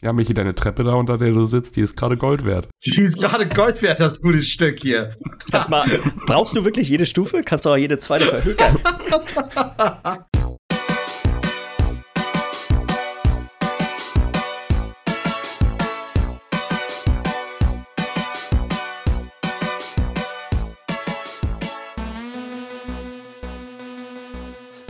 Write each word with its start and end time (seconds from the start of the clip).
Ja, 0.00 0.12
Michi, 0.12 0.32
deine 0.32 0.54
Treppe 0.54 0.84
da, 0.84 0.94
unter 0.94 1.18
der 1.18 1.32
du 1.32 1.44
sitzt, 1.44 1.74
die 1.74 1.80
ist 1.80 1.96
gerade 1.96 2.16
Gold 2.16 2.44
wert. 2.44 2.68
Die 2.84 3.02
ist 3.02 3.18
gerade 3.18 3.48
Gold 3.48 3.82
wert, 3.82 3.98
das 3.98 4.20
gute 4.20 4.40
Stück 4.42 4.80
hier. 4.80 5.10
Kannst 5.50 5.70
mal, 5.70 5.88
brauchst 6.24 6.54
du 6.56 6.64
wirklich 6.64 6.88
jede 6.88 7.04
Stufe? 7.04 7.42
Kannst 7.44 7.66
du 7.66 7.70
auch 7.70 7.76
jede 7.76 7.98
zweite 7.98 8.26
verhökern. 8.26 8.78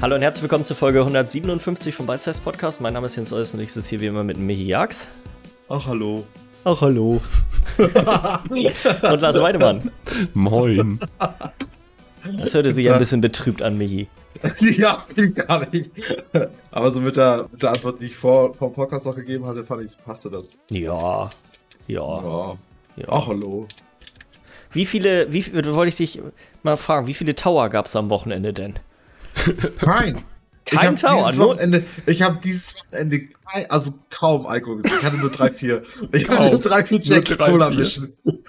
Hallo 0.01 0.15
und 0.15 0.23
herzlich 0.23 0.43
willkommen 0.43 0.65
zur 0.65 0.77
Folge 0.77 1.01
157 1.01 1.93
vom 1.93 2.07
Size 2.07 2.41
Podcast. 2.41 2.81
Mein 2.81 2.93
Name 2.93 3.07
ist 3.07 3.17
Jens 3.17 3.33
Eus 3.33 3.53
und 3.53 3.59
ich 3.59 3.73
sitze 3.73 3.89
hier 3.91 4.01
wie 4.01 4.07
immer 4.07 4.23
mit 4.23 4.39
Michi 4.39 4.63
Jax. 4.63 5.09
Ach, 5.69 5.85
hallo. 5.89 6.25
Auch 6.63 6.81
hallo. 6.83 7.21
und 7.79 9.21
Lars 9.21 9.43
Weidemann. 9.43 9.91
Moin. 10.35 11.01
Das 12.39 12.55
hörte 12.55 12.71
sich 12.71 12.89
ein 12.89 12.99
bisschen 13.01 13.21
betrübt 13.21 13.61
an, 13.61 13.77
Michi. 13.77 14.07
ja, 14.61 15.05
gar 15.35 15.69
nicht. 15.69 15.91
Aber 16.71 16.93
so 16.93 17.01
mit 17.01 17.17
der, 17.17 17.49
mit 17.51 17.61
der 17.61 17.71
Antwort, 17.71 17.99
die 18.01 18.05
ich 18.05 18.15
vor, 18.15 18.53
dem 18.53 18.73
Podcast 18.73 19.05
noch 19.05 19.17
gegeben 19.17 19.47
hatte, 19.47 19.65
fand 19.65 19.83
ich, 19.83 19.99
passte 20.05 20.31
das. 20.31 20.53
Ja. 20.71 21.29
Ja. 21.89 22.23
Ja. 22.23 22.57
ja. 22.95 23.07
Ach, 23.09 23.27
hallo. 23.27 23.67
Wie 24.71 24.87
viele, 24.87 25.33
wie 25.33 25.43
viele, 25.43 25.75
wollte 25.75 25.89
ich 25.89 25.97
dich 25.97 26.23
mal 26.63 26.77
fragen, 26.77 27.09
wie 27.09 27.15
viele 27.15 27.35
Tower 27.35 27.69
gab 27.69 27.87
es 27.87 27.97
am 27.97 28.11
Wochenende 28.11 28.53
denn? 28.53 28.75
Nein. 29.85 30.21
Kein 30.67 30.95
ich 30.95 31.01
dieses 31.01 31.35
nur- 31.37 31.47
Wochenende, 31.49 31.85
Ich 32.05 32.21
habe 32.21 32.39
dieses 32.45 32.75
Wochenende 32.77 33.21
kein, 33.51 33.71
also 33.71 33.95
kaum 34.11 34.47
Alkohol 34.47 34.83
getrunken. 34.83 34.99
Ich 35.01 35.07
hatte 35.11 35.17
nur 35.21 35.31
drei, 35.31 35.51
vier. 35.51 35.83
Ich 36.13 36.29
hatte 36.29 36.51
nur 36.51 36.61
drei, 36.61 36.85
vier 36.85 37.01
Jack 37.01 37.39
Cola 37.39 37.71
mischen. 37.71 38.13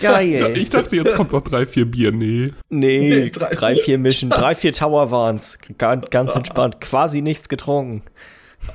Geil. 0.00 0.56
Ich 0.56 0.70
dachte, 0.70 0.96
jetzt 0.96 1.14
kommt 1.14 1.32
noch 1.32 1.42
drei, 1.42 1.66
vier 1.66 1.86
Bier. 1.90 2.12
Nee. 2.12 2.52
nee, 2.68 3.08
Nee, 3.24 3.30
drei, 3.30 3.48
drei- 3.50 3.74
vier 3.76 3.98
Mischen, 3.98 4.30
drei, 4.30 4.54
vier 4.54 4.72
Tower 4.72 5.10
waren's. 5.10 5.58
Ganz, 5.78 6.08
ganz 6.10 6.34
entspannt. 6.34 6.80
Quasi 6.80 7.20
nichts 7.20 7.48
getrunken. 7.48 8.02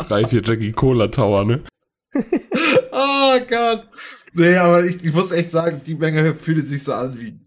Drei, 0.10 0.26
vier 0.26 0.42
Jackie 0.44 0.72
Cola 0.74 1.08
Tower, 1.08 1.46
ne? 1.46 1.62
Oh 2.92 3.40
Gott. 3.50 3.84
Nee, 4.34 4.56
aber 4.58 4.84
ich, 4.84 5.04
ich 5.04 5.14
muss 5.14 5.32
echt 5.32 5.52
sagen, 5.52 5.82
die 5.86 5.96
Menge 5.96 6.36
fühlt 6.36 6.66
sich 6.68 6.84
so 6.84 6.94
an 6.94 7.18
wie 7.20 7.40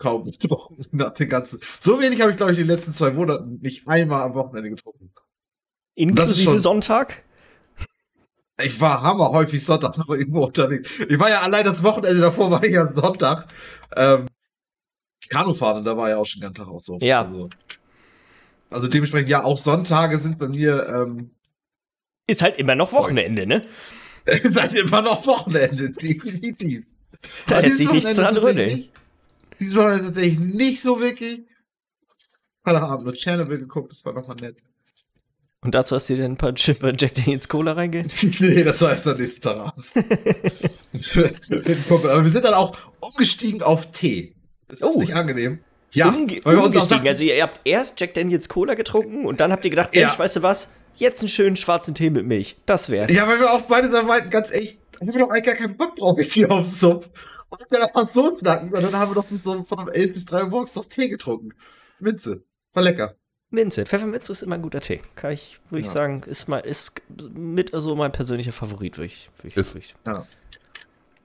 kaum 0.00 0.24
getrunken 0.24 0.84
nach 0.96 1.12
den 1.12 1.28
ganzen. 1.28 1.60
So 1.78 2.00
wenig 2.00 2.20
habe 2.20 2.32
ich, 2.32 2.36
glaube 2.36 2.52
ich, 2.52 2.58
in 2.58 2.66
den 2.66 2.74
letzten 2.74 2.92
zwei 2.92 3.12
Monaten 3.12 3.58
nicht 3.60 3.86
einmal 3.86 4.22
am 4.22 4.34
Wochenende 4.34 4.70
getrunken. 4.70 5.12
Inklusive 5.94 6.42
schon- 6.50 6.58
Sonntag? 6.58 7.22
Ich 8.62 8.78
war 8.80 9.02
hammer 9.02 9.30
häufig 9.30 9.64
Sonntag 9.64 9.96
noch 9.96 10.08
irgendwo 10.10 10.44
unterwegs. 10.44 10.90
Ich 11.08 11.18
war 11.18 11.30
ja 11.30 11.40
allein 11.40 11.64
das 11.64 11.82
Wochenende 11.82 12.20
davor, 12.20 12.50
war 12.50 12.62
ich 12.64 12.72
ja 12.72 12.92
Sonntag. 12.92 13.46
Ähm, 13.96 14.26
Kanufahren, 15.30 15.78
und 15.78 15.84
da 15.84 15.96
war 15.96 16.10
ja 16.10 16.16
auch 16.18 16.26
schon 16.26 16.40
den 16.40 16.52
ganzen 16.52 16.64
Tag 16.64 16.68
auch 16.68 16.80
so. 16.80 16.98
Ja. 17.00 17.22
Also, 17.22 17.48
also 18.70 18.86
dementsprechend, 18.88 19.30
ja, 19.30 19.44
auch 19.44 19.56
Sonntage 19.56 20.18
sind 20.18 20.38
bei 20.38 20.48
mir, 20.48 20.86
ähm, 20.88 21.30
Ist 22.26 22.42
halt 22.42 22.58
immer 22.58 22.74
noch 22.74 22.92
Wochenende, 22.92 23.46
ne? 23.46 23.64
seid 24.44 24.74
immer 24.74 25.02
noch 25.02 25.26
Wochenende, 25.26 25.90
definitiv. 26.02 26.86
Da 27.46 27.60
lässt 27.60 27.78
sich 27.78 27.90
nichts 27.90 28.14
dran 28.16 28.36
rütteln. 28.36 28.88
Nicht- 29.60 29.70
Dieses 29.70 29.76
Wochenende 29.76 30.04
tatsächlich 30.06 30.38
nicht 30.38 30.80
so 30.82 30.98
wirklich. 31.00 31.42
Freitagabend 32.64 33.06
mit 33.06 33.16
Chernobyl 33.16 33.58
geguckt, 33.58 33.92
das 33.92 34.04
war 34.04 34.12
nochmal 34.12 34.36
nett. 34.40 34.56
Und 35.62 35.74
dazu 35.74 35.94
hast 35.94 36.08
du 36.08 36.14
dir 36.16 36.22
dann 36.22 36.32
ein 36.32 36.36
paar 36.38 36.54
Chipper 36.54 36.92
Jack 36.96 37.14
Daniels 37.14 37.48
Cola 37.48 37.72
reinge... 37.72 38.06
nee, 38.40 38.64
das 38.64 38.80
war 38.80 38.92
erst 38.92 39.06
am 39.08 39.18
nächsten 39.18 39.42
Tag 39.42 39.56
abends. 39.58 39.92
Aber 41.90 42.22
wir 42.24 42.30
sind 42.30 42.44
dann 42.44 42.54
auch 42.54 42.76
umgestiegen 43.00 43.62
auf 43.62 43.92
Tee. 43.92 44.34
Ist 44.68 44.82
das 44.82 44.94
Oh. 44.96 45.00
nicht 45.00 45.14
angenehm? 45.14 45.58
Ja, 45.92 46.08
Umge 46.08 46.40
weil 46.44 46.56
wir 46.56 46.62
uns 46.64 46.76
auch 46.76 46.86
sagten, 46.86 47.08
Also 47.08 47.24
ihr 47.24 47.42
habt 47.42 47.60
erst 47.64 48.00
Jack 48.00 48.14
Daniels 48.14 48.48
Cola 48.48 48.74
getrunken 48.74 49.26
und 49.26 49.40
dann 49.40 49.50
habt 49.52 49.64
ihr 49.64 49.70
gedacht, 49.70 49.94
Ja. 49.94 50.06
Mensch, 50.06 50.18
weißt 50.18 50.36
du 50.36 50.42
was? 50.42 50.70
Jetzt 50.96 51.20
einen 51.20 51.28
schönen 51.28 51.56
schwarzen 51.56 51.94
Tee 51.94 52.10
mit 52.10 52.26
Milch. 52.26 52.56
Das 52.66 52.90
wär's. 52.90 53.12
ja, 53.12 53.26
weil 53.26 53.40
wir 53.40 53.52
auch 53.52 53.62
beide 53.62 53.90
so 53.90 54.02
meinten, 54.02 54.30
ganz 54.30 54.50
echt, 54.50 54.78
haben 55.00 55.12
wir 55.12 55.18
doch 55.18 55.30
eigentlich 55.30 55.44
gar 55.46 55.54
keinen 55.56 55.76
Bock 55.76 55.96
drauf 55.96 56.18
jetzt 56.18 56.34
hier 56.34 56.50
auf 56.50 56.66
Sumpf. 56.66 57.08
Und 57.50 57.66
dann 57.70 57.82
einfach 57.82 58.04
so 58.04 58.34
snacken 58.36 58.72
und 58.72 58.82
dann 58.82 58.96
haben 58.96 59.10
wir 59.10 59.16
doch 59.16 59.24
bis 59.26 59.42
so 59.42 59.62
von 59.64 59.80
um 59.80 59.88
11 59.88 60.12
bis 60.14 60.24
3 60.24 60.44
Uhr 60.44 60.48
morgens 60.50 60.74
noch 60.76 60.84
Tee 60.86 61.08
getrunken. 61.08 61.50
Minze. 61.98 62.44
War 62.72 62.82
lecker. 62.82 63.14
Minze. 63.50 63.84
Pfefferminze 63.84 64.30
ist 64.30 64.42
immer 64.42 64.54
ein 64.54 64.62
guter 64.62 64.80
Tee. 64.80 65.00
Kann 65.16 65.32
ich, 65.32 65.60
würde 65.70 65.80
ich 65.80 65.86
Ja. 65.86 65.92
sagen, 65.92 66.22
ist 66.22 66.46
mal, 66.48 66.58
ist 66.60 67.02
mit 67.34 67.70
so 67.74 67.96
mein 67.96 68.12
persönlicher 68.12 68.52
Favorit, 68.52 68.96
würde 68.96 69.06
ich, 69.06 69.28
würd 69.38 69.52
ich, 69.52 69.56
Ist- 69.56 69.74
würd 69.74 69.84
ich. 69.84 69.94
Ja. 70.06 70.26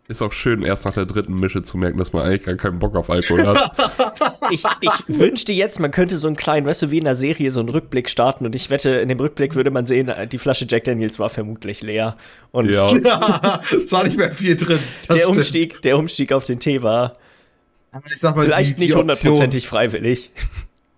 Ist 0.07 0.21
auch 0.21 0.31
schön, 0.31 0.61
erst 0.61 0.85
nach 0.85 0.93
der 0.93 1.07
dritten 1.07 1.33
Mische 1.33 1.63
zu 1.63 1.79
merken, 1.79 1.97
dass 1.97 2.13
man 2.13 2.21
eigentlich 2.21 2.43
gar 2.43 2.55
keinen 2.55 2.77
Bock 2.77 2.95
auf 2.95 3.09
Alkohol 3.09 3.45
hat. 3.47 3.71
Ich, 4.51 4.63
ich 4.79 5.19
wünschte 5.19 5.53
jetzt, 5.53 5.79
man 5.79 5.89
könnte 5.89 6.19
so 6.19 6.27
einen 6.27 6.35
kleinen, 6.35 6.67
weißt 6.67 6.83
du, 6.83 6.91
wie 6.91 6.99
in 6.99 7.07
einer 7.07 7.15
Serie, 7.15 7.49
so 7.49 7.61
einen 7.61 7.69
Rückblick 7.69 8.11
starten 8.11 8.45
und 8.45 8.53
ich 8.53 8.69
wette, 8.69 8.91
in 8.91 9.09
dem 9.09 9.19
Rückblick 9.19 9.55
würde 9.55 9.71
man 9.71 9.87
sehen, 9.87 10.11
die 10.31 10.37
Flasche 10.37 10.67
Jack 10.69 10.83
Daniels 10.83 11.17
war 11.17 11.31
vermutlich 11.31 11.81
leer. 11.81 12.15
Und 12.51 12.69
Ja. 12.69 12.95
ja, 13.03 13.61
es 13.75 13.91
war 13.91 14.03
nicht 14.03 14.17
mehr 14.17 14.31
viel 14.31 14.55
drin. 14.55 14.77
Das 14.99 15.07
der, 15.07 15.23
stimmt. 15.23 15.37
Umstieg, 15.37 15.81
der 15.81 15.97
Umstieg 15.97 16.31
auf 16.31 16.45
den 16.45 16.59
Tee 16.59 16.83
war 16.83 17.17
Aber 17.91 18.05
Ich 18.05 18.17
sag 18.17 18.35
mal, 18.35 18.45
vielleicht 18.45 18.77
die, 18.77 18.81
nicht 18.81 18.93
die 18.93 18.95
Option, 18.95 18.99
hundertprozentig 18.99 19.67
freiwillig. 19.67 20.29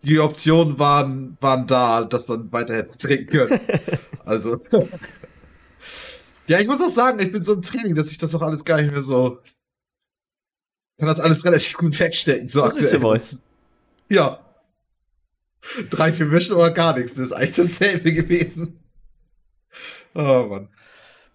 die 0.03 0.19
Optionen 0.19 0.77
waren, 0.77 1.37
waren 1.39 1.65
da, 1.67 2.03
dass 2.03 2.27
man 2.27 2.51
weiter 2.51 2.75
hätte 2.75 2.97
trinken 2.97 3.27
können. 3.27 3.59
Also. 4.25 4.59
Ja, 6.47 6.59
ich 6.59 6.67
muss 6.67 6.81
auch 6.81 6.89
sagen, 6.89 7.19
ich 7.19 7.31
bin 7.31 7.43
so 7.43 7.53
im 7.53 7.61
Training, 7.61 7.95
dass 7.95 8.11
ich 8.11 8.17
das 8.17 8.33
auch 8.35 8.41
alles 8.41 8.65
gar 8.65 8.81
nicht 8.81 8.91
mehr 8.91 9.03
so. 9.03 9.39
Kann 10.99 11.07
das 11.07 11.19
alles 11.19 11.45
relativ 11.45 11.73
gut 11.77 11.99
wegstecken, 11.99 12.47
so 12.49 12.61
Das 12.61 12.81
ist 12.81 13.43
ja. 14.09 14.39
Drei, 15.89 16.13
vier 16.13 16.25
Mischen 16.27 16.55
oder 16.55 16.71
gar 16.71 16.95
nichts. 16.97 17.15
Das 17.15 17.27
ist 17.27 17.33
eigentlich 17.33 17.55
dasselbe 17.55 18.13
gewesen. 18.13 18.79
Oh 20.15 20.47
Mann. 20.49 20.69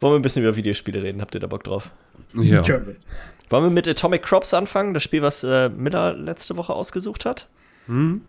Wollen 0.00 0.14
wir 0.14 0.18
ein 0.18 0.22
bisschen 0.22 0.42
über 0.42 0.56
Videospiele 0.56 1.02
reden? 1.02 1.20
Habt 1.20 1.34
ihr 1.34 1.40
da 1.40 1.46
Bock 1.46 1.64
drauf? 1.64 1.90
Ja. 2.34 2.62
Können. 2.62 2.96
Wollen 3.50 3.64
wir 3.64 3.70
mit 3.70 3.86
Atomic 3.86 4.22
Crops 4.22 4.54
anfangen? 4.54 4.94
Das 4.94 5.02
Spiel, 5.02 5.22
was 5.22 5.44
äh, 5.44 5.68
Miller 5.68 6.14
letzte 6.14 6.56
Woche 6.56 6.72
ausgesucht 6.72 7.24
hat? 7.24 7.48
Hm? 7.86 8.22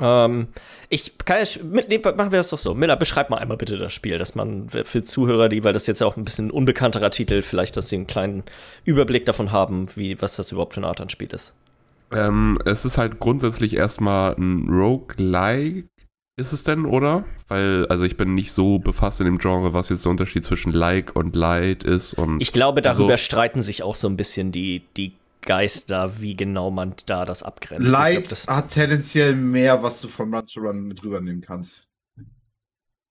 Ähm, 0.00 0.48
ich 0.88 1.16
kann 1.18 1.38
ja, 1.38 1.62
mit, 1.62 1.88
machen 2.04 2.32
wir 2.32 2.38
das 2.38 2.50
doch 2.50 2.58
so. 2.58 2.74
Miller, 2.74 2.96
beschreib 2.96 3.30
mal 3.30 3.36
einmal 3.38 3.56
bitte 3.56 3.78
das 3.78 3.92
Spiel, 3.92 4.18
dass 4.18 4.34
man 4.34 4.68
für 4.70 5.04
Zuhörer, 5.04 5.48
die, 5.48 5.62
weil 5.64 5.72
das 5.72 5.86
jetzt 5.86 6.00
ja 6.00 6.06
auch 6.06 6.16
ein 6.16 6.24
bisschen 6.24 6.48
ein 6.48 6.50
unbekannterer 6.50 7.10
Titel, 7.10 7.42
vielleicht, 7.42 7.76
dass 7.76 7.88
sie 7.88 7.96
einen 7.96 8.06
kleinen 8.06 8.42
Überblick 8.84 9.24
davon 9.26 9.52
haben, 9.52 9.86
wie, 9.94 10.20
was 10.20 10.36
das 10.36 10.52
überhaupt 10.52 10.74
für 10.74 10.80
eine 10.80 10.88
Art 10.88 11.00
an 11.00 11.10
Spiel 11.10 11.28
ist. 11.32 11.52
Ähm, 12.12 12.58
es 12.64 12.84
ist 12.84 12.98
halt 12.98 13.18
grundsätzlich 13.18 13.76
erstmal 13.76 14.34
ein 14.34 14.68
Roguelike. 14.68 15.86
Ist 16.36 16.52
es 16.52 16.64
denn, 16.64 16.84
oder? 16.84 17.24
Weil, 17.46 17.86
also 17.86 18.04
ich 18.04 18.16
bin 18.16 18.34
nicht 18.34 18.50
so 18.52 18.80
befasst 18.80 19.20
in 19.20 19.26
dem 19.26 19.38
Genre, 19.38 19.72
was 19.72 19.88
jetzt 19.88 20.04
der 20.04 20.10
Unterschied 20.10 20.44
zwischen 20.44 20.72
Like 20.72 21.14
und 21.14 21.36
Light 21.36 21.84
ist 21.84 22.14
und. 22.14 22.40
Ich 22.40 22.52
glaube, 22.52 22.82
darüber 22.82 23.12
Also- 23.12 23.24
streiten 23.24 23.62
sich 23.62 23.84
auch 23.84 23.94
so 23.94 24.08
ein 24.08 24.16
bisschen 24.16 24.50
die, 24.50 24.82
die 24.96 25.12
Geister, 25.44 26.20
wie 26.20 26.34
genau 26.36 26.70
man 26.70 26.94
da 27.06 27.24
das 27.24 27.42
abgrenzt. 27.42 27.84
Ich 27.84 27.90
glaub, 27.90 28.00
Light 28.02 28.32
das, 28.32 28.46
hat 28.46 28.70
tendenziell 28.70 29.34
mehr, 29.34 29.82
was 29.82 30.00
du 30.00 30.08
von 30.08 30.32
Run 30.34 30.46
to 30.46 30.60
Run 30.60 30.84
mit 30.84 31.02
rübernehmen 31.02 31.40
kannst. 31.40 31.86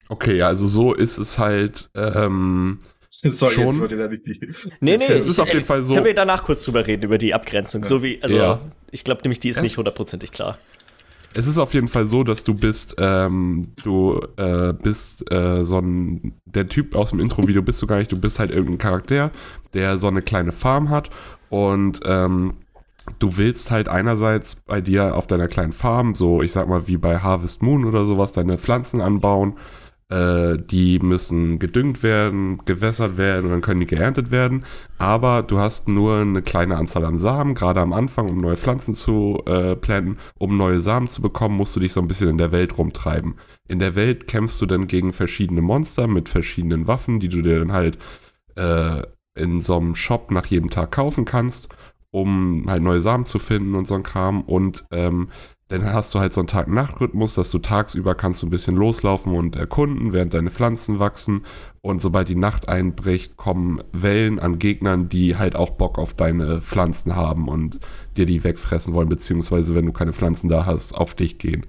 okay, 0.10 0.42
also 0.42 0.68
so 0.68 0.94
ist 0.94 1.18
es 1.18 1.38
halt. 1.38 1.90
Ähm, 1.96 2.80
Sorry, 3.10 3.54
Schon? 3.54 3.66
jetzt 3.68 3.80
wollte 3.80 3.96
ich 3.96 4.02
da 4.02 4.08
nicht 4.08 4.26
die. 4.26 4.54
nee, 4.80 4.98
nee, 4.98 5.06
es 5.06 5.28
ist 5.28 5.40
auf 5.40 5.48
jeden 5.54 5.64
Fall 5.66 5.86
so- 5.86 5.94
Können 5.94 6.06
wir 6.08 6.16
danach 6.16 6.44
kurz 6.44 6.64
drüber 6.66 6.86
reden, 6.88 7.04
über 7.04 7.20
die 7.20 7.34
Abgrenzung. 7.34 7.84
So 7.84 8.02
wie, 8.02 8.22
also, 8.24 8.36
Ja. 8.36 8.60
ich 8.90 9.04
glaube 9.04 9.22
nämlich, 9.24 9.40
die 9.40 9.50
ist 9.50 9.58
Ja. 9.58 9.62
nicht 9.62 9.78
hundertprozentig 9.78 10.32
klar. 10.32 10.58
Es 11.36 11.46
ist 11.48 11.58
auf 11.60 11.74
jeden 11.76 11.88
Fall 11.88 12.06
so, 12.08 12.24
dass 12.24 12.44
du 12.44 12.54
bist, 12.56 12.96
ähm, 13.00 13.68
du 13.84 14.20
äh, 14.38 14.74
bist 14.74 15.32
äh, 15.32 15.64
so 15.64 15.80
ein, 15.80 16.34
der 16.46 16.68
Typ 16.70 16.96
aus 16.96 17.10
dem 17.12 17.20
Intro-Video 17.20 17.62
bist 17.64 17.82
du 17.82 17.88
gar 17.88 17.98
nicht, 17.98 18.12
du 18.12 18.20
bist 18.20 18.38
halt 18.40 18.50
irgendein 18.52 18.78
Charakter, 18.80 19.32
der 19.74 19.98
so 20.00 20.08
eine 20.08 20.22
kleine 20.24 20.52
Farm 20.52 20.90
hat 20.90 21.10
und 21.54 22.00
ähm, 22.08 22.56
du 23.20 23.38
willst 23.38 23.70
halt 23.70 23.88
einerseits 23.88 24.56
bei 24.56 24.82
dir 24.82 25.16
auf 25.16 25.28
deiner 25.28 25.48
kleinen 25.48 25.72
Farm, 25.72 26.16
so 26.16 26.42
ich 26.42 26.52
sag 26.52 26.68
mal 26.68 26.88
wie 26.88 26.98
bei 26.98 27.20
Harvest 27.20 27.62
Moon 27.62 27.86
oder 27.86 28.08
sowas, 28.08 28.32
deine 28.32 28.58
Pflanzen 28.58 29.02
anbauen, 29.02 29.60
äh, 30.10 30.58
die 30.58 30.98
müssen 30.98 31.60
gedüngt 31.60 32.02
werden, 32.02 32.58
gewässert 32.66 33.18
werden 33.18 33.46
und 33.46 33.52
dann 33.52 33.62
können 33.62 33.82
die 33.82 33.86
geerntet 33.86 34.32
werden. 34.32 34.66
Aber 34.98 35.44
du 35.44 35.60
hast 35.60 35.88
nur 35.88 36.22
eine 36.22 36.42
kleine 36.42 36.76
Anzahl 36.76 37.06
an 37.06 37.20
Samen, 37.20 37.54
gerade 37.54 37.82
am 37.82 37.94
Anfang, 37.94 38.32
um 38.32 38.42
neue 38.42 38.58
Pflanzen 38.58 38.96
zu 38.96 39.44
äh, 39.46 39.76
planten. 39.76 40.18
Um 40.40 40.58
neue 40.58 40.80
Samen 40.80 41.08
zu 41.08 41.22
bekommen, 41.22 41.56
musst 41.56 41.76
du 41.76 41.82
dich 41.82 41.94
so 41.94 42.00
ein 42.02 42.08
bisschen 42.08 42.30
in 42.30 42.40
der 42.40 42.52
Welt 42.52 42.80
rumtreiben. 42.80 43.36
In 43.68 43.78
der 43.78 43.94
Welt 43.94 44.26
kämpfst 44.26 44.60
du 44.60 44.66
dann 44.66 44.88
gegen 44.88 45.14
verschiedene 45.14 45.62
Monster 45.62 46.08
mit 46.08 46.30
verschiedenen 46.30 46.88
Waffen, 46.88 47.20
die 47.20 47.30
du 47.30 47.44
dir 47.44 47.60
dann 47.60 47.74
halt 47.74 48.00
äh, 48.56 49.04
in 49.36 49.62
so 49.62 49.78
einem 49.78 49.96
Shop 49.96 50.32
nach 50.32 50.46
jedem 50.46 50.70
Tag 50.70 50.92
kaufen 50.92 51.26
kannst, 51.26 51.70
um 52.12 52.66
halt 52.68 52.84
neue 52.84 53.02
Samen 53.02 53.26
zu 53.26 53.40
finden 53.40 53.76
und 53.76 53.88
so 53.88 53.96
ein 53.96 54.04
Kram. 54.04 54.42
Und 54.42 54.86
ähm, 54.92 55.30
dann 55.70 55.86
hast 55.86 56.14
du 56.14 56.20
halt 56.20 56.34
so 56.34 56.42
einen 56.42 56.48
Tag-Nacht-Rhythmus, 56.48 57.34
dass 57.34 57.50
du 57.50 57.58
tagsüber 57.58 58.14
kannst 58.14 58.42
du 58.44 58.48
ein 58.48 58.52
bisschen 58.52 58.76
loslaufen 58.76 59.34
und 59.34 59.56
erkunden, 59.56 60.14
während 60.14 60.34
deine 60.34 60.52
Pflanzen 60.52 61.00
wachsen. 61.00 61.46
Und 61.82 62.02
sobald 62.02 62.30
die 62.30 62.36
Nacht 62.36 62.70
einbricht, 62.70 63.38
kommen 63.38 63.82
Wellen 63.92 64.40
an 64.40 64.60
Gegnern, 64.60 65.10
die 65.10 65.36
halt 65.36 65.56
auch 65.56 65.72
Bock 65.72 65.98
auf 65.98 66.14
deine 66.14 66.62
Pflanzen 66.62 67.16
haben 67.16 67.48
und 67.48 67.80
dir 68.18 68.26
die 68.26 68.44
wegfressen 68.44 68.94
wollen, 68.94 69.10
beziehungsweise 69.10 69.74
wenn 69.74 69.88
du 69.88 69.94
keine 69.94 70.14
Pflanzen 70.14 70.48
da 70.48 70.66
hast, 70.66 70.94
auf 70.94 71.16
dich 71.16 71.40
gehen. 71.40 71.66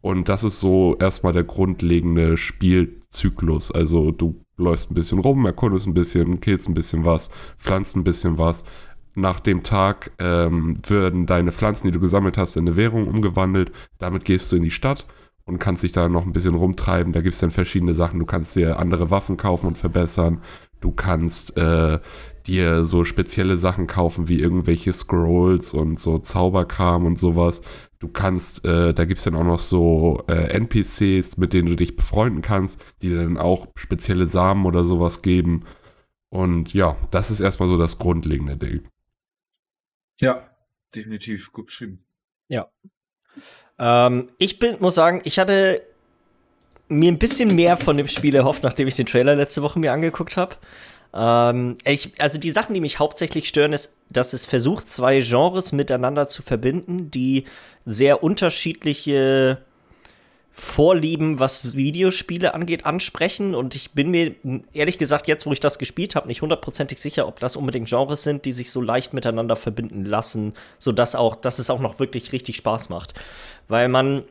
Und 0.00 0.28
das 0.28 0.44
ist 0.44 0.60
so 0.60 0.96
erstmal 1.00 1.32
der 1.32 1.44
grundlegende 1.44 2.36
Spielzyklus. 2.36 3.70
Also 3.70 4.10
du 4.10 4.44
läufst 4.58 4.90
ein 4.90 4.94
bisschen 4.94 5.18
rum, 5.18 5.46
erkundest 5.46 5.86
ein 5.86 5.94
bisschen, 5.94 6.40
killst 6.40 6.68
ein 6.68 6.74
bisschen 6.74 7.04
was, 7.04 7.30
pflanzt 7.58 7.96
ein 7.96 8.04
bisschen 8.04 8.36
was 8.36 8.64
nach 9.18 9.40
dem 9.40 9.62
Tag 9.62 10.12
ähm, 10.18 10.78
werden 10.86 11.26
deine 11.26 11.52
Pflanzen, 11.52 11.88
die 11.88 11.92
du 11.92 12.00
gesammelt 12.00 12.38
hast, 12.38 12.56
in 12.56 12.66
eine 12.66 12.76
Währung 12.76 13.08
umgewandelt. 13.08 13.72
Damit 13.98 14.24
gehst 14.24 14.50
du 14.52 14.56
in 14.56 14.62
die 14.62 14.70
Stadt 14.70 15.06
und 15.44 15.58
kannst 15.58 15.82
dich 15.82 15.92
da 15.92 16.08
noch 16.08 16.24
ein 16.24 16.32
bisschen 16.32 16.54
rumtreiben. 16.54 17.12
Da 17.12 17.20
gibt 17.20 17.34
es 17.34 17.40
dann 17.40 17.50
verschiedene 17.50 17.94
Sachen. 17.94 18.20
Du 18.20 18.26
kannst 18.26 18.54
dir 18.54 18.78
andere 18.78 19.10
Waffen 19.10 19.36
kaufen 19.36 19.66
und 19.66 19.78
verbessern. 19.78 20.40
Du 20.80 20.92
kannst 20.92 21.56
äh, 21.58 21.98
dir 22.46 22.84
so 22.84 23.04
spezielle 23.04 23.58
Sachen 23.58 23.86
kaufen 23.86 24.28
wie 24.28 24.40
irgendwelche 24.40 24.92
Scrolls 24.92 25.74
und 25.74 25.98
so 25.98 26.18
Zauberkram 26.18 27.04
und 27.04 27.18
sowas. 27.18 27.60
Du 27.98 28.08
kannst, 28.08 28.64
äh, 28.64 28.94
da 28.94 29.04
gibt 29.04 29.18
es 29.18 29.24
dann 29.24 29.34
auch 29.34 29.44
noch 29.44 29.58
so 29.58 30.22
äh, 30.28 30.56
NPCs, 30.56 31.36
mit 31.36 31.52
denen 31.52 31.68
du 31.68 31.74
dich 31.74 31.96
befreunden 31.96 32.42
kannst, 32.42 32.80
die 33.02 33.14
dann 33.14 33.36
auch 33.36 33.66
spezielle 33.74 34.28
Samen 34.28 34.66
oder 34.66 34.84
sowas 34.84 35.22
geben. 35.22 35.64
Und 36.28 36.74
ja, 36.74 36.96
das 37.10 37.30
ist 37.30 37.40
erstmal 37.40 37.68
so 37.68 37.76
das 37.76 37.98
grundlegende 37.98 38.56
Ding. 38.56 38.82
Ja, 40.20 40.48
definitiv 40.94 41.52
gut 41.52 41.66
beschrieben. 41.66 42.04
Ja. 42.48 42.68
Ähm, 43.78 44.30
ich 44.38 44.58
bin, 44.58 44.76
muss 44.80 44.94
sagen, 44.94 45.20
ich 45.24 45.38
hatte 45.38 45.82
mir 46.88 47.10
ein 47.10 47.18
bisschen 47.18 47.54
mehr 47.54 47.76
von 47.76 47.96
dem 47.96 48.08
Spiel 48.08 48.34
erhofft, 48.34 48.62
nachdem 48.62 48.88
ich 48.88 48.96
den 48.96 49.06
Trailer 49.06 49.34
letzte 49.34 49.62
Woche 49.62 49.78
mir 49.78 49.92
angeguckt 49.92 50.36
habe. 50.36 50.56
Ähm, 51.18 51.76
also 52.18 52.38
die 52.38 52.52
Sachen, 52.52 52.74
die 52.74 52.80
mich 52.80 52.98
hauptsächlich 52.98 53.48
stören, 53.48 53.72
ist, 53.72 53.96
dass 54.08 54.32
es 54.32 54.46
versucht, 54.46 54.88
zwei 54.88 55.20
Genres 55.20 55.72
miteinander 55.72 56.28
zu 56.28 56.42
verbinden, 56.42 57.10
die 57.10 57.44
sehr 57.84 58.22
unterschiedliche 58.22 59.58
Vorlieben, 60.52 61.38
was 61.38 61.76
Videospiele 61.76 62.52
angeht, 62.52 62.84
ansprechen. 62.84 63.54
Und 63.54 63.76
ich 63.76 63.92
bin 63.92 64.10
mir 64.10 64.34
ehrlich 64.72 64.98
gesagt, 64.98 65.28
jetzt, 65.28 65.46
wo 65.46 65.52
ich 65.52 65.60
das 65.60 65.78
gespielt 65.78 66.16
habe, 66.16 66.26
nicht 66.26 66.42
hundertprozentig 66.42 67.00
sicher, 67.00 67.28
ob 67.28 67.38
das 67.38 67.54
unbedingt 67.54 67.88
Genres 67.88 68.24
sind, 68.24 68.44
die 68.44 68.52
sich 68.52 68.72
so 68.72 68.80
leicht 68.80 69.12
miteinander 69.12 69.54
verbinden 69.54 70.04
lassen, 70.04 70.54
sodass 70.78 71.14
auch, 71.14 71.36
dass 71.36 71.60
es 71.60 71.70
auch 71.70 71.78
noch 71.78 72.00
wirklich 72.00 72.32
richtig 72.32 72.56
Spaß 72.56 72.88
macht. 72.88 73.14
Weil 73.68 73.88
man 73.88 74.24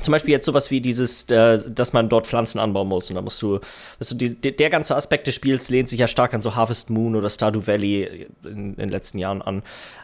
zum 0.00 0.12
Beispiel 0.12 0.32
jetzt 0.32 0.46
sowas 0.46 0.70
wie 0.70 0.80
dieses, 0.80 1.24
äh, 1.30 1.58
dass 1.70 1.92
man 1.92 2.08
dort 2.08 2.26
Pflanzen 2.26 2.58
anbauen 2.58 2.88
muss. 2.88 3.08
Und 3.10 3.16
da 3.16 3.22
musst 3.22 3.40
du, 3.42 3.60
du 3.98 4.14
die, 4.14 4.34
der 4.34 4.70
ganze 4.70 4.96
Aspekt 4.96 5.26
des 5.26 5.34
Spiels 5.34 5.70
lehnt 5.70 5.88
sich 5.88 6.00
ja 6.00 6.08
stark 6.08 6.34
an 6.34 6.42
so 6.42 6.54
Harvest 6.54 6.90
Moon 6.90 7.16
oder 7.16 7.28
Stardew 7.28 7.66
Valley 7.66 8.28
in, 8.44 8.50
in 8.50 8.76
den 8.76 8.90
letzten 8.90 9.18
Jahren 9.18 9.42
an. 9.42 9.62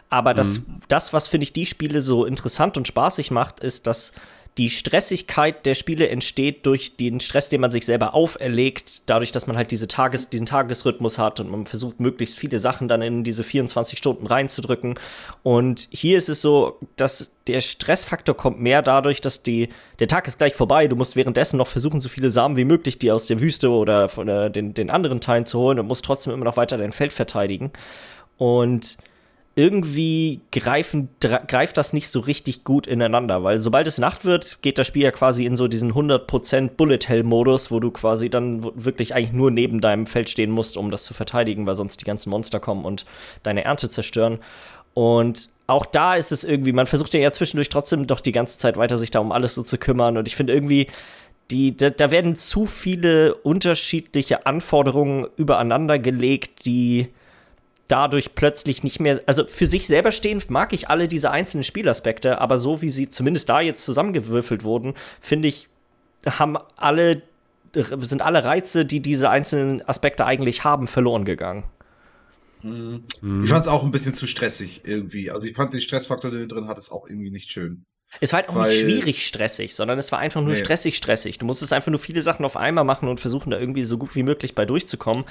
Aber 0.09 0.33
das, 0.33 0.59
mhm. 0.59 0.79
das 0.87 1.13
was 1.13 1.27
finde 1.27 1.45
ich 1.45 1.53
die 1.53 1.65
Spiele 1.65 2.01
so 2.01 2.25
interessant 2.25 2.77
und 2.77 2.87
spaßig 2.87 3.31
macht, 3.31 3.59
ist, 3.59 3.87
dass 3.87 4.13
die 4.57 4.69
Stressigkeit 4.69 5.65
der 5.65 5.75
Spiele 5.75 6.07
entsteht 6.07 6.65
durch 6.65 6.95
den 6.95 7.19
Stress, 7.19 7.49
den 7.49 7.59
man 7.59 7.71
sich 7.71 7.85
selber 7.85 8.13
auferlegt, 8.13 9.01
dadurch, 9.05 9.33
dass 9.33 9.47
man 9.47 9.57
halt 9.57 9.71
diese 9.71 9.89
Tages-, 9.89 10.29
diesen 10.29 10.45
Tagesrhythmus 10.45 11.17
hat 11.17 11.41
und 11.41 11.51
man 11.51 11.65
versucht, 11.65 11.99
möglichst 11.99 12.39
viele 12.39 12.57
Sachen 12.57 12.87
dann 12.87 13.01
in 13.01 13.25
diese 13.25 13.43
24 13.43 13.99
Stunden 13.99 14.27
reinzudrücken. 14.27 14.95
Und 15.43 15.89
hier 15.91 16.17
ist 16.17 16.29
es 16.29 16.41
so, 16.41 16.79
dass 16.95 17.31
der 17.47 17.59
Stressfaktor 17.59 18.35
kommt 18.35 18.61
mehr 18.61 18.81
dadurch, 18.81 19.19
dass 19.19 19.43
die, 19.43 19.69
der 19.99 20.07
Tag 20.07 20.25
ist 20.27 20.37
gleich 20.37 20.55
vorbei, 20.55 20.87
du 20.87 20.95
musst 20.95 21.17
währenddessen 21.17 21.57
noch 21.57 21.67
versuchen, 21.67 21.99
so 21.99 22.07
viele 22.07 22.31
Samen 22.31 22.55
wie 22.55 22.65
möglich 22.65 22.97
die 22.97 23.11
aus 23.11 23.27
der 23.27 23.41
Wüste 23.41 23.69
oder 23.69 24.07
von 24.07 24.29
äh, 24.29 24.49
den, 24.49 24.73
den 24.73 24.89
anderen 24.89 25.19
Teilen 25.19 25.45
zu 25.45 25.59
holen 25.59 25.79
und 25.79 25.87
musst 25.87 26.05
trotzdem 26.05 26.31
immer 26.31 26.45
noch 26.45 26.57
weiter 26.57 26.77
dein 26.77 26.93
Feld 26.93 27.11
verteidigen. 27.11 27.71
Und 28.37 28.97
irgendwie 29.57 30.41
greifen, 30.51 31.07
greift 31.21 31.77
das 31.77 31.93
nicht 31.93 32.09
so 32.09 32.19
richtig 32.19 32.65
gut 32.65 32.87
ineinander, 32.87 33.43
weil 33.43 33.57
sobald 33.59 33.87
es 33.87 33.97
Nacht 33.97 34.25
wird, 34.25 34.61
geht 34.61 34.77
das 34.77 34.87
Spiel 34.87 35.03
ja 35.03 35.11
quasi 35.11 35.45
in 35.45 35.55
so 35.55 35.69
diesen 35.69 35.93
100% 35.93 36.71
Bullet 36.71 36.99
Hell 37.07 37.23
Modus, 37.23 37.71
wo 37.71 37.79
du 37.79 37.89
quasi 37.91 38.29
dann 38.29 38.63
wirklich 38.75 39.15
eigentlich 39.15 39.31
nur 39.31 39.51
neben 39.51 39.79
deinem 39.79 40.07
Feld 40.07 40.29
stehen 40.29 40.51
musst, 40.51 40.75
um 40.75 40.91
das 40.91 41.05
zu 41.05 41.13
verteidigen, 41.13 41.65
weil 41.65 41.75
sonst 41.75 42.01
die 42.01 42.05
ganzen 42.05 42.31
Monster 42.31 42.59
kommen 42.59 42.83
und 42.83 43.05
deine 43.43 43.63
Ernte 43.63 43.87
zerstören. 43.87 44.39
Und 44.93 45.49
auch 45.67 45.85
da 45.85 46.15
ist 46.15 46.33
es 46.33 46.43
irgendwie, 46.43 46.73
man 46.73 46.85
versucht 46.85 47.13
ja, 47.13 47.21
ja 47.21 47.31
zwischendurch 47.31 47.69
trotzdem 47.69 48.07
doch 48.07 48.19
die 48.19 48.33
ganze 48.33 48.59
Zeit 48.59 48.75
weiter 48.75 48.97
sich 48.97 49.09
da 49.09 49.19
um 49.19 49.31
alles 49.31 49.55
so 49.55 49.63
zu 49.63 49.77
kümmern 49.77 50.17
und 50.17 50.27
ich 50.27 50.35
finde 50.35 50.53
irgendwie, 50.53 50.87
die, 51.51 51.77
da, 51.77 51.89
da 51.89 52.11
werden 52.11 52.35
zu 52.35 52.65
viele 52.65 53.35
unterschiedliche 53.35 54.45
Anforderungen 54.45 55.27
übereinander 55.37 55.99
gelegt, 55.99 56.65
die 56.65 57.07
dadurch 57.87 58.35
plötzlich 58.35 58.83
nicht 58.83 58.99
mehr, 58.99 59.21
also 59.25 59.45
für 59.45 59.67
sich 59.67 59.87
selber 59.87 60.11
stehen 60.11 60.41
mag 60.49 60.73
ich 60.73 60.89
alle 60.89 61.07
diese 61.07 61.31
einzelnen 61.31 61.63
Spielaspekte, 61.63 62.39
aber 62.39 62.57
so 62.57 62.81
wie 62.81 62.89
sie 62.89 63.09
zumindest 63.09 63.49
da 63.49 63.61
jetzt 63.61 63.85
zusammengewürfelt 63.85 64.63
wurden, 64.63 64.93
finde 65.21 65.47
ich, 65.47 65.69
haben 66.25 66.57
alle, 66.75 67.21
sind 67.73 68.21
alle 68.21 68.43
Reize, 68.43 68.85
die 68.85 69.01
diese 69.01 69.29
einzelnen 69.29 69.87
Aspekte 69.87 70.25
eigentlich 70.25 70.63
haben, 70.63 70.87
verloren 70.87 71.25
gegangen. 71.25 71.65
Mhm. 72.63 73.03
Ich 73.43 73.49
fand 73.49 73.61
es 73.61 73.67
auch 73.67 73.83
ein 73.83 73.91
bisschen 73.91 74.15
zu 74.15 74.25
stressig 74.25 74.81
irgendwie. 74.85 75.29
Also 75.29 75.45
ich 75.45 75.55
fand 75.55 75.73
den 75.73 75.81
Stressfaktor, 75.81 76.31
den 76.31 76.41
du 76.41 76.47
drin 76.47 76.67
hattest, 76.67 76.91
auch 76.91 77.07
irgendwie 77.07 77.29
nicht 77.29 77.51
schön. 77.51 77.83
Es 78.21 78.31
war 78.31 78.41
halt 78.41 78.49
auch 78.49 78.55
Weil, 78.55 78.69
nicht 78.69 78.79
schwierig 78.79 79.27
stressig, 79.27 79.75
sondern 79.75 79.99
es 79.99 80.11
war 80.11 80.19
einfach 80.19 80.41
nur 80.41 80.51
nee. 80.51 80.59
stressig 80.59 80.95
stressig. 80.95 81.37
Du 81.37 81.45
musstest 81.45 81.73
einfach 81.73 81.91
nur 81.91 81.99
viele 81.99 82.21
Sachen 82.21 82.45
auf 82.45 82.55
einmal 82.55 82.83
machen 82.83 83.09
und 83.09 83.19
versuchen, 83.19 83.51
da 83.51 83.59
irgendwie 83.59 83.83
so 83.83 83.97
gut 83.97 84.15
wie 84.15 84.23
möglich 84.23 84.55
bei 84.55 84.65
durchzukommen. 84.65 85.25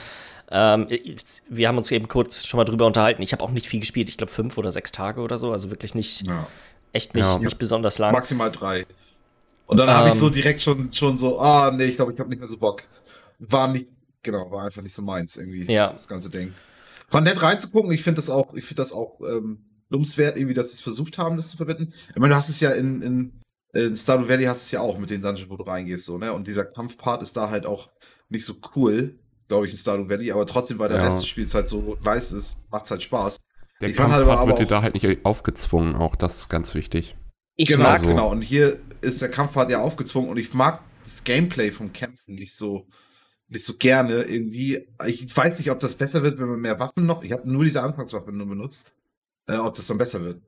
Ähm, 0.51 0.89
wir 1.49 1.69
haben 1.69 1.79
uns 1.79 1.91
eben 1.91 2.09
kurz 2.09 2.47
schon 2.47 2.59
mal 2.59 2.65
drüber 2.65 2.87
unterhalten. 2.87 3.23
Ich 3.23 3.33
habe 3.33 3.43
auch 3.43 3.51
nicht 3.51 3.67
viel 3.67 3.81
gespielt. 3.81 4.09
Ich 4.09 4.17
glaube 4.17 4.33
fünf 4.33 4.59
oder 4.59 4.71
sechs 4.71 4.93
Tage 4.93 5.21
oder 5.21 5.39
so. 5.39 5.53
Also 5.53 5.71
wirklich 5.71 5.95
nicht, 5.95 6.23
ja. 6.27 6.47
echt 6.93 7.15
nicht, 7.15 7.25
ja. 7.25 7.39
nicht 7.39 7.59
besonders 7.59 7.99
lang. 7.99 8.13
Maximal 8.13 8.51
drei. 8.51 8.87
Und 9.67 9.79
dann 9.79 9.89
ähm, 9.89 9.95
habe 9.95 10.09
ich 10.11 10.15
so 10.15 10.29
direkt 10.31 10.61
schon, 10.61 10.93
schon 10.93 11.17
so, 11.17 11.41
ah, 11.41 11.71
nee, 11.71 11.87
ich 11.87 11.97
glaube, 11.97 12.13
ich 12.13 12.19
habe 12.19 12.29
nicht 12.29 12.39
mehr 12.39 12.49
so 12.49 12.59
Bock. 12.59 12.83
War 13.39 13.69
nicht, 13.69 13.89
genau, 14.23 14.51
war 14.51 14.65
einfach 14.65 14.83
nicht 14.83 14.95
so 14.95 15.03
meins 15.03 15.37
irgendwie, 15.37 15.73
ja. 15.73 15.91
das 15.91 16.07
ganze 16.07 16.31
Ding. 16.31 16.53
War 17.11 17.21
nett 17.21 17.41
reinzugucken. 17.41 17.93
Ich 17.93 18.03
finde 18.03 18.21
das 18.21 18.31
auch, 18.31 18.55
ich 18.55 18.65
finde 18.65 18.83
das 18.83 18.93
auch 18.93 19.21
ähm, 19.21 19.65
lobenswert, 19.89 20.37
irgendwie, 20.37 20.55
dass 20.55 20.69
sie 20.69 20.75
es 20.75 20.81
versucht 20.81 21.19
haben, 21.19 21.37
das 21.37 21.49
zu 21.49 21.57
verbinden. 21.57 21.93
Ich 22.11 22.17
meine, 22.17 22.35
du 22.35 22.37
hast 22.37 22.49
es 22.49 22.61
ja 22.61 22.71
in, 22.73 23.03
in, 23.03 23.41
in 23.73 23.97
Stardew 23.97 24.29
Valley 24.29 24.45
hast 24.45 24.67
es 24.67 24.71
ja 24.71 24.81
auch 24.81 24.99
mit 24.99 25.11
den 25.11 25.23
Dungeons, 25.23 25.51
wo 25.51 25.57
du 25.57 25.65
reingehst, 25.65 26.05
so, 26.05 26.19
ne? 26.19 26.33
Und 26.33 26.47
dieser 26.47 26.65
Kampfpart 26.65 27.23
ist 27.23 27.37
da 27.37 27.51
halt 27.51 27.67
auch 27.67 27.91
nicht 28.29 28.45
so 28.45 28.55
cool, 28.75 29.19
glaube 29.49 29.67
ich, 29.67 29.73
in 29.73 29.79
Stardew 29.79 30.09
Valley, 30.09 30.33
aber 30.33 30.47
trotzdem, 30.47 30.79
weil 30.79 30.89
der 30.89 30.99
ja. 30.99 31.05
Rest 31.05 31.21
des 31.21 31.27
Spiels 31.27 31.55
halt 31.55 31.69
so 31.69 31.97
nice 32.03 32.33
ist, 32.33 32.59
macht 32.71 32.85
es 32.85 32.91
halt 32.91 33.03
Spaß. 33.03 33.41
Der 33.81 33.91
ich 33.91 33.97
Kampfpart 33.97 34.39
halt 34.39 34.49
wird 34.49 34.59
dir 34.61 34.67
da 34.67 34.83
halt 34.83 34.95
nicht 34.95 35.25
aufgezwungen, 35.25 35.97
auch 35.97 36.17
das 36.17 36.37
ist 36.37 36.49
ganz 36.49 36.75
wichtig. 36.75 37.17
Ich 37.57 37.69
genau, 37.69 37.85
mag, 37.85 38.03
genau. 38.03 38.31
Und 38.31 38.43
hier 38.43 38.79
ist 39.01 39.23
der 39.23 39.31
Kampfpart 39.31 39.71
ja 39.71 39.81
aufgezwungen 39.81 40.31
und 40.31 40.39
ich 40.39 40.55
mag 40.55 40.81
das 41.03 41.25
Gameplay 41.25 41.71
vom 41.71 41.93
Kämpfen 41.93 42.35
nicht 42.35 42.57
so 42.57 42.87
nicht 43.49 43.65
so 43.65 43.75
gerne 43.75 44.23
irgendwie. 44.23 44.89
Ich 45.07 45.37
weiß 45.37 45.59
nicht, 45.59 45.71
ob 45.71 45.79
das 45.79 45.95
besser 45.95 46.23
wird, 46.23 46.39
wenn 46.39 46.49
man 46.49 46.61
mehr 46.61 46.81
Waffen 46.81 47.07
noch. 47.07 47.23
Ich 47.23 47.33
habe 47.33 47.49
nur 47.51 47.63
diese 47.63 47.83
Anfangswaffe 47.83 48.33
nur 48.33 48.47
benutzt 48.47 48.87
äh, 49.47 49.57
ob 49.57 49.75
das 49.75 49.87
dann 49.87 49.99
besser 49.99 50.23
wird. 50.23 50.43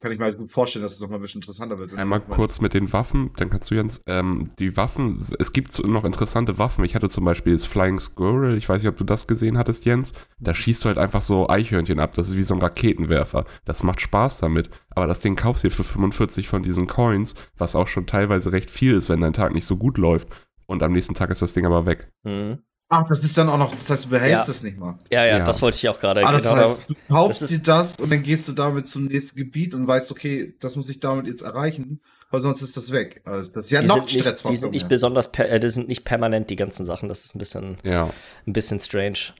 Kann 0.00 0.12
ich 0.12 0.18
mir 0.18 0.24
halt 0.24 0.38
gut 0.38 0.50
vorstellen, 0.50 0.82
dass 0.82 0.94
es 0.94 1.00
nochmal 1.00 1.18
ein 1.18 1.22
bisschen 1.22 1.42
interessanter 1.42 1.78
wird. 1.78 1.92
Einmal 1.92 2.20
kurz 2.22 2.62
mit 2.62 2.72
den 2.72 2.90
Waffen, 2.90 3.32
dann 3.36 3.50
kannst 3.50 3.70
du 3.70 3.74
Jens, 3.74 4.00
ähm, 4.06 4.50
die 4.58 4.74
Waffen, 4.78 5.18
es 5.38 5.52
gibt 5.52 5.86
noch 5.86 6.04
interessante 6.04 6.58
Waffen. 6.58 6.84
Ich 6.84 6.94
hatte 6.94 7.10
zum 7.10 7.26
Beispiel 7.26 7.52
das 7.52 7.66
Flying 7.66 7.98
Squirrel, 7.98 8.56
ich 8.56 8.66
weiß 8.66 8.82
nicht, 8.82 8.88
ob 8.88 8.96
du 8.96 9.04
das 9.04 9.26
gesehen 9.26 9.58
hattest, 9.58 9.84
Jens. 9.84 10.14
Da 10.38 10.54
schießt 10.54 10.84
du 10.84 10.88
halt 10.88 10.96
einfach 10.96 11.20
so 11.20 11.50
Eichhörnchen 11.50 12.00
ab. 12.00 12.14
Das 12.14 12.28
ist 12.28 12.36
wie 12.36 12.42
so 12.42 12.54
ein 12.54 12.62
Raketenwerfer. 12.62 13.44
Das 13.66 13.82
macht 13.82 14.00
Spaß 14.00 14.38
damit. 14.38 14.70
Aber 14.88 15.06
das 15.06 15.20
Ding 15.20 15.36
kaufst 15.36 15.64
du 15.64 15.70
für 15.70 15.84
45 15.84 16.48
von 16.48 16.62
diesen 16.62 16.86
Coins, 16.86 17.34
was 17.58 17.76
auch 17.76 17.86
schon 17.86 18.06
teilweise 18.06 18.52
recht 18.52 18.70
viel 18.70 18.94
ist, 18.94 19.10
wenn 19.10 19.20
dein 19.20 19.34
Tag 19.34 19.52
nicht 19.52 19.66
so 19.66 19.76
gut 19.76 19.98
läuft. 19.98 20.28
Und 20.66 20.82
am 20.82 20.92
nächsten 20.92 21.14
Tag 21.14 21.30
ist 21.30 21.42
das 21.42 21.52
Ding 21.52 21.66
aber 21.66 21.84
weg. 21.84 22.10
Mhm. 22.22 22.60
Ach, 22.92 23.06
das 23.06 23.22
ist 23.22 23.38
dann 23.38 23.48
auch 23.48 23.56
noch, 23.56 23.72
das 23.72 23.88
heißt, 23.88 24.06
du 24.06 24.08
behältst 24.08 24.48
es 24.48 24.64
nicht 24.64 24.76
mal. 24.76 24.98
Ja, 25.12 25.24
ja, 25.24 25.38
ja, 25.38 25.44
das 25.44 25.62
wollte 25.62 25.76
ich 25.76 25.88
auch 25.88 26.00
gerade. 26.00 26.26
Ah, 26.26 26.32
das 26.32 26.42
genau, 26.42 26.56
heißt, 26.56 26.90
du 26.90 26.94
kaufst 27.08 27.48
dir 27.48 27.60
das 27.60 27.94
und 27.96 28.10
dann 28.10 28.24
gehst 28.24 28.48
du 28.48 28.52
damit 28.52 28.88
zum 28.88 29.04
nächsten 29.04 29.38
Gebiet 29.38 29.74
und 29.74 29.86
weißt, 29.86 30.10
okay, 30.10 30.54
das 30.58 30.74
muss 30.74 30.90
ich 30.90 30.98
damit 30.98 31.28
jetzt 31.28 31.42
erreichen, 31.42 32.00
weil 32.32 32.40
sonst 32.40 32.62
ist 32.62 32.76
das 32.76 32.90
weg. 32.90 33.22
Also 33.24 33.52
das 33.52 33.66
ist 33.66 33.70
ja 33.70 33.82
die 33.82 33.86
noch 33.86 34.08
Stress. 34.08 34.42
Die 34.42 34.56
sind 34.56 34.72
nicht 34.72 34.88
besonders, 34.88 35.28
äh, 35.36 35.60
die 35.60 35.68
sind 35.68 35.86
nicht 35.86 36.04
permanent 36.04 36.50
die 36.50 36.56
ganzen 36.56 36.84
Sachen. 36.84 37.08
Das 37.08 37.24
ist 37.24 37.36
ein 37.36 37.38
bisschen, 37.38 37.78
ja. 37.84 38.10
ein 38.48 38.52
bisschen 38.52 38.80
strange. 38.80 39.34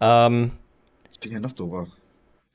Ähm, 0.00 0.50
ich 1.12 1.20
bin 1.20 1.30
ja 1.30 1.38
noch 1.38 1.52
dober. 1.52 1.86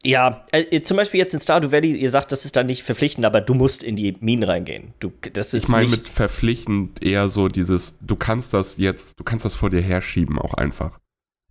Ja, 0.03 0.43
äh, 0.51 0.81
zum 0.81 0.98
Beispiel 0.98 1.20
jetzt 1.20 1.34
in 1.34 1.39
Stardew 1.39 1.72
Valley, 1.72 1.96
ihr 1.96 2.10
sagt, 2.10 2.31
das 2.31 2.46
ist 2.46 2.55
dann 2.55 2.65
nicht 2.65 2.81
verpflichtend, 2.81 3.25
aber 3.25 3.39
du 3.39 3.53
musst 3.53 3.84
in 3.84 3.96
die 3.96 4.15
Minen 4.20 4.43
reingehen. 4.43 4.93
Du, 5.00 5.12
das 5.34 5.53
ist 5.53 5.65
ich 5.65 5.70
meine 5.70 5.89
mit 5.89 6.08
verpflichtend 6.08 7.03
eher 7.03 7.29
so 7.29 7.50
dieses, 7.50 8.00
du 8.01 8.15
kannst 8.15 8.53
das 8.53 8.77
jetzt, 8.77 9.20
du 9.20 9.24
kannst 9.24 9.46
das 9.46 9.53
vor 9.53 9.70
dir 9.70 9.81
herschieben 9.81 10.39
auch 10.39 10.55
einfach. 10.55 11.00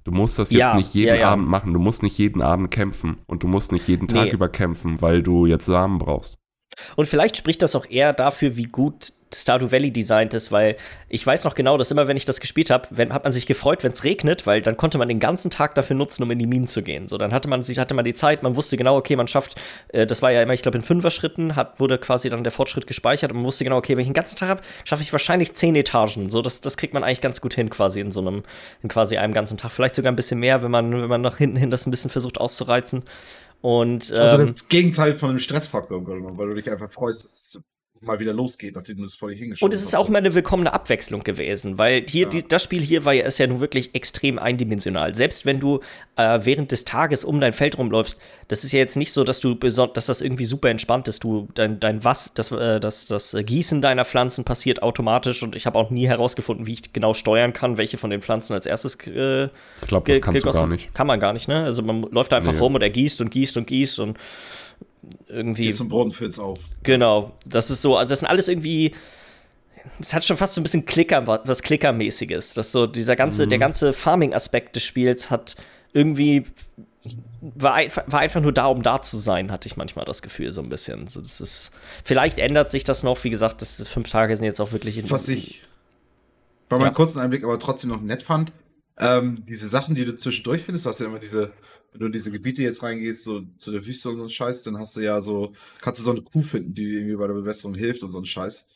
Du 0.05 0.11
musst 0.13 0.39
das 0.39 0.51
jetzt 0.51 0.59
ja, 0.59 0.75
nicht 0.75 0.95
jeden 0.95 1.09
ja, 1.09 1.15
ja. 1.15 1.29
Abend 1.31 1.49
machen, 1.49 1.73
du 1.73 1.79
musst 1.79 2.03
nicht 2.03 2.19
jeden 2.19 2.43
Abend 2.43 2.71
kämpfen 2.71 3.19
und 3.27 3.43
du 3.43 3.47
musst 3.47 3.71
nicht 3.71 3.87
jeden 3.87 4.09
Tag 4.09 4.27
nee. 4.27 4.31
über 4.31 4.49
kämpfen, 4.49 5.01
weil 5.01 5.23
du 5.23 5.47
jetzt 5.47 5.67
Samen 5.67 5.99
brauchst. 5.99 6.40
Und 6.97 7.07
vielleicht 7.07 7.37
spricht 7.37 7.63
das 7.63 7.75
auch 7.75 7.87
eher 7.89 8.13
dafür, 8.13 8.57
wie 8.57 8.65
gut 8.65 9.13
Stardew 9.35 9.71
Valley 9.71 9.93
designt 9.93 10.35
ist, 10.35 10.51
weil 10.51 10.77
ich 11.09 11.25
weiß 11.25 11.45
noch 11.45 11.55
genau, 11.55 11.77
dass 11.77 11.91
immer, 11.91 12.09
wenn 12.09 12.17
ich 12.17 12.25
das 12.25 12.41
gespielt 12.41 12.71
habe, 12.71 12.89
hat 13.13 13.25
man 13.25 13.33
sich 13.33 13.47
gefreut, 13.47 13.85
wenn 13.85 13.93
es 13.93 14.03
regnet, 14.03 14.47
weil 14.47 14.61
dann 14.61 14.77
konnte 14.77 14.99
man 14.99 15.09
den 15.09 15.21
ganzen 15.21 15.51
Tag 15.51 15.75
dafür 15.77 15.97
nutzen, 15.97 16.23
um 16.23 16.31
in 16.31 16.39
die 16.39 16.47
Minen 16.47 16.67
zu 16.67 16.83
gehen. 16.83 17.07
So, 17.07 17.17
dann 17.17 17.33
hatte 17.33 17.49
man 17.49 17.63
sich, 17.63 17.79
hatte 17.79 17.95
man 17.95 18.05
die 18.05 18.15
Zeit, 18.15 18.43
man 18.43 18.57
wusste 18.57 18.77
genau, 18.77 18.97
okay, 18.97 19.17
man 19.17 19.29
schafft, 19.29 19.55
äh, 19.89 20.07
das 20.07 20.23
war 20.23 20.33
ja 20.33 20.43
immer, 20.43 20.53
ich 20.53 20.63
glaube, 20.63 20.79
in 20.79 20.83
Fünfer-Schritten 20.83 21.57
hat, 21.57 21.79
wurde 21.79 21.99
quasi 21.99 22.29
dann 22.29 22.43
der 22.43 22.53
Fortschritt 22.53 22.87
gespeichert 22.87 23.31
und 23.31 23.39
man 23.39 23.47
wusste 23.47 23.65
genau, 23.65 23.77
okay, 23.77 23.93
wenn 23.93 24.01
ich 24.03 24.09
den 24.09 24.15
ganzen 24.15 24.37
Tag 24.37 24.49
habe, 24.49 24.63
schaffe 24.85 25.03
ich 25.03 25.13
wahrscheinlich 25.13 25.53
zehn 25.53 25.77
Etagen. 25.77 26.31
So, 26.31 26.43
das, 26.43 26.61
das 26.61 26.77
kriegt 26.77 26.95
man 26.95 27.05
eigentlich 27.05 27.21
ganz 27.21 27.41
gut 27.41 27.55
hin, 27.55 27.71
quasi 27.71 28.01
in 28.01 28.11
so 28.11 28.21
einem, 28.21 28.43
in 28.83 28.89
quasi 28.89 29.17
einem 29.17 29.33
ganzen 29.33 29.57
Tag. 29.57 29.71
Vielleicht 29.71 29.95
sogar 29.95 30.11
ein 30.11 30.17
bisschen 30.17 30.41
mehr, 30.41 30.63
wenn 30.63 30.71
man, 30.71 30.91
wenn 30.93 31.09
man 31.09 31.21
nach 31.21 31.37
hinten 31.37 31.57
hin 31.57 31.71
das 31.71 31.87
ein 31.87 31.91
bisschen 31.91 32.11
versucht 32.11 32.41
auszureizen. 32.41 33.05
Und, 33.63 34.11
ähm, 34.11 34.17
also 34.19 34.53
das 34.53 34.69
Gegenteil 34.69 35.15
von 35.15 35.31
einem 35.31 35.39
Stressfaktor, 35.39 36.07
weil 36.07 36.49
du 36.49 36.55
dich 36.55 36.71
einfach 36.71 36.91
freust, 36.91 37.25
dass 37.25 37.33
es 37.35 37.63
mal 38.03 38.19
wieder 38.19 38.33
losgeht, 38.33 38.75
nachdem 38.75 38.97
du 38.97 39.05
es 39.05 39.15
vor 39.15 39.29
dir 39.29 39.37
hingeschoben 39.37 39.71
Und 39.71 39.77
es 39.77 39.83
ist 39.83 39.95
auch 39.95 40.09
mal 40.09 40.19
eine 40.19 40.35
willkommene 40.35 40.73
Abwechslung 40.73 41.23
gewesen, 41.23 41.77
weil 41.77 42.07
hier, 42.09 42.25
ja. 42.25 42.29
die, 42.31 42.49
das 42.49 42.63
Spiel 42.63 42.83
hier 42.83 43.05
war 43.05 43.13
ja, 43.13 43.27
ist 43.27 43.39
ja 43.39 43.47
nun 43.47 43.61
wirklich 43.61 43.95
extrem 43.95 44.39
eindimensional. 44.39 45.15
Selbst 45.15 45.45
wenn 45.45 45.61
du 45.61 45.81
äh, 46.17 46.41
während 46.43 46.73
des 46.73 46.85
Tages 46.85 47.25
um 47.25 47.41
dein 47.41 47.53
Feld 47.53 47.77
rumläufst, 47.77 48.19
das 48.49 48.65
ist 48.65 48.73
ja 48.73 48.79
jetzt 48.79 48.97
nicht 48.97 49.13
so, 49.13 49.23
dass 49.23 49.41
du 49.41 49.55
dass 49.55 50.07
das 50.07 50.23
irgendwie 50.23 50.47
super 50.47 50.71
entspannt 50.71 51.09
ist. 51.09 51.23
Du, 51.23 51.49
dein, 51.55 51.79
dein 51.79 52.03
was, 52.03 52.33
das, 52.33 52.51
äh, 52.51 52.81
das, 52.81 53.05
das 53.05 53.37
Gießen 53.39 53.83
deiner 53.83 54.07
Pflanzen 54.07 54.45
passiert 54.45 54.83
automatisch 54.83 55.43
und 55.43 55.55
ich 55.55 55.67
habe 55.67 55.79
auch 55.79 55.91
nie 55.91 56.09
herausgefunden, 56.09 56.67
wie 56.67 56.73
ich 56.73 56.93
genau 56.95 57.13
steuern 57.13 57.53
kann, 57.53 57.77
welche 57.77 57.99
von 57.99 58.09
den 58.09 58.23
Pflanzen 58.23 58.55
als 58.55 58.65
erstes 58.65 58.97
äh, 59.07 59.45
Ich 59.45 59.89
glaube, 59.89 60.11
das 60.11 60.23
kannst 60.23 60.47
du 60.47 60.51
gar 60.51 60.67
nicht. 60.67 60.95
Kann 60.95 61.07
man 61.07 61.21
gar 61.21 61.35
nicht, 61.35 61.49
ne? 61.49 61.65
Also 61.65 61.83
man 61.83 62.03
läuft 62.11 62.33
einfach 62.33 62.53
nee. 62.53 62.59
rum 62.59 62.75
und 62.75 62.83
er 62.83 62.91
gießt 62.91 63.21
und 63.21 63.31
gießt 63.31 63.59
und 63.59 63.67
gießt 63.67 63.99
und 63.99 64.17
irgendwie. 65.29 65.67
Geht 65.67 65.77
zum 65.77 65.89
Brunnenfilz 65.89 66.39
auf. 66.39 66.59
Genau. 66.83 67.33
Das 67.47 67.71
ist 67.71 67.83
so, 67.83 67.97
also 67.97 68.11
das 68.11 68.21
sind 68.21 68.29
alles 68.29 68.49
irgendwie. 68.49 68.95
Es 69.99 70.13
hat 70.13 70.25
schon 70.25 70.37
fast 70.37 70.55
so 70.55 70.61
ein 70.61 70.65
bisschen 70.65 70.85
Klicker, 70.85 71.27
was 71.27 71.63
Klickermäßiges. 71.63 72.55
Das 72.55 72.71
so, 72.71 72.87
dieser 72.87 73.17
ganze, 73.17 73.47
mhm. 73.47 73.51
der 73.51 73.59
ganze 73.59 73.93
Farming-Aspekt 73.93 74.77
des 74.77 74.85
Spiels 74.85 75.31
hat 75.31 75.57
irgendwie 75.93 76.45
war, 77.41 77.81
war, 78.07 78.21
einfach 78.21 78.43
nur 78.43 78.53
da, 78.53 78.67
um 78.67 78.83
da 78.83 79.01
zu 79.01 79.17
sein, 79.17 79.51
hatte 79.51 79.67
ich 79.67 79.77
manchmal 79.77 80.05
das 80.05 80.21
Gefühl, 80.21 80.53
so 80.53 80.61
ein 80.61 80.69
bisschen. 80.69 81.07
Das 81.07 81.41
ist, 81.41 81.73
vielleicht 82.05 82.39
ändert 82.39 82.71
sich 82.71 82.85
das 82.85 83.03
noch, 83.03 83.23
wie 83.25 83.31
gesagt, 83.31 83.63
das 83.63 83.83
fünf 83.89 84.11
Tage 84.11 84.37
sind 84.37 84.45
jetzt 84.45 84.61
auch 84.61 84.73
wirklich 84.73 84.99
in 84.99 85.11
Was 85.11 85.29
ich 85.29 85.63
bei 86.69 86.77
meinem 86.77 86.89
ja. 86.89 86.93
kurzen 86.93 87.19
Einblick 87.19 87.43
aber 87.43 87.59
trotzdem 87.59 87.91
noch 87.91 88.01
nett 88.01 88.23
fand, 88.23 88.53
ähm, 88.99 89.45
diese 89.49 89.67
Sachen, 89.67 89.95
die 89.95 90.05
du 90.05 90.15
zwischendurch 90.15 90.63
findest, 90.63 90.85
du 90.85 90.91
hast 90.91 91.01
ja 91.01 91.07
immer 91.07 91.19
diese 91.19 91.53
wenn 91.93 92.01
du 92.01 92.07
in 92.07 92.13
diese 92.13 92.31
Gebiete 92.31 92.63
jetzt 92.63 92.83
reingehst, 92.83 93.25
so 93.25 93.43
zu 93.59 93.73
der 93.73 93.85
Wüste 93.85 94.11
und 94.11 94.17
so 94.17 94.23
ein 94.25 94.31
Scheiß, 94.31 94.63
dann 94.63 94.79
hast 94.79 94.97
du 94.97 95.01
ja 95.01 95.21
so, 95.21 95.53
kannst 95.81 96.01
du 96.01 96.05
so 96.05 96.13
eine 96.13 96.23
Kuh 96.23 96.43
finden, 96.43 96.75
die 96.75 96.85
dir 96.85 96.99
irgendwie 96.99 97.17
bei 97.17 97.27
der 97.27 97.35
Bewässerung 97.35 97.75
hilft 97.75 98.03
und 98.03 98.11
so 98.11 98.19
ein 98.19 98.27
Scheiß. 98.27 98.67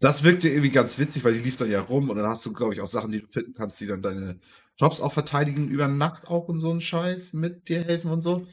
Das 0.00 0.22
wirkt 0.22 0.44
dir 0.44 0.50
irgendwie 0.50 0.70
ganz 0.70 0.98
witzig, 0.98 1.24
weil 1.24 1.34
die 1.34 1.40
lief 1.40 1.56
dann 1.56 1.70
ja 1.70 1.80
rum 1.80 2.10
und 2.10 2.16
dann 2.16 2.26
hast 2.26 2.44
du, 2.46 2.52
glaube 2.52 2.74
ich, 2.74 2.80
auch 2.80 2.86
Sachen, 2.86 3.10
die 3.10 3.20
du 3.20 3.26
finden 3.26 3.54
kannst, 3.54 3.80
die 3.80 3.86
dann 3.86 4.02
deine 4.02 4.38
Drops 4.78 5.00
auch 5.00 5.12
verteidigen 5.12 5.68
über 5.68 5.88
Nacht 5.88 6.28
auch 6.28 6.48
und 6.48 6.60
so 6.60 6.70
ein 6.70 6.80
Scheiß 6.80 7.32
mit 7.32 7.68
dir 7.68 7.82
helfen 7.82 8.10
und 8.10 8.20
so. 8.20 8.46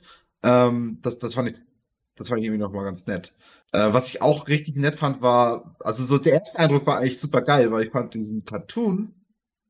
Ähm, 0.44 1.00
das, 1.04 1.20
das 1.20 1.36
fand 1.36 1.50
ich, 1.50 1.56
das 2.16 2.30
fand 2.30 2.40
ich 2.40 2.46
irgendwie 2.46 2.62
nochmal 2.62 2.86
ganz 2.86 3.06
nett. 3.06 3.34
Äh, 3.74 3.94
was 3.94 4.10
ich 4.10 4.22
auch 4.22 4.48
richtig 4.48 4.76
nett 4.76 4.96
fand, 4.96 5.22
war, 5.22 5.76
also 5.82 6.04
so 6.04 6.18
der 6.18 6.34
erste 6.34 6.60
Eindruck 6.60 6.88
war 6.88 6.98
eigentlich 6.98 7.20
super 7.20 7.42
geil, 7.42 7.72
weil 7.72 7.84
ich 7.84 7.92
fand 7.92 8.14
diesen 8.14 8.46
Cartoon. 8.46 9.14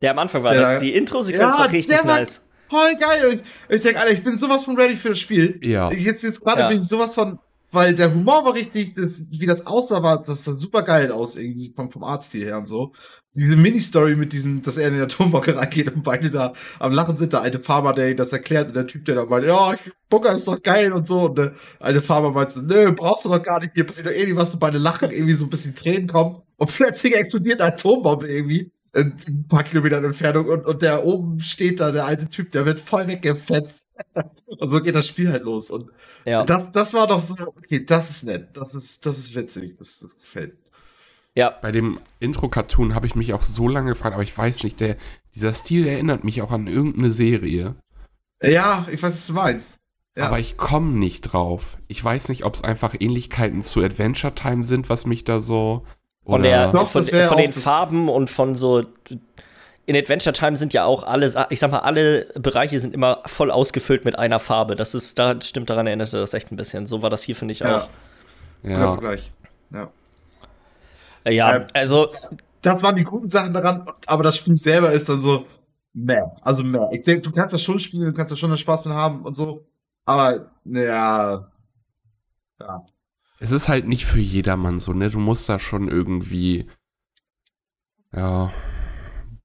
Der 0.01 0.11
am 0.11 0.19
Anfang 0.19 0.43
war 0.43 0.53
der, 0.53 0.61
das, 0.61 0.81
die 0.81 0.93
Intro-Sequenz 0.93 1.55
ja, 1.55 1.59
war 1.59 1.71
richtig 1.71 2.03
nice. 2.03 2.47
War, 2.47 2.54
voll 2.69 2.95
geil. 2.97 3.25
Und 3.27 3.33
ich, 3.35 3.41
ich 3.69 3.81
denke, 3.81 3.99
Alter, 3.99 4.13
ich 4.13 4.23
bin 4.23 4.35
sowas 4.35 4.63
von 4.63 4.77
ready 4.77 4.95
für 4.95 5.09
das 5.09 5.19
Spiel. 5.19 5.59
Ja. 5.61 5.91
Jetzt, 5.91 6.23
jetzt 6.23 6.41
gerade 6.41 6.61
ja. 6.61 6.69
bin 6.69 6.79
ich 6.79 6.87
sowas 6.87 7.15
von, 7.15 7.39
weil 7.71 7.93
der 7.93 8.13
Humor 8.13 8.45
war 8.45 8.53
richtig, 8.53 8.95
das, 8.95 9.27
wie 9.31 9.45
das 9.45 9.67
aussah, 9.67 10.01
war, 10.01 10.21
das 10.21 10.45
sah 10.45 10.53
super 10.53 10.81
geil 10.81 11.11
aus, 11.11 11.35
irgendwie 11.35 11.73
vom, 11.75 11.91
vom 11.91 12.03
Artstil 12.03 12.45
her 12.45 12.57
und 12.57 12.67
so. 12.67 12.93
Diese 13.35 13.47
Mini-Story 13.47 14.15
mit 14.15 14.31
diesem, 14.31 14.61
dass 14.61 14.77
er 14.77 14.87
in 14.87 14.93
den 14.93 15.03
Atombombe 15.03 15.55
reingeht 15.57 15.93
und 15.93 16.03
beide 16.03 16.29
da 16.29 16.53
am 16.79 16.93
Lachen 16.93 17.17
sind, 17.17 17.33
der 17.33 17.41
alte 17.41 17.59
Farmer, 17.59 17.91
der 17.91 18.15
das 18.15 18.31
erklärt, 18.31 18.69
und 18.69 18.75
der 18.75 18.87
Typ, 18.87 19.03
der 19.03 19.15
da 19.15 19.25
meint, 19.25 19.45
ja, 19.45 19.75
Bunker 20.09 20.33
ist 20.33 20.47
doch 20.47 20.61
geil 20.63 20.93
und 20.93 21.05
so. 21.05 21.25
Und 21.25 21.37
der 21.37 21.53
alte 21.79 22.01
Farmer 22.01 22.31
meint 22.31 22.51
so, 22.51 22.61
nö, 22.61 22.93
brauchst 22.93 23.25
du 23.25 23.29
doch 23.29 23.43
gar 23.43 23.59
nicht, 23.59 23.73
hier 23.73 23.85
passiert 23.85 24.07
doch 24.07 24.13
eh 24.13 24.25
nicht 24.25 24.37
was, 24.37 24.53
und 24.53 24.61
beide 24.61 24.77
lachen, 24.77 25.11
irgendwie 25.11 25.33
so 25.33 25.45
ein 25.45 25.49
bisschen 25.49 25.75
Tränen 25.75 26.07
kommen. 26.07 26.41
Und 26.55 26.73
plötzlich 26.73 27.13
explodiert 27.13 27.59
eine 27.59 27.73
Atombombe 27.73 28.29
irgendwie 28.29 28.71
ein 28.95 29.45
paar 29.47 29.63
Kilometer 29.63 30.03
Entfernung 30.03 30.47
und, 30.47 30.65
und 30.65 30.81
der 30.81 31.05
oben 31.05 31.39
steht 31.39 31.79
da, 31.79 31.91
der 31.91 32.05
alte 32.05 32.29
Typ, 32.29 32.51
der 32.51 32.65
wird 32.65 32.79
voll 32.79 33.07
weggefetzt. 33.07 33.89
und 34.45 34.69
so 34.69 34.81
geht 34.81 34.95
das 34.95 35.07
Spiel 35.07 35.31
halt 35.31 35.43
los. 35.43 35.69
Und 35.69 35.89
ja. 36.25 36.43
das, 36.43 36.71
das 36.71 36.93
war 36.93 37.07
doch 37.07 37.19
so, 37.19 37.35
okay, 37.39 37.85
das 37.85 38.09
ist 38.09 38.23
nett, 38.23 38.49
das 38.53 38.73
ist, 38.73 39.05
das 39.05 39.17
ist 39.17 39.35
witzig, 39.35 39.77
das, 39.77 39.99
das 39.99 40.17
gefällt. 40.17 40.57
Ja. 41.35 41.49
Bei 41.61 41.71
dem 41.71 41.99
Intro-Cartoon 42.19 42.95
habe 42.95 43.07
ich 43.07 43.15
mich 43.15 43.33
auch 43.33 43.43
so 43.43 43.67
lange 43.67 43.89
gefragt, 43.89 44.13
aber 44.13 44.23
ich 44.23 44.37
weiß 44.37 44.63
nicht, 44.63 44.79
der, 44.79 44.95
dieser 45.35 45.53
Stil 45.53 45.85
erinnert 45.85 46.23
mich 46.23 46.41
auch 46.41 46.51
an 46.51 46.67
irgendeine 46.67 47.11
Serie. 47.11 47.75
Ja, 48.41 48.87
ich 48.89 49.03
weiß, 49.03 49.13
was 49.13 49.27
du 49.27 49.33
meinst. 49.33 49.81
Ja. 50.17 50.27
Aber 50.27 50.39
ich 50.39 50.55
komme 50.55 50.93
nicht 50.93 51.21
drauf. 51.21 51.77
Ich 51.89 52.01
weiß 52.01 52.29
nicht, 52.29 52.45
ob 52.45 52.53
es 52.53 52.63
einfach 52.63 52.95
Ähnlichkeiten 52.97 53.63
zu 53.63 53.81
Adventure 53.83 54.33
Time 54.33 54.63
sind, 54.63 54.87
was 54.87 55.05
mich 55.05 55.25
da 55.25 55.41
so 55.41 55.85
von, 56.25 56.41
der, 56.41 56.71
glaub, 56.71 56.89
von, 56.89 57.03
von 57.03 57.37
den 57.37 57.53
Farben 57.53 58.09
und 58.09 58.29
von 58.29 58.55
so. 58.55 58.83
In 59.87 59.95
Adventure 59.95 60.33
Time 60.33 60.57
sind 60.57 60.73
ja 60.73 60.83
auch 60.83 61.03
alle, 61.03 61.31
ich 61.51 61.59
sag 61.59 61.69
mal, 61.69 61.79
alle 61.79 62.25
Bereiche 62.33 62.79
sind 62.79 62.95
immer 62.95 63.21
voll 63.27 63.51
ausgefüllt 63.51 64.03
mit 64.03 64.17
einer 64.17 64.39
Farbe. 64.39 64.75
Das 64.75 64.95
ist, 64.95 65.19
da 65.19 65.39
stimmt 65.39 65.69
daran 65.69 65.85
erinnerte 65.85 66.17
das 66.17 66.33
echt 66.33 66.51
ein 66.51 66.55
bisschen. 66.55 66.87
So 66.87 67.03
war 67.03 67.11
das 67.11 67.21
hier, 67.21 67.35
finde 67.35 67.51
ich 67.51 67.59
ja. 67.59 67.83
auch. 67.83 67.89
Ja. 68.63 68.95
Gleich. 68.95 69.31
Ja. 69.71 69.91
Ja, 71.31 71.55
ähm, 71.57 71.67
also. 71.73 72.07
Das 72.63 72.81
waren 72.81 72.95
die 72.95 73.03
guten 73.03 73.29
Sachen 73.29 73.53
daran, 73.53 73.85
aber 74.07 74.23
das 74.23 74.37
Spiel 74.37 74.57
selber 74.57 74.91
ist 74.91 75.07
dann 75.07 75.21
so, 75.21 75.45
mehr. 75.93 76.35
Also 76.41 76.63
mehr. 76.63 76.89
Ich 76.91 77.03
denke, 77.03 77.21
du 77.21 77.31
kannst 77.31 77.53
das 77.53 77.61
schon 77.61 77.77
spielen, 77.77 78.05
du 78.05 78.13
kannst 78.13 78.31
da 78.31 78.35
schon 78.35 78.57
Spaß 78.57 78.85
mit 78.85 78.95
haben 78.95 79.21
und 79.21 79.35
so. 79.35 79.67
Aber, 80.05 80.49
naja. 80.63 81.47
Ja 82.59 82.83
es 83.45 83.51
ist 83.51 83.67
halt 83.67 83.87
nicht 83.87 84.05
für 84.05 84.19
jedermann 84.19 84.79
so, 84.79 84.91
ne? 84.91 85.09
Du 85.09 85.19
musst 85.19 85.47
da 85.47 85.59
schon 85.59 85.87
irgendwie, 85.87 86.65
ja, 88.11 88.51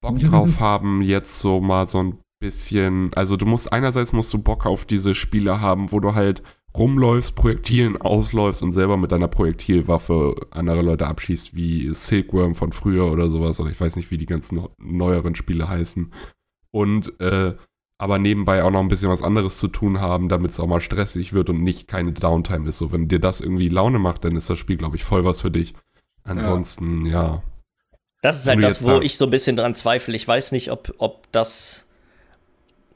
Bock 0.01 0.19
drauf 0.19 0.59
haben, 0.59 1.03
jetzt 1.03 1.39
so 1.41 1.61
mal 1.61 1.87
so 1.87 2.03
ein 2.03 2.19
bisschen, 2.41 3.13
also 3.15 3.37
du 3.37 3.45
musst, 3.45 3.71
einerseits 3.71 4.15
musst 4.15 4.33
du 4.33 4.39
Bock 4.39 4.65
auf 4.65 4.87
diese 4.87 5.15
Spiele 5.15 5.61
haben, 5.61 5.93
wo 5.93 6.01
du 6.01 6.15
halt 6.15 6.43
rumläufst, 6.75 7.37
Projektilen 7.37 8.01
ausläufst 8.01 8.63
und 8.63 8.73
selber 8.73 8.97
mit 8.97 9.13
deiner 9.13 9.29
Projektilwaffe 9.29 10.47
andere 10.51 10.81
Leute 10.81 11.07
abschießt, 11.07 11.55
wie 11.55 11.93
Silkworm 11.93 12.55
von 12.55 12.73
früher 12.73 13.13
oder 13.13 13.27
sowas, 13.27 13.61
oder 13.61 13.71
ich 13.71 13.81
weiß 13.81 13.97
nicht, 13.97 14.11
wie 14.11 14.19
die 14.19 14.27
ganzen 14.27 14.67
neueren 14.79 15.35
Spiele 15.35 15.69
heißen. 15.69 16.11
Und 16.71 17.21
äh, 17.21 17.55
aber 18.01 18.19
nebenbei 18.19 18.65
auch 18.65 18.71
noch 18.71 18.81
ein 18.81 18.89
bisschen 18.89 19.11
was 19.11 19.23
anderes 19.23 19.59
zu 19.59 19.69
tun 19.69 20.01
haben, 20.01 20.31
damit 20.31 20.53
es 20.53 20.59
auch 20.59 20.67
mal 20.67 20.81
stressig 20.81 21.35
wird 21.35 21.51
und 21.51 21.63
nicht 21.63 21.87
keine 21.87 22.13
Downtime 22.13 22.67
ist. 22.67 22.79
So, 22.79 22.93
wenn 22.93 23.09
dir 23.09 23.19
das 23.19 23.43
irgendwie 23.43 23.69
Laune 23.69 23.99
macht, 23.99 24.25
dann 24.25 24.37
ist 24.37 24.49
das 24.49 24.59
Spiel, 24.59 24.79
glaube 24.79 24.97
ich, 24.97 25.05
voll 25.05 25.27
was 25.27 25.43
für 25.43 25.51
dich. 25.51 25.75
Ansonsten, 26.25 27.05
ja. 27.05 27.13
ja. 27.13 27.43
Das 28.23 28.39
ist 28.39 28.49
halt 28.49 28.63
das, 28.63 28.83
wo 28.83 28.87
da 28.87 29.01
ich 29.03 29.19
so 29.19 29.27
ein 29.27 29.31
bisschen 29.31 29.55
dran 29.55 29.75
zweifle. 29.75 30.17
Ich 30.17 30.27
weiß 30.27 30.53
nicht, 30.53 30.71
ob, 30.71 30.95
ob 30.97 31.31
das 31.31 31.89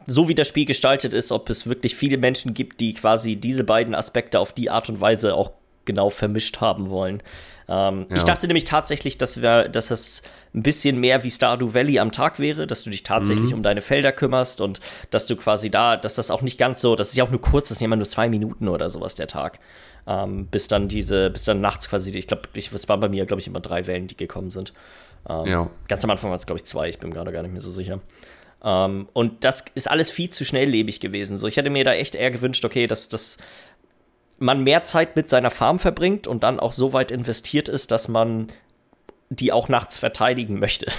so 0.07 0.29
wie 0.29 0.35
das 0.35 0.49
Spiel 0.49 0.65
gestaltet 0.65 1.13
ist, 1.13 1.33
ob 1.33 1.51
es 1.51 1.67
wirklich 1.67 1.95
viele 1.95 2.17
Menschen 2.17 2.55
gibt, 2.55 2.81
die 2.81 2.95
quasi 2.95 3.37
diese 3.37 3.65
beiden 3.65 3.95
Aspekte 3.95 4.41
auf 4.41 4.55
die 4.55 4.71
Art 4.71 4.89
und 4.89 5.03
Weise 5.03 5.35
auch 5.35 5.53
genau 5.85 6.09
vermischt 6.09 6.63
haben 6.63 6.89
wollen. 6.89 7.23
Ähm, 7.69 8.07
ja. 8.11 8.17
Ich 8.17 8.25
dachte 8.25 8.47
nämlich 8.47 8.65
tatsächlich, 8.65 9.19
dass, 9.19 9.41
wir, 9.41 9.69
dass 9.69 9.89
das 9.89 10.23
ein 10.55 10.63
bisschen 10.63 11.01
mehr 11.01 11.25
wie 11.25 11.31
Stardew 11.31 11.75
Valley 11.75 11.99
am 11.99 12.13
Tag 12.13 12.39
wäre, 12.39 12.67
dass 12.67 12.85
du 12.85 12.91
dich 12.91 13.03
tatsächlich 13.03 13.51
mhm. 13.51 13.57
um 13.57 13.63
deine 13.63 13.81
Felder 13.81 14.13
kümmerst 14.13 14.61
und 14.61 14.81
dass 15.11 15.27
du 15.27 15.37
quasi 15.37 15.71
da, 15.71 15.97
dass 15.97 16.15
das 16.15 16.31
auch 16.31 16.43
nicht 16.43 16.59
ganz 16.59 16.81
so, 16.81 16.97
das 16.97 17.09
ist 17.11 17.17
ja 17.17 17.25
auch 17.25 17.31
nur 17.31 17.41
kurz, 17.41 17.69
das 17.69 17.79
sind 17.79 17.85
ja 17.85 17.89
immer 17.89 17.97
nur 17.97 18.07
zwei 18.07 18.29
Minuten 18.29 18.69
oder 18.69 18.89
sowas 18.89 19.15
der 19.15 19.27
Tag. 19.27 19.59
Ähm, 20.07 20.47
bis 20.47 20.69
dann 20.69 20.89
diese, 20.89 21.31
bis 21.31 21.45
dann 21.45 21.63
nachts 21.63 21.89
quasi, 21.89 22.11
ich 22.11 22.27
glaube, 22.27 22.43
es 22.55 22.89
waren 22.89 23.01
bei 23.01 23.09
mir, 23.09 23.25
glaube 23.25 23.41
ich, 23.41 23.47
immer 23.47 23.61
drei 23.61 23.87
Wellen, 23.87 24.07
die 24.07 24.17
gekommen 24.17 24.51
sind. 24.51 24.75
Ähm, 25.29 25.47
ja. 25.47 25.71
Ganz 25.89 26.05
am 26.05 26.11
Anfang 26.11 26.31
waren 26.31 26.37
es, 26.37 26.47
glaube 26.47 26.59
ich, 26.59 26.65
zwei, 26.65 26.91
ich 26.91 26.99
bin 26.99 27.13
gerade 27.13 27.33
gar 27.33 27.43
nicht 27.43 27.53
mehr 27.53 27.63
so 27.63 27.71
sicher. 27.71 28.01
Um, 28.61 28.71
ähm, 28.71 29.09
und 29.13 29.45
das 29.45 29.63
ist 29.75 29.91
alles 29.91 30.11
viel 30.11 30.31
zu 30.31 30.43
schnelllebig 30.43 31.01
gewesen. 31.01 31.37
So, 31.37 31.47
ich 31.47 31.59
hätte 31.59 31.69
mir 31.69 31.85
da 31.85 31.93
echt 31.93 32.15
eher 32.15 32.31
gewünscht, 32.31 32.65
okay, 32.65 32.87
dass 32.87 33.11
das 33.11 33.37
man 34.39 34.63
mehr 34.63 34.85
Zeit 34.85 35.17
mit 35.17 35.29
seiner 35.29 35.51
Farm 35.51 35.79
verbringt 35.79 36.27
und 36.27 36.43
dann 36.43 36.61
auch 36.61 36.73
so 36.73 36.93
weit 36.93 37.11
investiert 37.11 37.69
ist, 37.69 37.91
dass 37.91 38.09
man 38.09 38.49
die 39.31 39.53
auch 39.53 39.69
nachts 39.69 39.99
verteidigen 39.99 40.59
möchte. 40.59 40.87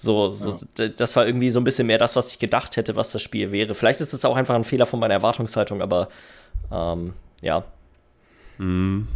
So, 0.00 0.30
so 0.30 0.54
ja. 0.78 0.86
das 0.86 1.16
war 1.16 1.26
irgendwie 1.26 1.50
so 1.50 1.58
ein 1.58 1.64
bisschen 1.64 1.88
mehr 1.88 1.98
das, 1.98 2.14
was 2.14 2.30
ich 2.30 2.38
gedacht 2.38 2.76
hätte, 2.76 2.94
was 2.94 3.10
das 3.10 3.20
Spiel 3.20 3.50
wäre. 3.50 3.74
Vielleicht 3.74 4.00
ist 4.00 4.12
es 4.12 4.24
auch 4.24 4.36
einfach 4.36 4.54
ein 4.54 4.62
Fehler 4.62 4.86
von 4.86 5.00
meiner 5.00 5.14
Erwartungshaltung, 5.14 5.82
aber 5.82 6.08
ähm, 6.70 7.14
ja. 7.42 7.64
Mhm. 8.58 9.08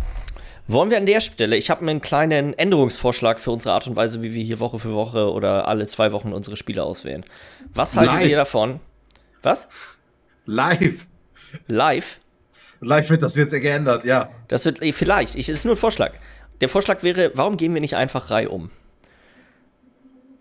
Wollen 0.66 0.90
wir 0.90 0.96
an 0.96 1.06
der 1.06 1.20
Stelle, 1.20 1.56
ich 1.56 1.70
habe 1.70 1.82
einen 1.82 2.00
kleinen 2.00 2.52
Änderungsvorschlag 2.54 3.38
für 3.38 3.52
unsere 3.52 3.74
Art 3.74 3.86
und 3.86 3.94
Weise, 3.94 4.24
wie 4.24 4.34
wir 4.34 4.42
hier 4.42 4.58
Woche 4.58 4.80
für 4.80 4.92
Woche 4.92 5.30
oder 5.30 5.68
alle 5.68 5.86
zwei 5.86 6.10
Wochen 6.10 6.32
unsere 6.32 6.56
Spiele 6.56 6.82
auswählen. 6.82 7.24
Was 7.72 7.96
haltet 7.96 8.18
Live. 8.18 8.28
ihr 8.28 8.36
davon? 8.36 8.80
Was? 9.42 9.68
Live. 10.46 11.06
Live? 11.68 12.18
Live 12.82 13.08
wird 13.10 13.22
das 13.22 13.36
jetzt 13.36 13.52
geändert, 13.52 14.04
ja. 14.04 14.28
Das 14.48 14.64
wird 14.64 14.78
vielleicht. 14.94 15.36
Ich 15.36 15.48
ist 15.48 15.64
nur 15.64 15.74
ein 15.74 15.78
Vorschlag. 15.78 16.12
Der 16.60 16.68
Vorschlag 16.68 17.02
wäre, 17.02 17.30
warum 17.34 17.56
gehen 17.56 17.72
wir 17.74 17.80
nicht 17.80 17.96
einfach 17.96 18.30
Reihe 18.30 18.50
um? 18.50 18.70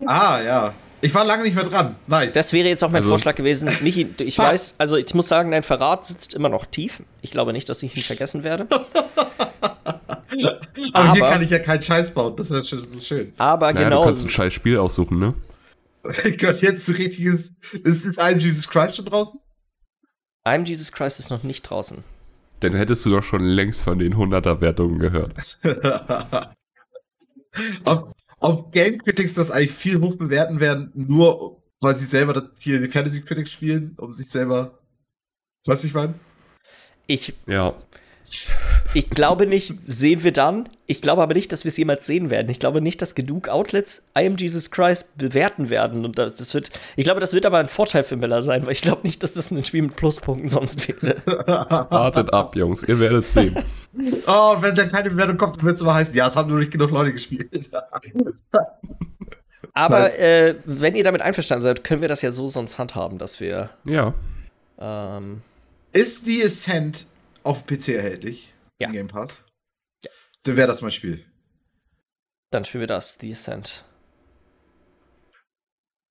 Ah, 0.06 0.40
ja. 0.42 0.74
Ich 1.00 1.12
war 1.14 1.24
lange 1.24 1.42
nicht 1.44 1.54
mehr 1.54 1.64
dran. 1.64 1.96
Nice. 2.06 2.32
Das 2.32 2.52
wäre 2.52 2.68
jetzt 2.68 2.82
auch 2.84 2.88
mein 2.90 2.98
Also- 3.02 3.08
Vorschlag 3.10 3.34
gewesen. 3.34 3.68
Michi, 3.80 4.08
ich 4.20 4.38
weiß, 4.38 4.74
also 4.78 4.96
ich 4.96 5.12
muss 5.14 5.26
sagen, 5.28 5.50
dein 5.50 5.62
Verrat 5.62 6.06
sitzt 6.06 6.34
immer 6.34 6.48
noch 6.48 6.64
tief. 6.66 7.02
Ich 7.22 7.30
glaube 7.30 7.52
nicht, 7.52 7.68
dass 7.68 7.82
ich 7.82 7.96
ihn 7.96 8.02
vergessen 8.02 8.44
werde. 8.44 8.66
aber, 10.92 11.12
hier 11.14 11.22
aber- 11.24 11.30
kann 11.30 11.42
ich 11.42 11.50
ja 11.50 11.58
keinen 11.58 11.82
Scheiß 11.82 12.12
bauen. 12.14 12.34
Das 12.36 12.50
ist, 12.50 12.56
ja 12.56 12.64
schön- 12.64 12.78
das 12.84 12.88
ist 12.96 13.06
schön. 13.06 13.32
Aber 13.38 13.72
Naja, 13.72 13.84
genau. 13.88 14.02
du 14.02 14.08
kannst 14.10 14.24
ein 14.26 14.30
scheiß 14.30 14.52
Spiel 14.52 14.76
aussuchen, 14.78 15.18
ne? 15.18 15.34
Gott, 16.40 16.60
jetzt 16.62 16.88
richtiges. 16.88 17.54
Ist, 17.84 18.04
ist 18.04 18.20
ein 18.20 18.38
Jesus 18.40 18.68
Christ 18.68 18.96
schon 18.96 19.04
draußen? 19.04 19.38
I'm 20.44 20.64
Jesus 20.66 20.90
Christ 20.90 21.20
ist 21.20 21.30
noch 21.30 21.42
nicht 21.44 21.62
draußen. 21.62 22.02
Dann 22.62 22.74
hättest 22.74 23.04
du 23.04 23.10
doch 23.10 23.24
schon 23.24 23.44
längst 23.44 23.82
von 23.82 23.98
den 23.98 24.14
100er-Wertungen 24.14 25.00
gehört. 25.00 25.58
ob, 27.84 28.12
ob 28.38 28.72
Game 28.72 28.98
Critics 28.98 29.34
das 29.34 29.50
eigentlich 29.50 29.72
viel 29.72 30.00
hoch 30.00 30.14
bewerten 30.16 30.60
werden, 30.60 30.92
nur 30.94 31.60
weil 31.80 31.96
sie 31.96 32.04
selber 32.04 32.34
das, 32.34 32.44
hier 32.60 32.80
die 32.80 32.86
Fantasy 32.86 33.22
Critics 33.22 33.50
spielen, 33.50 33.96
um 33.98 34.12
sich 34.12 34.28
selber. 34.28 34.78
Was 35.66 35.82
ich 35.82 35.92
meine? 35.92 36.14
Ich, 37.08 37.34
Ja. 37.46 37.74
Ich 38.94 39.10
glaube 39.10 39.46
nicht, 39.46 39.74
sehen 39.86 40.22
wir 40.24 40.32
dann. 40.32 40.68
Ich 40.86 41.02
glaube 41.02 41.22
aber 41.22 41.34
nicht, 41.34 41.52
dass 41.52 41.64
wir 41.64 41.68
es 41.68 41.76
jemals 41.76 42.06
sehen 42.06 42.30
werden. 42.30 42.48
Ich 42.50 42.58
glaube 42.58 42.80
nicht, 42.80 43.00
dass 43.02 43.14
genug 43.14 43.48
Outlets 43.48 44.02
I 44.18 44.26
am 44.26 44.36
Jesus 44.36 44.70
Christ 44.70 45.16
bewerten 45.18 45.70
werden. 45.70 46.04
Und 46.04 46.18
das, 46.18 46.36
das 46.36 46.52
wird, 46.54 46.70
ich 46.96 47.04
glaube, 47.04 47.20
das 47.20 47.32
wird 47.32 47.46
aber 47.46 47.58
ein 47.58 47.68
Vorteil 47.68 48.02
für 48.04 48.16
Miller 48.16 48.42
sein, 48.42 48.64
weil 48.66 48.72
ich 48.72 48.82
glaube 48.82 49.02
nicht, 49.02 49.22
dass 49.22 49.34
das 49.34 49.50
ein 49.50 49.64
Spiel 49.64 49.82
mit 49.82 49.96
Pluspunkten 49.96 50.48
sonst 50.48 50.88
wäre. 50.88 51.16
Wartet 51.90 52.32
ab, 52.32 52.56
Jungs. 52.56 52.82
Ihr 52.84 52.98
werdet 53.00 53.26
sehen. 53.26 53.56
Oh, 54.26 54.56
wenn 54.60 54.74
da 54.74 54.86
keine 54.86 55.10
Bewertung 55.10 55.36
kommt, 55.36 55.56
dann 55.58 55.64
wird 55.66 55.74
es 55.76 55.82
immer 55.82 55.92
heißen, 55.92 56.14
ja, 56.14 56.26
es 56.26 56.34
haben 56.34 56.48
nur 56.48 56.58
nicht 56.60 56.70
genug 56.70 56.92
Leute 56.92 57.12
gespielt. 57.12 57.50
Aber 59.74 60.00
Nice. 60.00 60.18
äh, 60.18 60.54
wenn 60.64 60.94
ihr 60.94 61.04
damit 61.04 61.20
einverstanden 61.22 61.62
seid, 61.62 61.84
können 61.84 62.00
wir 62.00 62.08
das 62.08 62.22
ja 62.22 62.32
so 62.32 62.48
sonst 62.48 62.78
handhaben, 62.78 63.18
dass 63.18 63.40
wir 63.40 63.70
Ja. 63.84 64.14
ähm, 64.78 65.42
Ist 65.92 66.26
die 66.26 66.42
Ascent 66.42 67.06
auf 67.44 67.66
PC 67.66 67.88
erhältlich? 67.88 68.52
Ja. 68.80 68.88
Im 68.88 68.94
Game 68.94 69.08
Pass? 69.08 69.44
Ja. 70.04 70.10
Dann 70.44 70.56
wäre 70.56 70.68
das 70.68 70.82
mein 70.82 70.90
Spiel. 70.92 71.24
Dann 72.50 72.64
spielen 72.64 72.82
wir 72.82 72.86
das, 72.88 73.16
The 73.20 73.32
Ascent. 73.32 73.84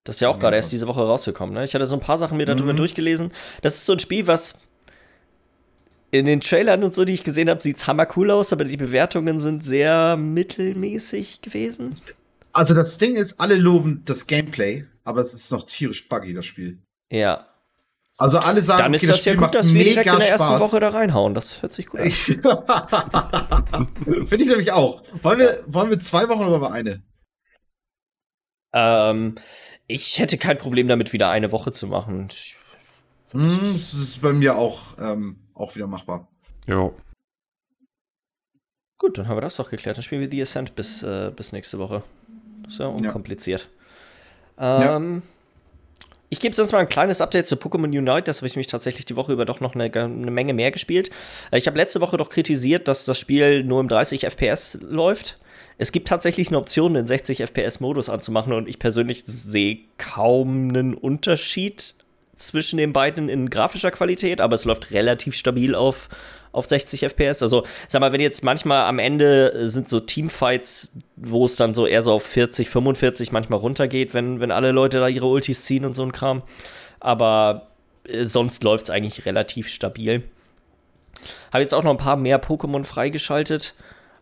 Das 0.03 0.15
ist 0.15 0.21
ja 0.21 0.29
auch 0.29 0.39
gerade 0.39 0.55
erst 0.55 0.71
diese 0.71 0.87
Woche 0.87 1.01
rausgekommen, 1.01 1.53
ne? 1.53 1.63
Ich 1.63 1.75
hatte 1.75 1.85
so 1.85 1.95
ein 1.95 1.99
paar 2.01 2.17
Sachen 2.17 2.37
mir 2.37 2.45
darüber 2.45 2.73
Mhm. 2.73 2.77
durchgelesen. 2.77 3.31
Das 3.61 3.75
ist 3.75 3.85
so 3.85 3.93
ein 3.93 3.99
Spiel, 3.99 4.25
was 4.25 4.59
in 6.09 6.25
den 6.25 6.41
Trailern 6.41 6.83
und 6.83 6.93
so, 6.93 7.05
die 7.05 7.13
ich 7.13 7.23
gesehen 7.23 7.49
habe, 7.49 7.61
sieht 7.61 7.77
es 7.77 7.85
hammer 7.87 8.07
cool 8.17 8.31
aus, 8.31 8.51
aber 8.51 8.63
die 8.65 8.77
Bewertungen 8.77 9.39
sind 9.39 9.63
sehr 9.63 10.17
mittelmäßig 10.17 11.41
gewesen. 11.41 12.01
Also 12.51 12.73
das 12.73 12.97
Ding 12.97 13.15
ist, 13.15 13.39
alle 13.39 13.55
loben 13.55 14.01
das 14.05 14.25
Gameplay, 14.27 14.85
aber 15.03 15.21
es 15.21 15.33
ist 15.33 15.51
noch 15.51 15.63
tierisch 15.63 16.09
buggy, 16.09 16.33
das 16.33 16.45
Spiel. 16.47 16.79
Ja. 17.11 17.47
Also 18.21 18.37
alle 18.39 18.61
sagen, 18.61 18.83
Dann 18.83 18.93
ist 18.93 19.01
okay, 19.03 19.07
das 19.07 19.25
ja 19.25 19.33
Spiel 19.33 19.45
gut, 19.45 19.55
dass 19.55 19.73
wir 19.73 19.83
direkt 19.83 19.97
mega 20.05 20.13
in 20.13 20.19
der 20.19 20.29
ersten 20.29 20.47
Spaß. 20.47 20.61
Woche 20.61 20.79
da 20.79 20.89
reinhauen. 20.89 21.33
Das 21.33 21.61
hört 21.61 21.73
sich 21.73 21.87
gut 21.87 21.99
an. 21.99 22.05
Ich- 22.07 22.25
Finde 24.03 24.35
ich 24.43 24.47
nämlich 24.47 24.71
auch. 24.71 25.03
Wollen 25.21 25.39
wir, 25.39 25.63
wollen 25.67 25.89
wir 25.89 25.99
zwei 25.99 26.29
Wochen 26.29 26.41
oder 26.41 26.51
wollen 26.51 26.61
wir 26.61 26.71
eine? 26.71 27.03
Ähm, 28.73 29.35
ich 29.87 30.19
hätte 30.19 30.37
kein 30.37 30.57
Problem 30.57 30.87
damit, 30.87 31.13
wieder 31.13 31.29
eine 31.29 31.51
Woche 31.51 31.71
zu 31.71 31.87
machen. 31.87 32.27
Ich- 32.31 32.55
Hm, 33.31 33.73
das 33.73 33.93
ist 33.93 34.21
bei 34.21 34.33
mir 34.33 34.55
auch, 34.57 34.97
ähm, 34.99 35.37
auch 35.53 35.73
wieder 35.75 35.87
machbar. 35.87 36.27
Ja. 36.67 36.91
Gut, 38.97 39.17
dann 39.17 39.27
haben 39.29 39.37
wir 39.37 39.41
das 39.41 39.55
doch 39.55 39.69
geklärt. 39.69 39.97
Dann 39.97 40.03
spielen 40.03 40.21
wir 40.21 40.29
The 40.29 40.41
Ascent 40.43 40.75
bis, 40.75 41.01
äh, 41.01 41.31
bis 41.35 41.53
nächste 41.53 41.79
Woche. 41.79 42.03
Das 42.63 42.73
ist 42.73 42.79
ja 42.79 42.87
unkompliziert. 42.87 43.69
Ähm, 44.57 45.23
Ich 46.33 46.39
gebe 46.39 46.55
sonst 46.55 46.71
mal 46.71 46.79
ein 46.79 46.87
kleines 46.87 47.19
Update 47.19 47.45
zu 47.45 47.57
Pokémon 47.57 47.87
Unite. 47.87 48.23
Das 48.23 48.37
habe 48.37 48.47
ich 48.47 48.55
mich 48.55 48.67
tatsächlich 48.67 49.05
die 49.05 49.17
Woche 49.17 49.33
über 49.33 49.43
doch 49.43 49.59
noch 49.59 49.75
eine, 49.75 49.91
eine 49.93 50.31
Menge 50.31 50.53
mehr 50.53 50.71
gespielt. 50.71 51.09
Äh, 51.51 51.57
Ich 51.57 51.67
habe 51.67 51.77
letzte 51.77 51.99
Woche 51.99 52.15
doch 52.15 52.29
kritisiert, 52.29 52.87
dass 52.87 53.03
das 53.03 53.19
Spiel 53.19 53.65
nur 53.65 53.81
im 53.81 53.89
30 53.89 54.23
FPS 54.25 54.77
läuft. 54.81 55.37
Es 55.77 55.91
gibt 55.91 56.07
tatsächlich 56.07 56.47
eine 56.47 56.57
Option, 56.57 56.93
den 56.93 57.05
60 57.05 57.41
FPS-Modus 57.41 58.07
anzumachen 58.07 58.53
und 58.53 58.69
ich 58.69 58.79
persönlich 58.79 59.23
sehe 59.25 59.79
kaum 59.97 60.69
einen 60.69 60.93
Unterschied 60.93 61.95
zwischen 62.47 62.77
den 62.77 62.93
beiden 62.93 63.29
in 63.29 63.49
grafischer 63.49 63.91
Qualität, 63.91 64.41
aber 64.41 64.55
es 64.55 64.65
läuft 64.65 64.91
relativ 64.91 65.35
stabil 65.35 65.75
auf, 65.75 66.09
auf 66.51 66.65
60 66.65 67.01
FPS. 67.01 67.41
Also, 67.41 67.65
sag 67.87 68.01
mal, 68.01 68.11
wenn 68.11 68.21
jetzt 68.21 68.43
manchmal 68.43 68.85
am 68.85 68.99
Ende 68.99 69.53
äh, 69.53 69.67
sind 69.67 69.89
so 69.89 69.99
Teamfights, 69.99 70.89
wo 71.15 71.45
es 71.45 71.55
dann 71.55 71.73
so 71.73 71.85
eher 71.85 72.01
so 72.01 72.13
auf 72.13 72.23
40, 72.23 72.69
45 72.69 73.31
manchmal 73.31 73.59
runtergeht, 73.59 74.13
wenn, 74.13 74.39
wenn 74.39 74.51
alle 74.51 74.71
Leute 74.71 74.99
da 74.99 75.07
ihre 75.07 75.27
Ultis 75.27 75.65
ziehen 75.65 75.85
und 75.85 75.93
so 75.93 76.03
ein 76.03 76.11
Kram. 76.11 76.43
Aber 76.99 77.67
äh, 78.03 78.25
sonst 78.25 78.63
läuft 78.63 78.85
es 78.85 78.89
eigentlich 78.89 79.25
relativ 79.25 79.69
stabil. 79.69 80.23
Habe 81.51 81.61
jetzt 81.61 81.73
auch 81.73 81.83
noch 81.83 81.91
ein 81.91 81.97
paar 81.97 82.17
mehr 82.17 82.41
Pokémon 82.41 82.83
freigeschaltet. 82.83 83.75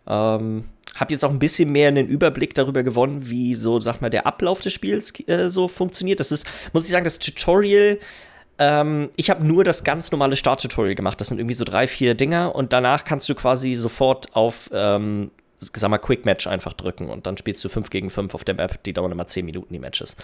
Ähm, 0.07 0.65
habe 0.95 1.11
jetzt 1.11 1.23
auch 1.23 1.29
ein 1.29 1.39
bisschen 1.39 1.71
mehr 1.71 1.87
einen 1.87 2.07
Überblick 2.07 2.53
darüber 2.55 2.83
gewonnen, 2.83 3.29
wie 3.29 3.55
so, 3.55 3.79
sag 3.79 4.01
mal, 4.01 4.09
der 4.09 4.25
Ablauf 4.25 4.61
des 4.61 4.73
Spiels 4.73 5.13
äh, 5.27 5.49
so 5.49 5.67
funktioniert. 5.67 6.19
Das 6.19 6.31
ist, 6.31 6.47
muss 6.73 6.85
ich 6.85 6.91
sagen, 6.91 7.05
das 7.05 7.19
Tutorial. 7.19 7.99
Ähm, 8.57 9.09
ich 9.15 9.29
habe 9.29 9.45
nur 9.45 9.63
das 9.63 9.83
ganz 9.83 10.11
normale 10.11 10.35
Start-Tutorial 10.35 10.95
gemacht. 10.95 11.21
Das 11.21 11.29
sind 11.29 11.39
irgendwie 11.39 11.55
so 11.55 11.63
drei, 11.63 11.87
vier 11.87 12.15
Dinger 12.15 12.55
und 12.55 12.73
danach 12.73 13.05
kannst 13.05 13.29
du 13.29 13.35
quasi 13.35 13.75
sofort 13.75 14.35
auf, 14.35 14.69
ähm, 14.73 15.31
sag 15.59 15.89
mal, 15.89 15.97
Quick 15.97 16.25
Match 16.25 16.47
einfach 16.47 16.73
drücken 16.73 17.09
und 17.09 17.25
dann 17.25 17.37
spielst 17.37 17.63
du 17.63 17.69
5 17.69 17.89
gegen 17.89 18.09
5 18.09 18.33
auf 18.35 18.43
der 18.43 18.55
Map. 18.55 18.83
Die 18.83 18.93
dauern 18.93 19.11
immer 19.11 19.27
10 19.27 19.45
Minuten, 19.45 19.73
die 19.73 19.79
Matches. 19.79 20.17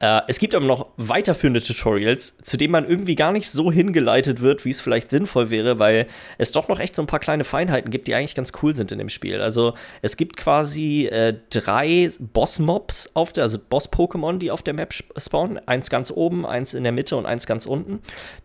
Äh, 0.00 0.22
es 0.26 0.38
gibt 0.40 0.54
aber 0.54 0.66
noch 0.66 0.86
weiterführende 0.96 1.62
Tutorials, 1.62 2.36
zu 2.38 2.56
denen 2.56 2.72
man 2.72 2.88
irgendwie 2.88 3.14
gar 3.14 3.32
nicht 3.32 3.48
so 3.48 3.70
hingeleitet 3.70 4.42
wird, 4.42 4.64
wie 4.64 4.70
es 4.70 4.80
vielleicht 4.80 5.10
sinnvoll 5.10 5.50
wäre, 5.50 5.78
weil 5.78 6.06
es 6.36 6.50
doch 6.52 6.68
noch 6.68 6.80
echt 6.80 6.96
so 6.96 7.02
ein 7.02 7.06
paar 7.06 7.20
kleine 7.20 7.44
Feinheiten 7.44 7.90
gibt, 7.90 8.08
die 8.08 8.14
eigentlich 8.14 8.34
ganz 8.34 8.52
cool 8.62 8.74
sind 8.74 8.90
in 8.90 8.98
dem 8.98 9.08
Spiel. 9.08 9.40
Also 9.40 9.74
es 10.02 10.16
gibt 10.16 10.36
quasi 10.36 11.06
äh, 11.06 11.34
drei 11.50 12.10
Boss-Mobs 12.18 13.12
auf 13.14 13.32
der, 13.32 13.44
also 13.44 13.58
Boss-Pokémon, 13.58 14.38
die 14.38 14.50
auf 14.50 14.62
der 14.62 14.74
Map 14.74 14.90
sp- 14.92 15.14
spawnen. 15.16 15.60
Eins 15.66 15.90
ganz 15.90 16.10
oben, 16.10 16.44
eins 16.44 16.74
in 16.74 16.82
der 16.82 16.92
Mitte 16.92 17.16
und 17.16 17.24
eins 17.26 17.46
ganz 17.46 17.64
unten. 17.64 18.00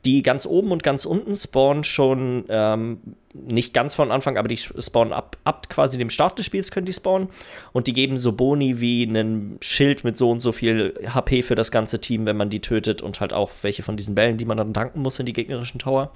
Die 0.05 0.21
ganz 0.21 0.45
oben 0.45 0.71
und 0.71 0.83
ganz 0.83 1.05
unten 1.05 1.35
spawnen 1.35 1.83
schon 1.83 2.45
ähm, 2.49 2.99
nicht 3.33 3.73
ganz 3.75 3.93
von 3.93 4.11
Anfang, 4.11 4.37
aber 4.37 4.47
die 4.47 4.57
spawnen 4.57 5.13
ab, 5.13 5.37
ab 5.43 5.69
quasi 5.69 5.97
dem 5.97 6.09
Start 6.09 6.39
des 6.39 6.47
Spiels 6.47 6.71
können 6.71 6.87
die 6.87 6.93
spawnen. 6.93 7.29
Und 7.73 7.87
die 7.87 7.93
geben 7.93 8.17
so 8.17 8.31
Boni 8.31 8.79
wie 8.81 9.07
einen 9.07 9.57
Schild 9.61 10.03
mit 10.03 10.17
so 10.17 10.31
und 10.31 10.39
so 10.39 10.51
viel 10.51 10.95
HP 11.13 11.43
für 11.43 11.55
das 11.55 11.69
ganze 11.69 12.01
Team, 12.01 12.25
wenn 12.25 12.37
man 12.37 12.49
die 12.49 12.59
tötet 12.59 13.01
und 13.01 13.21
halt 13.21 13.31
auch 13.31 13.51
welche 13.61 13.83
von 13.83 13.97
diesen 13.97 14.15
Bällen, 14.15 14.37
die 14.37 14.45
man 14.45 14.57
dann 14.57 14.73
tanken 14.73 15.01
muss 15.01 15.19
in 15.19 15.27
die 15.27 15.33
gegnerischen 15.33 15.79
Tower. 15.79 16.11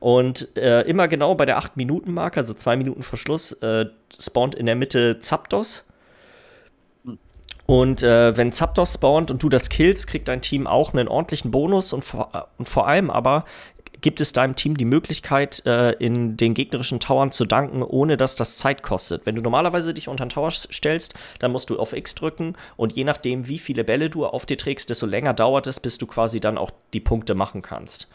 Und 0.00 0.56
äh, 0.56 0.82
immer 0.82 1.06
genau 1.06 1.34
bei 1.34 1.44
der 1.44 1.58
8-Minuten-Marke, 1.58 2.40
also 2.40 2.54
zwei 2.54 2.76
Minuten 2.76 3.02
vor 3.02 3.18
Schluss, 3.18 3.52
äh, 3.52 3.86
spawnt 4.18 4.54
in 4.54 4.64
der 4.64 4.74
Mitte 4.74 5.18
Zapdos. 5.18 5.86
Und 7.66 8.02
äh, 8.02 8.36
wenn 8.36 8.52
Zapdos 8.52 8.94
spawnt 8.94 9.30
und 9.30 9.42
du 9.42 9.48
das 9.48 9.70
killst, 9.70 10.06
kriegt 10.06 10.28
dein 10.28 10.42
Team 10.42 10.66
auch 10.66 10.92
einen 10.92 11.08
ordentlichen 11.08 11.50
Bonus 11.50 11.92
und 11.92 12.04
vor, 12.04 12.48
und 12.58 12.68
vor 12.68 12.86
allem 12.86 13.10
aber 13.10 13.44
gibt 14.04 14.20
es 14.20 14.34
deinem 14.34 14.54
Team 14.54 14.76
die 14.76 14.84
Möglichkeit, 14.84 15.62
äh, 15.64 15.92
in 15.92 16.36
den 16.36 16.52
gegnerischen 16.52 17.00
Towern 17.00 17.30
zu 17.30 17.46
danken, 17.46 17.82
ohne 17.82 18.18
dass 18.18 18.36
das 18.36 18.58
Zeit 18.58 18.82
kostet. 18.82 19.24
Wenn 19.24 19.34
du 19.34 19.40
normalerweise 19.40 19.94
dich 19.94 20.08
unter 20.08 20.24
einen 20.24 20.28
Tower 20.28 20.50
stellst, 20.50 21.14
dann 21.38 21.52
musst 21.52 21.70
du 21.70 21.78
auf 21.78 21.94
X 21.94 22.14
drücken 22.14 22.52
und 22.76 22.92
je 22.92 23.04
nachdem, 23.04 23.48
wie 23.48 23.58
viele 23.58 23.82
Bälle 23.82 24.10
du 24.10 24.26
auf 24.26 24.44
dir 24.44 24.58
trägst, 24.58 24.90
desto 24.90 25.06
länger 25.06 25.32
dauert 25.32 25.66
es, 25.66 25.80
bis 25.80 25.96
du 25.96 26.06
quasi 26.06 26.38
dann 26.38 26.58
auch 26.58 26.70
die 26.92 27.00
Punkte 27.00 27.34
machen 27.34 27.62
kannst. 27.62 28.10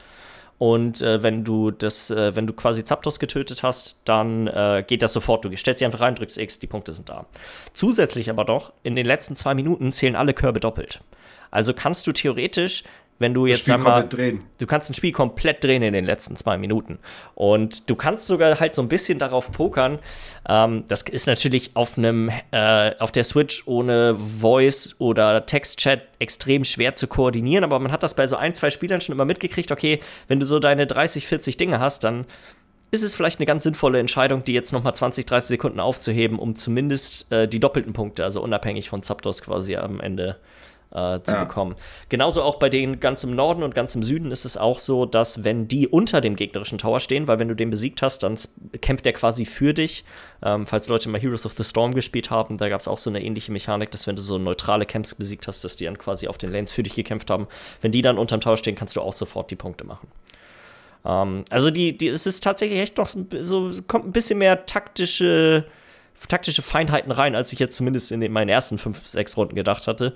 Und 0.59 1.01
äh, 1.01 1.23
wenn 1.23 1.43
du 1.43 1.71
das, 1.71 2.11
äh, 2.11 2.35
wenn 2.35 2.45
du 2.45 2.53
quasi 2.53 2.83
Zapdos 2.83 3.17
getötet 3.19 3.63
hast, 3.63 3.99
dann 4.05 4.45
äh, 4.45 4.83
geht 4.85 5.01
das 5.01 5.13
sofort. 5.13 5.43
Du 5.43 5.57
stellst 5.57 5.79
sie 5.79 5.85
einfach 5.85 6.01
rein, 6.01 6.13
drückst 6.13 6.37
X, 6.37 6.59
die 6.59 6.67
Punkte 6.67 6.93
sind 6.93 7.09
da. 7.09 7.25
Zusätzlich 7.73 8.29
aber 8.29 8.45
doch, 8.45 8.73
in 8.83 8.95
den 8.95 9.07
letzten 9.07 9.35
zwei 9.35 9.55
Minuten 9.55 9.91
zählen 9.91 10.15
alle 10.15 10.35
Körbe 10.35 10.59
doppelt. 10.59 11.01
Also 11.49 11.73
kannst 11.73 12.05
du 12.05 12.11
theoretisch, 12.11 12.83
wenn 13.19 13.33
du 13.33 13.45
jetzt 13.45 13.65
sag 13.65 13.83
mal. 13.83 14.07
Du 14.57 14.65
kannst 14.65 14.89
ein 14.89 14.93
Spiel 14.93 15.11
komplett 15.11 15.63
drehen 15.63 15.83
in 15.83 15.93
den 15.93 16.05
letzten 16.05 16.35
zwei 16.35 16.57
Minuten. 16.57 16.99
Und 17.35 17.89
du 17.89 17.95
kannst 17.95 18.27
sogar 18.27 18.59
halt 18.59 18.73
so 18.73 18.81
ein 18.81 18.87
bisschen 18.87 19.19
darauf 19.19 19.51
pokern. 19.51 19.99
Ähm, 20.47 20.85
das 20.87 21.03
ist 21.03 21.27
natürlich 21.27 21.75
auf 21.75 21.97
einem, 21.97 22.31
äh, 22.51 22.95
auf 22.99 23.11
der 23.11 23.25
Switch 23.25 23.63
ohne 23.67 24.17
Voice 24.17 24.95
oder 24.99 25.45
Textchat 25.45 26.01
extrem 26.19 26.63
schwer 26.63 26.95
zu 26.95 27.07
koordinieren, 27.07 27.63
aber 27.63 27.79
man 27.79 27.91
hat 27.91 28.03
das 28.03 28.13
bei 28.13 28.25
so 28.25 28.35
ein, 28.35 28.55
zwei 28.55 28.69
Spielern 28.69 29.01
schon 29.01 29.13
immer 29.13 29.25
mitgekriegt, 29.25 29.71
okay, 29.71 29.99
wenn 30.27 30.39
du 30.39 30.45
so 30.45 30.59
deine 30.59 30.87
30, 30.87 31.27
40 31.27 31.57
Dinge 31.57 31.79
hast, 31.79 32.03
dann 32.03 32.25
ist 32.91 33.03
es 33.03 33.13
vielleicht 33.13 33.39
eine 33.39 33.45
ganz 33.45 33.63
sinnvolle 33.63 33.99
Entscheidung, 33.99 34.43
die 34.43 34.53
jetzt 34.53 34.73
nochmal 34.73 34.95
20, 34.95 35.25
30 35.25 35.47
Sekunden 35.47 35.79
aufzuheben, 35.79 36.39
um 36.39 36.55
zumindest 36.55 37.31
äh, 37.31 37.47
die 37.47 37.59
doppelten 37.59 37.93
Punkte, 37.93 38.23
also 38.23 38.41
unabhängig 38.41 38.89
von 38.89 39.03
Zapdos 39.03 39.41
quasi 39.41 39.75
am 39.75 39.99
Ende 39.99 40.29
äh, 40.31 40.35
zu 40.91 41.33
Ja. 41.33 41.43
bekommen. 41.43 41.75
Genauso 42.09 42.41
auch 42.41 42.55
bei 42.55 42.67
denen 42.69 42.99
ganz 42.99 43.23
im 43.23 43.35
Norden 43.35 43.61
und 43.61 43.75
ganz 43.75 43.93
im 43.93 44.01
Süden 44.01 44.31
ist 44.31 44.43
es 44.43 44.57
auch 44.57 44.79
so, 44.79 45.05
dass 45.05 45.43
wenn 45.43 45.67
die 45.67 45.87
unter 45.87 46.19
dem 46.19 46.35
gegnerischen 46.35 46.79
Tower 46.79 46.99
stehen, 46.99 47.27
weil 47.27 47.37
wenn 47.37 47.47
du 47.47 47.55
den 47.55 47.69
besiegt 47.69 48.01
hast, 48.01 48.23
dann 48.23 48.35
kämpft 48.81 49.05
der 49.05 49.13
quasi 49.13 49.45
für 49.45 49.73
dich. 49.73 50.03
Ähm, 50.41 50.65
falls 50.65 50.87
Leute 50.87 51.09
mal 51.09 51.21
Heroes 51.21 51.45
of 51.45 51.53
the 51.53 51.63
Storm 51.63 51.93
gespielt 51.93 52.31
haben, 52.31 52.57
da 52.57 52.69
gab 52.69 52.79
es 52.79 52.87
auch 52.87 52.97
so 52.97 53.09
eine 53.09 53.23
ähnliche 53.23 53.51
Mechanik, 53.51 53.91
dass 53.91 54.07
wenn 54.07 54.15
du 54.15 54.21
so 54.23 54.37
neutrale 54.39 54.85
Camps 54.85 55.13
besiegt 55.13 55.47
hast, 55.47 55.63
dass 55.63 55.75
die 55.75 55.85
dann 55.85 55.97
quasi 55.97 56.27
auf 56.27 56.37
den 56.39 56.51
Lanes 56.51 56.71
für 56.71 56.81
dich 56.81 56.95
gekämpft 56.95 57.29
haben. 57.29 57.47
Wenn 57.81 57.91
die 57.91 58.01
dann 58.01 58.17
unterm 58.17 58.41
Tower 58.41 58.57
stehen, 58.57 58.75
kannst 58.75 58.95
du 58.95 59.01
auch 59.01 59.13
sofort 59.13 59.51
die 59.51 59.55
Punkte 59.55 59.83
machen. 59.83 60.07
Ähm, 61.05 61.43
also 61.49 61.71
die, 61.71 61.97
die, 61.97 62.07
es 62.07 62.25
ist 62.25 62.43
tatsächlich 62.43 62.79
echt 62.79 62.97
noch 62.97 63.07
so, 63.07 63.25
so 63.41 63.71
kommt 63.87 64.05
ein 64.07 64.11
bisschen 64.11 64.39
mehr 64.39 64.65
taktische, 64.65 65.65
taktische 66.27 66.61
Feinheiten 66.61 67.11
rein, 67.11 67.35
als 67.35 67.53
ich 67.53 67.59
jetzt 67.59 67.77
zumindest 67.77 68.11
in 68.11 68.21
den, 68.21 68.31
meinen 68.31 68.49
ersten 68.49 68.77
fünf, 68.77 69.07
sechs 69.07 69.37
Runden 69.37 69.55
gedacht 69.55 69.87
hatte. 69.87 70.13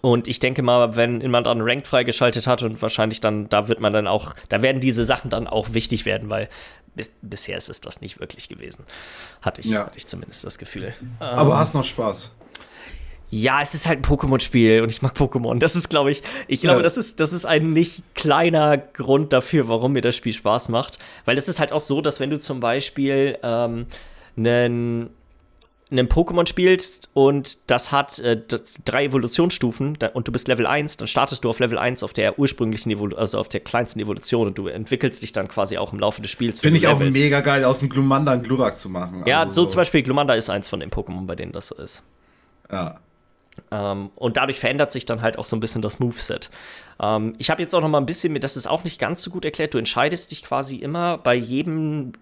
Und 0.00 0.28
ich 0.28 0.38
denke 0.38 0.62
mal, 0.62 0.96
wenn 0.96 1.20
jemand 1.20 1.46
dann 1.46 1.60
Ranked 1.60 1.86
freigeschaltet 1.86 2.46
hat 2.46 2.62
und 2.62 2.80
wahrscheinlich 2.82 3.20
dann, 3.20 3.48
da 3.48 3.68
wird 3.68 3.80
man 3.80 3.92
dann 3.92 4.06
auch, 4.06 4.34
da 4.48 4.62
werden 4.62 4.80
diese 4.80 5.04
Sachen 5.04 5.30
dann 5.30 5.46
auch 5.46 5.72
wichtig 5.74 6.04
werden, 6.06 6.30
weil 6.30 6.48
bis, 6.96 7.12
bisher 7.22 7.56
ist 7.56 7.68
es 7.68 7.80
das 7.80 8.00
nicht 8.00 8.18
wirklich 8.20 8.48
gewesen. 8.48 8.84
Hatte 9.42 9.60
ich, 9.60 9.68
Ja. 9.68 9.86
hatte 9.86 9.96
ich 9.98 10.06
zumindest 10.06 10.44
das 10.44 10.58
Gefühl. 10.58 10.94
Aber 11.20 11.58
hast 11.58 11.74
noch 11.74 11.84
Spaß. 11.84 12.30
Ja, 13.30 13.60
es 13.60 13.74
ist 13.74 13.88
halt 13.88 13.98
ein 13.98 14.04
Pokémon-Spiel 14.04 14.80
und 14.82 14.90
ich 14.92 15.02
mag 15.02 15.14
Pokémon. 15.16 15.58
Das 15.58 15.74
ist, 15.76 15.88
glaube 15.88 16.10
ich, 16.12 16.22
ich 16.46 16.60
glaube, 16.60 16.78
Ja. 16.78 16.82
das, 16.82 16.96
ist, 16.96 17.18
das 17.20 17.32
ist 17.32 17.46
ein 17.46 17.72
nicht 17.72 18.02
kleiner 18.14 18.78
Grund 18.78 19.32
dafür, 19.32 19.68
warum 19.68 19.92
mir 19.92 20.02
das 20.02 20.14
Spiel 20.14 20.32
Spaß 20.32 20.68
macht. 20.68 20.98
Weil 21.24 21.36
es 21.36 21.48
ist 21.48 21.58
halt 21.58 21.72
auch 21.72 21.80
so, 21.80 22.00
dass 22.00 22.20
wenn 22.20 22.30
du 22.30 22.38
zum 22.38 22.60
Beispiel 22.60 23.38
ähm, 23.42 23.86
einen 24.36 25.10
einen 25.98 26.08
Pokémon 26.08 26.46
spielst 26.46 27.10
und 27.14 27.70
das 27.70 27.92
hat 27.92 28.18
äh, 28.18 28.40
drei 28.84 29.06
Evolutionsstufen 29.06 29.98
und 30.12 30.28
du 30.28 30.32
bist 30.32 30.48
Level 30.48 30.66
1, 30.66 30.96
dann 30.98 31.08
startest 31.08 31.44
du 31.44 31.50
auf 31.50 31.58
Level 31.60 31.78
1 31.78 32.02
auf 32.02 32.12
der 32.12 32.38
ursprünglichen 32.38 32.90
Evolution, 32.90 33.20
also 33.20 33.38
auf 33.38 33.48
der 33.48 33.60
kleinsten 33.60 34.00
Evolution 34.00 34.48
und 34.48 34.58
du 34.58 34.68
entwickelst 34.68 35.22
dich 35.22 35.32
dann 35.32 35.48
quasi 35.48 35.78
auch 35.78 35.92
im 35.92 35.98
Laufe 35.98 36.22
des 36.22 36.30
Spiels. 36.30 36.60
Finde 36.60 36.78
ich 36.78 36.86
auch 36.88 36.98
mega 36.98 37.40
geil, 37.40 37.64
aus 37.64 37.80
dem 37.80 37.88
Glumanda 37.88 38.32
einen 38.32 38.42
Glurak 38.42 38.76
zu 38.76 38.88
machen. 38.88 39.22
Ja, 39.26 39.40
Also 39.40 39.62
so, 39.62 39.66
zum 39.66 39.78
Beispiel 39.78 40.02
Glumanda 40.02 40.34
ist 40.34 40.50
eins 40.50 40.68
von 40.68 40.80
den 40.80 40.90
Pokémon, 40.90 41.26
bei 41.26 41.36
denen 41.36 41.52
das 41.52 41.68
so 41.68 41.76
ist. 41.76 42.02
Ja. 42.70 42.98
Ähm, 43.70 44.10
und 44.16 44.36
dadurch 44.36 44.58
verändert 44.58 44.92
sich 44.92 45.06
dann 45.06 45.22
halt 45.22 45.38
auch 45.38 45.44
so 45.44 45.56
ein 45.56 45.60
bisschen 45.60 45.82
das 45.82 46.00
Moveset. 46.00 46.50
Ähm, 47.00 47.34
ich 47.38 47.50
habe 47.50 47.62
jetzt 47.62 47.74
auch 47.74 47.80
noch 47.80 47.88
mal 47.88 47.98
ein 47.98 48.06
bisschen, 48.06 48.38
das 48.40 48.56
ist 48.56 48.66
auch 48.66 48.84
nicht 48.84 48.98
ganz 48.98 49.22
so 49.22 49.30
gut 49.30 49.44
erklärt, 49.44 49.74
du 49.74 49.78
entscheidest 49.78 50.30
dich 50.30 50.44
quasi 50.44 50.76
immer 50.76 51.18
bei 51.18 51.34
jedem, 51.34 52.12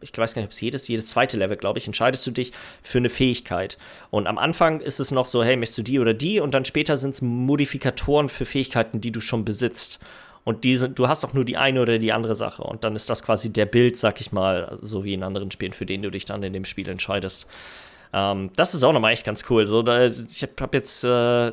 ich 0.00 0.16
weiß 0.16 0.34
gar 0.34 0.40
nicht, 0.40 0.48
ob 0.48 0.52
es 0.52 0.60
jedes, 0.60 0.88
jedes 0.88 1.08
zweite 1.08 1.36
Level, 1.36 1.56
glaube 1.56 1.78
ich, 1.78 1.86
entscheidest 1.86 2.26
du 2.26 2.30
dich 2.30 2.52
für 2.82 2.98
eine 2.98 3.08
Fähigkeit. 3.08 3.78
Und 4.10 4.26
am 4.26 4.38
Anfang 4.38 4.80
ist 4.80 5.00
es 5.00 5.10
noch 5.10 5.26
so, 5.26 5.42
hey, 5.42 5.56
möchtest 5.56 5.78
du 5.78 5.82
die 5.82 5.98
oder 5.98 6.14
die? 6.14 6.40
Und 6.40 6.54
dann 6.54 6.64
später 6.64 6.96
sind 6.96 7.10
es 7.10 7.22
Modifikatoren 7.22 8.28
für 8.28 8.46
Fähigkeiten, 8.46 9.00
die 9.00 9.10
du 9.10 9.20
schon 9.20 9.44
besitzt. 9.44 10.00
Und 10.44 10.64
die 10.64 10.76
sind, 10.76 10.98
du 10.98 11.08
hast 11.08 11.24
auch 11.24 11.34
nur 11.34 11.44
die 11.44 11.56
eine 11.56 11.82
oder 11.82 11.98
die 11.98 12.12
andere 12.12 12.34
Sache. 12.34 12.62
Und 12.62 12.84
dann 12.84 12.96
ist 12.96 13.10
das 13.10 13.22
quasi 13.22 13.52
der 13.52 13.66
Bild, 13.66 13.98
sag 13.98 14.20
ich 14.20 14.32
mal, 14.32 14.78
so 14.80 15.04
wie 15.04 15.14
in 15.14 15.22
anderen 15.22 15.50
Spielen, 15.50 15.72
für 15.72 15.84
den 15.84 16.02
du 16.02 16.10
dich 16.10 16.24
dann 16.24 16.42
in 16.42 16.52
dem 16.52 16.64
Spiel 16.64 16.88
entscheidest. 16.88 17.46
Ähm, 18.12 18.50
das 18.56 18.74
ist 18.74 18.82
auch 18.82 18.92
nochmal 18.92 19.12
echt 19.12 19.26
ganz 19.26 19.44
cool. 19.50 19.66
So, 19.66 19.82
da, 19.82 20.06
ich 20.06 20.42
habe 20.42 20.52
hab 20.60 20.72
jetzt, 20.74 21.04
äh, 21.04 21.48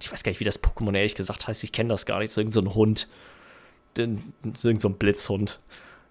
ich 0.00 0.10
weiß 0.10 0.22
gar 0.22 0.30
nicht, 0.30 0.40
wie 0.40 0.44
das 0.44 0.62
Pokémon 0.62 0.96
ehrlich 0.96 1.14
gesagt 1.14 1.46
heißt, 1.46 1.64
ich 1.64 1.72
kenne 1.72 1.90
das 1.90 2.06
gar 2.06 2.20
nicht. 2.20 2.32
So 2.32 2.40
irgend 2.40 2.54
so 2.54 2.60
ein 2.60 2.74
Hund. 2.74 3.08
Irgend 3.98 4.22
so 4.80 4.88
ein 4.88 4.94
Blitzhund. 4.94 5.60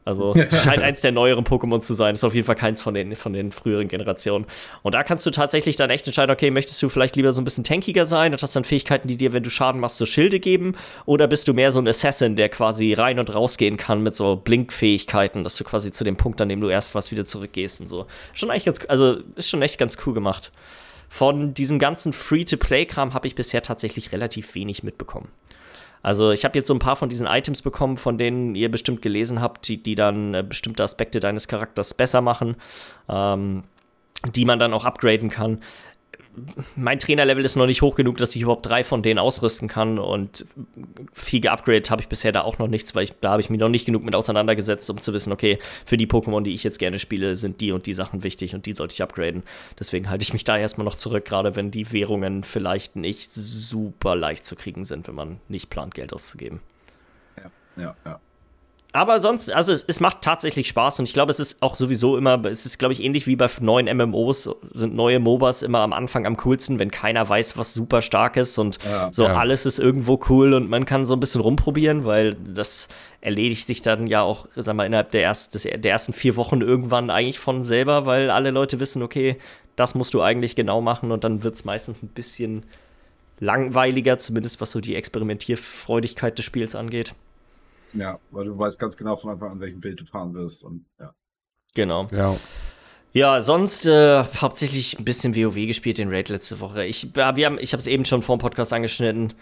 Also 0.03 0.33
scheint 0.63 0.81
eins 0.81 1.01
der 1.01 1.11
neueren 1.11 1.43
Pokémon 1.43 1.81
zu 1.81 1.93
sein. 1.93 2.15
Ist 2.15 2.23
auf 2.23 2.33
jeden 2.33 2.45
Fall 2.45 2.55
keins 2.55 2.81
von 2.81 2.93
den, 2.93 3.15
von 3.15 3.33
den 3.33 3.51
früheren 3.51 3.87
Generationen. 3.87 4.45
Und 4.81 4.95
da 4.95 5.03
kannst 5.03 5.25
du 5.25 5.31
tatsächlich 5.31 5.75
dann 5.75 5.89
echt 5.89 6.07
entscheiden, 6.07 6.31
okay, 6.31 6.51
möchtest 6.51 6.81
du 6.81 6.89
vielleicht 6.89 7.15
lieber 7.15 7.33
so 7.33 7.41
ein 7.41 7.43
bisschen 7.43 7.63
tankiger 7.63 8.05
sein 8.05 8.33
und 8.33 8.41
hast 8.41 8.55
dann 8.55 8.63
Fähigkeiten, 8.63 9.07
die 9.07 9.17
dir, 9.17 9.33
wenn 9.33 9.43
du 9.43 9.49
Schaden 9.49 9.79
machst, 9.79 9.97
so 9.97 10.05
Schilde 10.05 10.39
geben? 10.39 10.75
Oder 11.05 11.27
bist 11.27 11.47
du 11.47 11.53
mehr 11.53 11.71
so 11.71 11.79
ein 11.79 11.87
Assassin, 11.87 12.35
der 12.35 12.49
quasi 12.49 12.93
rein 12.93 13.19
und 13.19 13.33
rausgehen 13.33 13.77
kann 13.77 14.01
mit 14.03 14.15
so 14.15 14.35
Blinkfähigkeiten, 14.35 15.43
dass 15.43 15.57
du 15.57 15.63
quasi 15.63 15.91
zu 15.91 16.03
dem 16.03 16.17
Punkt, 16.17 16.41
an 16.41 16.49
dem 16.49 16.61
du 16.61 16.69
erst 16.69 16.95
was 16.95 17.11
wieder 17.11 17.25
zurückgehst 17.25 17.81
und 17.81 17.87
so. 17.87 18.07
Schon 18.33 18.49
eigentlich 18.49 18.65
ganz, 18.65 18.79
also 18.87 19.17
ist 19.35 19.49
schon 19.49 19.61
echt 19.61 19.77
ganz 19.77 19.97
cool 20.05 20.13
gemacht. 20.13 20.51
Von 21.09 21.53
diesem 21.53 21.77
ganzen 21.77 22.13
Free-to-Play-Kram 22.13 23.13
habe 23.13 23.27
ich 23.27 23.35
bisher 23.35 23.61
tatsächlich 23.61 24.13
relativ 24.13 24.55
wenig 24.55 24.81
mitbekommen. 24.81 25.27
Also 26.03 26.31
ich 26.31 26.45
habe 26.45 26.57
jetzt 26.57 26.67
so 26.67 26.73
ein 26.73 26.79
paar 26.79 26.95
von 26.95 27.09
diesen 27.09 27.27
Items 27.27 27.61
bekommen, 27.61 27.97
von 27.97 28.17
denen 28.17 28.55
ihr 28.55 28.71
bestimmt 28.71 29.01
gelesen 29.01 29.41
habt, 29.41 29.67
die, 29.67 29.81
die 29.81 29.95
dann 29.95 30.33
äh, 30.33 30.43
bestimmte 30.47 30.83
Aspekte 30.83 31.19
deines 31.19 31.47
Charakters 31.47 31.93
besser 31.93 32.21
machen, 32.21 32.55
ähm, 33.07 33.63
die 34.35 34.45
man 34.45 34.59
dann 34.59 34.73
auch 34.73 34.85
upgraden 34.85 35.29
kann. 35.29 35.61
Mein 36.75 36.99
Trainerlevel 36.99 37.43
ist 37.43 37.55
noch 37.55 37.65
nicht 37.65 37.81
hoch 37.81 37.95
genug, 37.95 38.17
dass 38.17 38.35
ich 38.35 38.41
überhaupt 38.41 38.65
drei 38.65 38.83
von 38.83 39.03
denen 39.03 39.19
ausrüsten 39.19 39.67
kann 39.67 39.99
und 39.99 40.45
viel 41.11 41.41
geupgradet 41.41 41.91
habe 41.91 42.01
ich 42.01 42.07
bisher 42.07 42.31
da 42.31 42.41
auch 42.41 42.57
noch 42.57 42.67
nichts, 42.67 42.95
weil 42.95 43.03
ich, 43.03 43.13
da 43.19 43.31
habe 43.31 43.41
ich 43.41 43.49
mich 43.49 43.59
noch 43.59 43.69
nicht 43.69 43.85
genug 43.85 44.03
mit 44.03 44.15
auseinandergesetzt, 44.15 44.89
um 44.89 45.01
zu 45.01 45.13
wissen, 45.13 45.33
okay, 45.33 45.59
für 45.85 45.97
die 45.97 46.07
Pokémon, 46.07 46.41
die 46.41 46.53
ich 46.53 46.63
jetzt 46.63 46.79
gerne 46.79 46.99
spiele, 46.99 47.35
sind 47.35 47.61
die 47.61 47.71
und 47.71 47.85
die 47.85 47.93
Sachen 47.93 48.23
wichtig 48.23 48.55
und 48.55 48.65
die 48.65 48.73
sollte 48.73 48.93
ich 48.93 49.01
upgraden. 49.01 49.43
Deswegen 49.79 50.09
halte 50.09 50.23
ich 50.23 50.33
mich 50.33 50.43
da 50.43 50.57
erstmal 50.57 50.85
noch 50.85 50.95
zurück, 50.95 51.25
gerade 51.25 51.55
wenn 51.55 51.71
die 51.71 51.91
Währungen 51.91 52.43
vielleicht 52.43 52.95
nicht 52.95 53.31
super 53.31 54.15
leicht 54.15 54.45
zu 54.45 54.55
kriegen 54.55 54.85
sind, 54.85 55.07
wenn 55.07 55.15
man 55.15 55.39
nicht 55.49 55.69
plant, 55.69 55.93
Geld 55.93 56.13
auszugeben. 56.13 56.61
Ja, 57.77 57.95
ja. 58.05 58.19
Aber 58.93 59.21
sonst, 59.21 59.49
also 59.49 59.71
es, 59.71 59.83
es 59.83 60.01
macht 60.01 60.21
tatsächlich 60.21 60.67
Spaß 60.67 60.99
und 60.99 61.07
ich 61.07 61.13
glaube, 61.13 61.31
es 61.31 61.39
ist 61.39 61.61
auch 61.61 61.75
sowieso 61.75 62.17
immer, 62.17 62.43
es 62.45 62.65
ist, 62.65 62.77
glaube 62.77 62.93
ich, 62.93 63.01
ähnlich 63.01 63.25
wie 63.25 63.37
bei 63.37 63.49
neuen 63.61 63.85
MMOs, 63.85 64.49
sind 64.73 64.95
neue 64.95 65.19
MOBAs 65.19 65.61
immer 65.61 65.79
am 65.79 65.93
Anfang 65.93 66.25
am 66.25 66.35
coolsten, 66.37 66.77
wenn 66.77 66.91
keiner 66.91 67.27
weiß, 67.27 67.55
was 67.57 67.73
super 67.73 68.01
stark 68.01 68.35
ist 68.35 68.57
und 68.57 68.79
Ja, 68.83 69.09
so 69.13 69.23
ja. 69.23 69.35
alles 69.35 69.65
ist 69.65 69.79
irgendwo 69.79 70.19
cool 70.27 70.53
und 70.53 70.69
man 70.69 70.85
kann 70.85 71.05
so 71.05 71.13
ein 71.13 71.21
bisschen 71.21 71.39
rumprobieren, 71.39 72.03
weil 72.03 72.35
das 72.35 72.89
erledigt 73.21 73.67
sich 73.67 73.81
dann 73.81 74.07
ja 74.07 74.23
auch, 74.23 74.47
sag 74.55 74.75
mal, 74.75 74.85
innerhalb 74.85 75.11
der, 75.11 75.21
erst, 75.21 75.55
des, 75.55 75.63
der 75.63 75.91
ersten 75.91 76.11
vier 76.11 76.35
Wochen 76.35 76.59
irgendwann 76.59 77.09
eigentlich 77.09 77.39
von 77.39 77.63
selber, 77.63 78.05
weil 78.05 78.29
alle 78.29 78.51
Leute 78.51 78.81
wissen, 78.81 79.03
okay, 79.03 79.37
das 79.77 79.95
musst 79.95 80.13
du 80.13 80.21
eigentlich 80.21 80.55
genau 80.55 80.81
machen 80.81 81.11
und 81.11 81.23
dann 81.23 81.43
wird 81.43 81.55
es 81.55 81.63
meistens 81.63 82.03
ein 82.03 82.09
bisschen 82.09 82.65
langweiliger, 83.39 84.17
zumindest 84.17 84.59
was 84.59 84.71
so 84.71 84.81
die 84.81 84.95
Experimentierfreudigkeit 84.95 86.37
des 86.37 86.43
Spiels 86.43 86.75
angeht. 86.75 87.15
Ja, 87.93 88.19
weil 88.31 88.45
du 88.45 88.57
weißt 88.57 88.79
ganz 88.79 88.97
genau 88.97 89.15
von 89.15 89.31
Anfang 89.31 89.51
an, 89.51 89.59
welchen 89.59 89.81
Bild 89.81 89.99
du 89.99 90.05
fahren 90.05 90.33
wirst. 90.33 90.63
Und 90.63 90.85
ja. 90.99 91.13
Genau. 91.73 92.07
Ja. 92.11 92.35
Ja, 93.13 93.41
sonst 93.41 93.85
äh, 93.85 94.23
hauptsächlich 94.23 94.97
ein 94.97 95.03
bisschen 95.03 95.35
WoW 95.35 95.67
gespielt, 95.67 95.97
den 95.97 96.09
Raid 96.09 96.29
letzte 96.29 96.61
Woche. 96.61 96.85
Ich, 96.85 97.09
ja, 97.15 97.35
wir 97.35 97.45
haben, 97.45 97.59
ich 97.59 97.73
habe 97.73 97.81
es 97.81 97.87
eben 97.87 98.05
schon 98.05 98.21
vor 98.21 98.37
dem 98.37 98.39
Podcast 98.39 98.71
angeschnitten. 98.71 99.33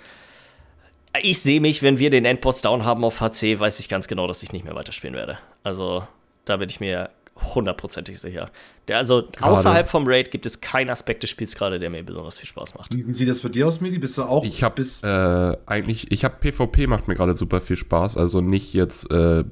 Ich 1.22 1.40
sehe 1.42 1.62
mich, 1.62 1.84
wenn 1.84 2.00
wir 2.00 2.10
den 2.10 2.26
Endboss 2.26 2.62
down 2.62 2.84
haben 2.84 3.04
auf 3.04 3.22
HC, 3.22 3.60
weiß 3.60 3.80
ich 3.80 3.90
ganz 3.90 4.08
genau, 4.08 4.26
dass 4.28 4.42
ich 4.42 4.54
nicht 4.54 4.66
mehr 4.66 4.76
weiterspielen 4.76 5.16
werde. 5.16 5.38
Also, 5.64 6.08
da 6.46 6.58
bin 6.58 6.70
ich 6.70 6.80
mir 6.80 7.12
hundertprozentig 7.42 8.20
sicher. 8.20 8.52
Der, 8.88 8.98
also, 8.98 9.28
außerhalb 9.40 9.88
vom 9.88 10.06
Raid 10.08 10.32
gibt 10.32 10.46
es 10.46 10.62
keinen 10.62 10.90
Aspekt 10.90 11.24
des 11.24 11.30
Spiels 11.30 11.56
gerade, 11.56 11.80
der 11.80 11.90
mir 11.90 12.04
besonders 12.04 12.38
viel 12.38 12.48
Spaß 12.48 12.76
macht. 12.76 12.94
Wie, 12.94 13.06
wie 13.06 13.12
sieht 13.12 13.30
das 13.30 13.42
bei 13.42 13.50
dir 13.50 13.68
aus, 13.68 13.82
Mili? 13.82 14.00
Bist 14.00 14.18
du 14.18 14.24
auch 14.24 14.44
Ich 14.44 14.64
habe 14.64 14.82
äh, 14.82 15.58
eigentlich, 15.70 16.12
ich 16.12 16.24
habe 16.24 16.36
PvP 16.40 16.88
macht 16.88 17.08
mir 17.08 17.16
gerade 17.16 17.36
super 17.36 17.62
viel 17.62 17.78
Spaß. 17.78 18.18
Also 18.18 18.42
nicht 18.42 18.74
jetzt 18.74 19.12
äh, 19.12 19.44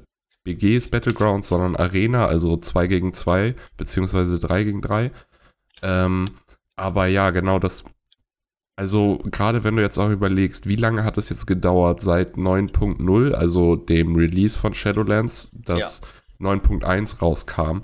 BGs 0.44 0.88
Battlegrounds, 0.88 1.48
sondern 1.48 1.76
Arena, 1.76 2.26
also 2.26 2.56
2 2.56 2.86
gegen 2.86 3.12
2, 3.12 3.54
beziehungsweise 3.76 4.38
3 4.38 4.64
gegen 4.64 4.80
3. 4.80 5.10
Ähm, 5.82 6.30
aber 6.76 7.06
ja, 7.06 7.30
genau 7.30 7.58
das. 7.58 7.84
Also 8.76 9.18
gerade 9.24 9.64
wenn 9.64 9.74
du 9.74 9.82
jetzt 9.82 9.98
auch 9.98 10.10
überlegst, 10.10 10.68
wie 10.68 10.76
lange 10.76 11.02
hat 11.02 11.18
es 11.18 11.28
jetzt 11.28 11.46
gedauert 11.46 12.02
seit 12.02 12.36
9.0, 12.36 13.32
also 13.32 13.74
dem 13.74 14.14
Release 14.14 14.56
von 14.56 14.72
Shadowlands, 14.72 15.50
dass 15.52 16.00
9.1 16.40 17.20
rauskam. 17.20 17.80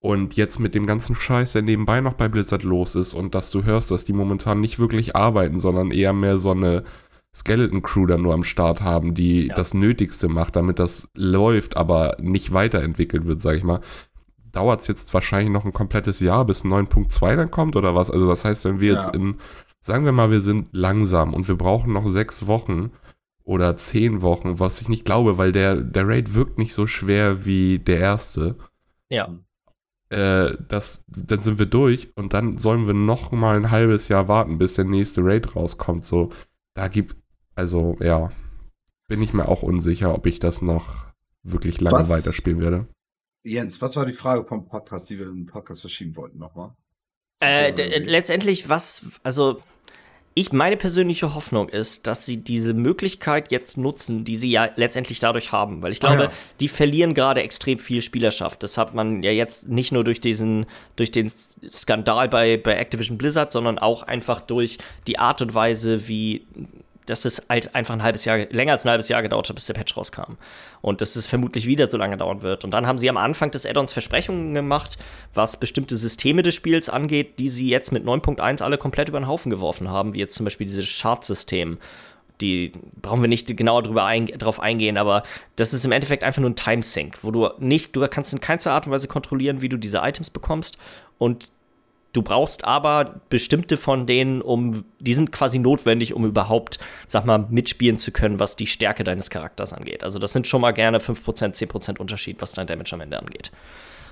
Und 0.00 0.34
jetzt 0.34 0.58
mit 0.58 0.74
dem 0.74 0.86
ganzen 0.86 1.14
Scheiß, 1.14 1.52
der 1.52 1.62
nebenbei 1.62 2.00
noch 2.00 2.14
bei 2.14 2.26
Blizzard 2.28 2.64
los 2.64 2.96
ist 2.96 3.14
und 3.14 3.36
dass 3.36 3.50
du 3.50 3.62
hörst, 3.62 3.92
dass 3.92 4.04
die 4.04 4.12
momentan 4.12 4.60
nicht 4.60 4.80
wirklich 4.80 5.14
arbeiten, 5.14 5.60
sondern 5.60 5.92
eher 5.92 6.12
mehr 6.12 6.38
so 6.38 6.50
eine 6.50 6.82
Skeleton 7.34 7.82
Crew 7.82 8.06
dann 8.06 8.22
nur 8.22 8.34
am 8.34 8.42
Start 8.44 8.82
haben, 8.82 9.14
die 9.14 9.46
Ja. 9.46 9.54
das 9.54 9.74
Nötigste 9.74 10.28
macht, 10.28 10.56
damit 10.56 10.80
das 10.80 11.08
läuft, 11.14 11.76
aber 11.76 12.16
nicht 12.20 12.52
weiterentwickelt 12.52 13.26
wird, 13.26 13.40
sag 13.40 13.56
ich 13.56 13.62
mal. 13.62 13.80
Dauert 14.50 14.80
es 14.82 14.88
jetzt 14.88 15.14
wahrscheinlich 15.14 15.52
noch 15.52 15.64
ein 15.64 15.72
komplettes 15.72 16.18
Jahr, 16.20 16.44
bis 16.44 16.64
9.2 16.64 17.36
dann 17.36 17.50
kommt 17.52 17.76
oder 17.76 17.94
was? 17.94 18.10
Also 18.10 18.28
das 18.28 18.44
heißt, 18.44 18.64
wenn 18.64 18.80
wir 18.80 18.92
jetzt 18.92 19.06
Ja. 19.06 19.14
in, 19.14 19.36
sagen 19.80 20.04
wir 20.04 20.12
mal, 20.12 20.30
wir 20.32 20.40
sind 20.42 20.68
langsam 20.72 21.32
und 21.32 21.46
wir 21.48 21.56
brauchen 21.56 21.92
noch 21.92 22.06
sechs 22.08 22.46
Wochen 22.48 22.90
oder 23.44 23.76
zehn 23.76 24.22
Wochen, 24.22 24.58
was 24.60 24.80
ich 24.80 24.88
nicht 24.88 25.04
glaube, 25.04 25.38
weil 25.38 25.52
der, 25.52 25.76
der 25.76 26.06
Raid 26.06 26.34
wirkt 26.34 26.58
nicht 26.58 26.74
so 26.74 26.86
schwer 26.86 27.44
wie 27.44 27.78
der 27.78 27.98
erste 27.98 28.56
Ja. 29.08 29.38
äh, 30.10 30.56
das, 30.68 31.04
dann 31.08 31.40
sind 31.40 31.58
wir 31.58 31.66
durch 31.66 32.16
und 32.16 32.32
dann 32.34 32.58
sollen 32.58 32.86
wir 32.86 32.94
noch 32.94 33.32
mal 33.32 33.56
ein 33.56 33.70
halbes 33.70 34.08
Jahr 34.08 34.28
warten, 34.28 34.58
bis 34.58 34.74
der 34.74 34.84
nächste 34.84 35.24
Raid 35.24 35.56
rauskommt. 35.56 36.04
So, 36.04 36.30
da 36.74 36.88
gibt, 36.88 37.16
also 37.54 37.96
ja, 38.00 38.30
bin 39.08 39.22
ich 39.22 39.32
mir 39.34 39.48
auch 39.48 39.62
unsicher, 39.62 40.14
ob 40.14 40.26
ich 40.26 40.38
das 40.38 40.62
noch 40.62 41.06
wirklich 41.42 41.80
lange 41.80 41.98
Was? 41.98 42.08
weiterspielen 42.08 42.60
werde. 42.60 42.86
Jens, 43.44 43.82
was 43.82 43.96
war 43.96 44.06
die 44.06 44.14
Frage 44.14 44.44
vom 44.44 44.64
Podcast, 44.66 45.10
die 45.10 45.18
wir 45.18 45.26
im 45.26 45.46
Podcast 45.46 45.80
verschieben 45.80 46.14
wollten 46.14 46.38
nochmal? 46.38 46.76
Äh, 47.42 47.70
äh, 47.72 47.98
letztendlich, 47.98 48.68
was, 48.68 49.04
also, 49.24 49.56
ich, 50.34 50.52
meine 50.52 50.76
persönliche 50.76 51.34
Hoffnung 51.34 51.68
ist, 51.68 52.06
dass 52.06 52.24
sie 52.24 52.38
diese 52.38 52.72
Möglichkeit 52.72 53.50
jetzt 53.52 53.76
nutzen, 53.76 54.24
die 54.24 54.36
sie 54.36 54.50
ja 54.50 54.70
letztendlich 54.76 55.20
dadurch 55.20 55.52
haben. 55.52 55.82
Weil 55.82 55.92
ich 55.92 56.00
glaube, 56.00 56.18
ah, 56.18 56.24
ja. 56.24 56.32
die 56.60 56.68
verlieren 56.68 57.12
gerade 57.12 57.42
extrem 57.42 57.78
viel 57.78 58.00
Spielerschaft. 58.00 58.62
Das 58.62 58.78
hat 58.78 58.94
man 58.94 59.22
ja 59.22 59.30
jetzt 59.30 59.68
nicht 59.68 59.92
nur 59.92 60.04
durch 60.04 60.20
diesen, 60.20 60.66
durch 60.96 61.10
den 61.10 61.28
Skandal 61.28 62.28
bei, 62.28 62.56
bei 62.56 62.74
Activision 62.76 63.18
Blizzard, 63.18 63.52
sondern 63.52 63.78
auch 63.78 64.04
einfach 64.04 64.40
durch 64.40 64.78
die 65.06 65.18
Art 65.18 65.42
und 65.42 65.52
Weise, 65.52 66.08
wie 66.08 66.46
dass 67.06 67.24
es 67.24 67.42
halt 67.48 67.74
einfach 67.74 67.94
ein 67.94 68.02
halbes 68.02 68.24
Jahr, 68.24 68.38
länger 68.50 68.72
als 68.72 68.84
ein 68.84 68.90
halbes 68.90 69.08
Jahr 69.08 69.22
gedauert 69.22 69.48
hat, 69.48 69.56
bis 69.56 69.66
der 69.66 69.74
Patch 69.74 69.96
rauskam. 69.96 70.36
Und 70.80 71.00
dass 71.00 71.16
es 71.16 71.26
vermutlich 71.26 71.66
wieder 71.66 71.88
so 71.88 71.96
lange 71.96 72.16
dauern 72.16 72.42
wird. 72.42 72.64
Und 72.64 72.70
dann 72.72 72.86
haben 72.86 72.98
sie 72.98 73.08
am 73.08 73.16
Anfang 73.16 73.50
des 73.50 73.66
Add-ons 73.66 73.92
Versprechungen 73.92 74.54
gemacht, 74.54 74.98
was 75.34 75.58
bestimmte 75.58 75.96
Systeme 75.96 76.42
des 76.42 76.54
Spiels 76.54 76.88
angeht, 76.88 77.38
die 77.38 77.48
sie 77.48 77.68
jetzt 77.68 77.92
mit 77.92 78.04
9.1 78.04 78.62
alle 78.62 78.78
komplett 78.78 79.08
über 79.08 79.20
den 79.20 79.28
Haufen 79.28 79.50
geworfen 79.50 79.88
haben, 79.88 80.14
wie 80.14 80.18
jetzt 80.18 80.34
zum 80.34 80.44
Beispiel 80.44 80.66
dieses 80.66 81.00
Chart-System. 81.00 81.78
Die 82.40 82.72
brauchen 83.00 83.22
wir 83.22 83.28
nicht 83.28 83.56
genauer 83.56 83.82
drüber 83.82 84.04
ein, 84.04 84.26
drauf 84.26 84.58
eingehen, 84.58 84.96
aber 84.96 85.22
das 85.56 85.72
ist 85.72 85.84
im 85.84 85.92
Endeffekt 85.92 86.24
einfach 86.24 86.40
nur 86.40 86.50
ein 86.50 86.56
Timesync, 86.56 87.18
wo 87.22 87.30
du 87.30 87.50
nicht, 87.58 87.94
du 87.94 88.06
kannst 88.08 88.32
in 88.32 88.40
keinster 88.40 88.72
Art 88.72 88.86
und 88.86 88.92
Weise 88.92 89.06
kontrollieren, 89.06 89.60
wie 89.60 89.68
du 89.68 89.76
diese 89.76 89.98
Items 89.98 90.30
bekommst. 90.30 90.76
Und 91.18 91.52
Du 92.12 92.20
brauchst 92.20 92.64
aber 92.64 93.20
bestimmte 93.30 93.78
von 93.78 94.06
denen, 94.06 94.42
um, 94.42 94.84
die 94.98 95.14
sind 95.14 95.32
quasi 95.32 95.58
notwendig, 95.58 96.12
um 96.12 96.26
überhaupt, 96.26 96.78
sag 97.06 97.24
mal, 97.24 97.46
mitspielen 97.48 97.96
zu 97.96 98.12
können, 98.12 98.38
was 98.38 98.56
die 98.56 98.66
Stärke 98.66 99.02
deines 99.02 99.30
Charakters 99.30 99.72
angeht. 99.72 100.04
Also 100.04 100.18
das 100.18 100.32
sind 100.32 100.46
schon 100.46 100.60
mal 100.60 100.72
gerne 100.72 100.98
5%, 100.98 101.24
10% 101.24 101.98
Unterschied, 101.98 102.42
was 102.42 102.52
dein 102.52 102.66
Damage 102.66 102.92
am 102.92 103.00
Ende 103.00 103.18
angeht. 103.18 103.50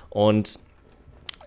Und 0.09 0.59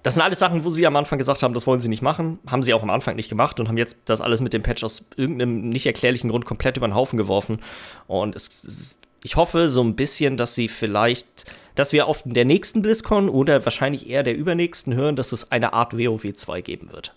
das 0.04 0.14
sind 0.14 0.22
alles 0.22 0.38
Sachen, 0.38 0.64
wo 0.64 0.70
sie 0.70 0.86
am 0.86 0.94
Anfang 0.96 1.18
gesagt 1.18 1.42
haben, 1.42 1.54
das 1.54 1.66
wollen 1.66 1.80
sie 1.80 1.88
nicht 1.88 2.02
machen. 2.02 2.38
Haben 2.46 2.62
sie 2.62 2.74
auch 2.74 2.82
am 2.82 2.90
Anfang 2.90 3.16
nicht 3.16 3.30
gemacht 3.30 3.58
und 3.58 3.68
haben 3.68 3.78
jetzt 3.78 3.96
das 4.04 4.20
alles 4.20 4.40
mit 4.40 4.52
dem 4.52 4.62
Patch 4.62 4.84
aus 4.84 5.08
irgendeinem 5.16 5.70
nicht 5.70 5.86
erklärlichen 5.86 6.28
Grund 6.28 6.44
komplett 6.44 6.76
über 6.76 6.86
den 6.86 6.94
Haufen 6.94 7.16
geworfen. 7.16 7.58
Und 8.06 8.36
es, 8.36 8.64
es, 8.64 8.98
ich 9.22 9.36
hoffe 9.36 9.70
so 9.70 9.82
ein 9.82 9.96
bisschen, 9.96 10.36
dass 10.36 10.54
sie 10.54 10.68
vielleicht 10.68 11.46
dass 11.74 11.92
wir 11.92 12.06
auf 12.06 12.22
der 12.24 12.44
nächsten 12.44 12.82
BlizzCon 12.82 13.28
oder 13.28 13.64
wahrscheinlich 13.64 14.08
eher 14.08 14.22
der 14.22 14.36
übernächsten 14.36 14.94
hören, 14.94 15.16
dass 15.16 15.32
es 15.32 15.50
eine 15.50 15.72
Art 15.72 15.96
WoW 15.96 16.32
2 16.32 16.60
geben 16.60 16.92
wird. 16.92 17.14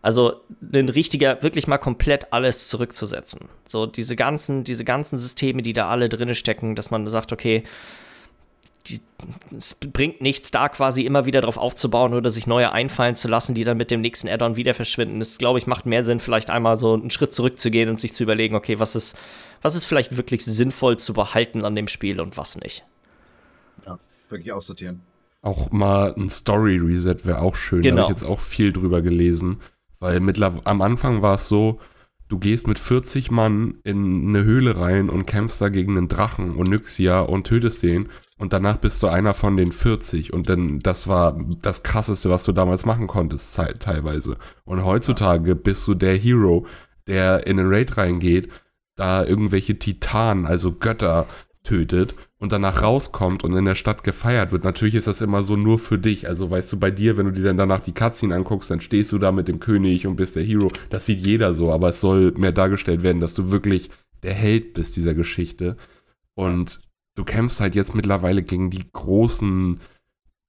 Also 0.00 0.40
ein 0.72 0.88
richtiger, 0.88 1.42
wirklich 1.42 1.66
mal 1.66 1.78
komplett 1.78 2.32
alles 2.32 2.68
zurückzusetzen. 2.68 3.48
So 3.66 3.86
diese 3.86 4.16
ganzen, 4.16 4.64
diese 4.64 4.84
ganzen 4.84 5.18
Systeme, 5.18 5.62
die 5.62 5.72
da 5.72 5.88
alle 5.88 6.08
drin 6.08 6.34
stecken, 6.34 6.76
dass 6.76 6.90
man 6.90 7.06
sagt, 7.08 7.32
okay, 7.32 7.64
die, 8.86 9.00
es 9.58 9.74
bringt 9.74 10.20
nichts, 10.20 10.50
da 10.50 10.68
quasi 10.68 11.02
immer 11.02 11.26
wieder 11.26 11.40
drauf 11.40 11.58
aufzubauen 11.58 12.14
oder 12.14 12.30
sich 12.30 12.46
neue 12.46 12.72
einfallen 12.72 13.16
zu 13.16 13.28
lassen, 13.28 13.54
die 13.54 13.64
dann 13.64 13.76
mit 13.76 13.90
dem 13.90 14.00
nächsten 14.00 14.28
Add-on 14.28 14.56
wieder 14.56 14.72
verschwinden. 14.72 15.18
Das, 15.18 15.36
glaube 15.36 15.58
ich, 15.58 15.66
macht 15.66 15.84
mehr 15.84 16.04
Sinn, 16.04 16.20
vielleicht 16.20 16.48
einmal 16.48 16.76
so 16.76 16.94
einen 16.94 17.10
Schritt 17.10 17.34
zurückzugehen 17.34 17.90
und 17.90 18.00
sich 18.00 18.14
zu 18.14 18.22
überlegen, 18.22 18.54
okay, 18.54 18.78
was 18.78 18.94
ist, 18.94 19.18
was 19.62 19.74
ist 19.74 19.84
vielleicht 19.84 20.16
wirklich 20.16 20.44
sinnvoll 20.44 20.96
zu 20.96 21.12
behalten 21.12 21.64
an 21.64 21.74
dem 21.74 21.88
Spiel 21.88 22.20
und 22.20 22.36
was 22.36 22.56
nicht 22.56 22.84
wirklich 24.30 24.52
aussortieren. 24.52 25.00
Auch 25.40 25.70
mal 25.70 26.14
ein 26.16 26.30
Story-Reset 26.30 27.24
wäre 27.24 27.40
auch 27.40 27.56
schön. 27.56 27.82
Genau. 27.82 27.96
Da 27.96 28.02
habe 28.02 28.12
ich 28.12 28.20
jetzt 28.20 28.28
auch 28.28 28.40
viel 28.40 28.72
drüber 28.72 29.02
gelesen. 29.02 29.58
Weil 30.00 30.20
mittlerweile, 30.20 30.66
am 30.66 30.82
Anfang 30.82 31.22
war 31.22 31.36
es 31.36 31.48
so, 31.48 31.80
du 32.28 32.38
gehst 32.38 32.66
mit 32.66 32.78
40 32.78 33.30
Mann 33.30 33.78
in 33.84 34.28
eine 34.28 34.44
Höhle 34.44 34.78
rein 34.78 35.08
und 35.08 35.26
kämpfst 35.26 35.60
da 35.60 35.68
gegen 35.68 35.96
einen 35.96 36.08
Drachen 36.08 36.56
und 36.56 36.68
Nyxia 36.68 37.20
und 37.20 37.46
tötest 37.46 37.82
den. 37.82 38.08
Und 38.36 38.52
danach 38.52 38.76
bist 38.76 39.02
du 39.02 39.08
einer 39.08 39.34
von 39.34 39.56
den 39.56 39.72
40. 39.72 40.32
Und 40.32 40.48
dann, 40.48 40.80
das 40.80 41.08
war 41.08 41.38
das 41.62 41.82
krasseste, 41.82 42.30
was 42.30 42.44
du 42.44 42.52
damals 42.52 42.84
machen 42.84 43.06
konntest, 43.06 43.58
teilweise. 43.80 44.36
Und 44.64 44.84
heutzutage 44.84 45.56
bist 45.56 45.86
du 45.88 45.94
der 45.94 46.16
Hero, 46.16 46.66
der 47.06 47.46
in 47.46 47.58
einen 47.58 47.72
Raid 47.72 47.96
reingeht, 47.96 48.50
da 48.94 49.24
irgendwelche 49.24 49.78
Titanen, 49.78 50.46
also 50.46 50.72
Götter, 50.72 51.26
tötet 51.62 52.14
und 52.38 52.52
danach 52.52 52.82
rauskommt 52.82 53.42
und 53.42 53.54
in 53.56 53.64
der 53.64 53.74
Stadt 53.74 54.04
gefeiert 54.04 54.52
wird. 54.52 54.64
Natürlich 54.64 54.94
ist 54.94 55.08
das 55.08 55.20
immer 55.20 55.42
so 55.42 55.56
nur 55.56 55.78
für 55.78 55.98
dich. 55.98 56.28
Also 56.28 56.50
weißt 56.50 56.72
du, 56.72 56.78
bei 56.78 56.90
dir, 56.90 57.16
wenn 57.16 57.26
du 57.26 57.32
dir 57.32 57.42
dann 57.42 57.56
danach 57.56 57.80
die 57.80 57.92
Cutscene 57.92 58.34
anguckst, 58.34 58.70
dann 58.70 58.80
stehst 58.80 59.10
du 59.12 59.18
da 59.18 59.32
mit 59.32 59.48
dem 59.48 59.58
König 59.58 60.06
und 60.06 60.16
bist 60.16 60.36
der 60.36 60.44
Hero. 60.44 60.68
Das 60.90 61.06
sieht 61.06 61.26
jeder 61.26 61.52
so, 61.52 61.72
aber 61.72 61.88
es 61.88 62.00
soll 62.00 62.32
mehr 62.32 62.52
dargestellt 62.52 63.02
werden, 63.02 63.20
dass 63.20 63.34
du 63.34 63.50
wirklich 63.50 63.90
der 64.22 64.34
Held 64.34 64.74
bist 64.74 64.96
dieser 64.96 65.14
Geschichte. 65.14 65.76
Und 66.34 66.80
du 67.16 67.24
kämpfst 67.24 67.60
halt 67.60 67.74
jetzt 67.74 67.96
mittlerweile 67.96 68.44
gegen 68.44 68.70
die 68.70 68.84
großen 68.92 69.80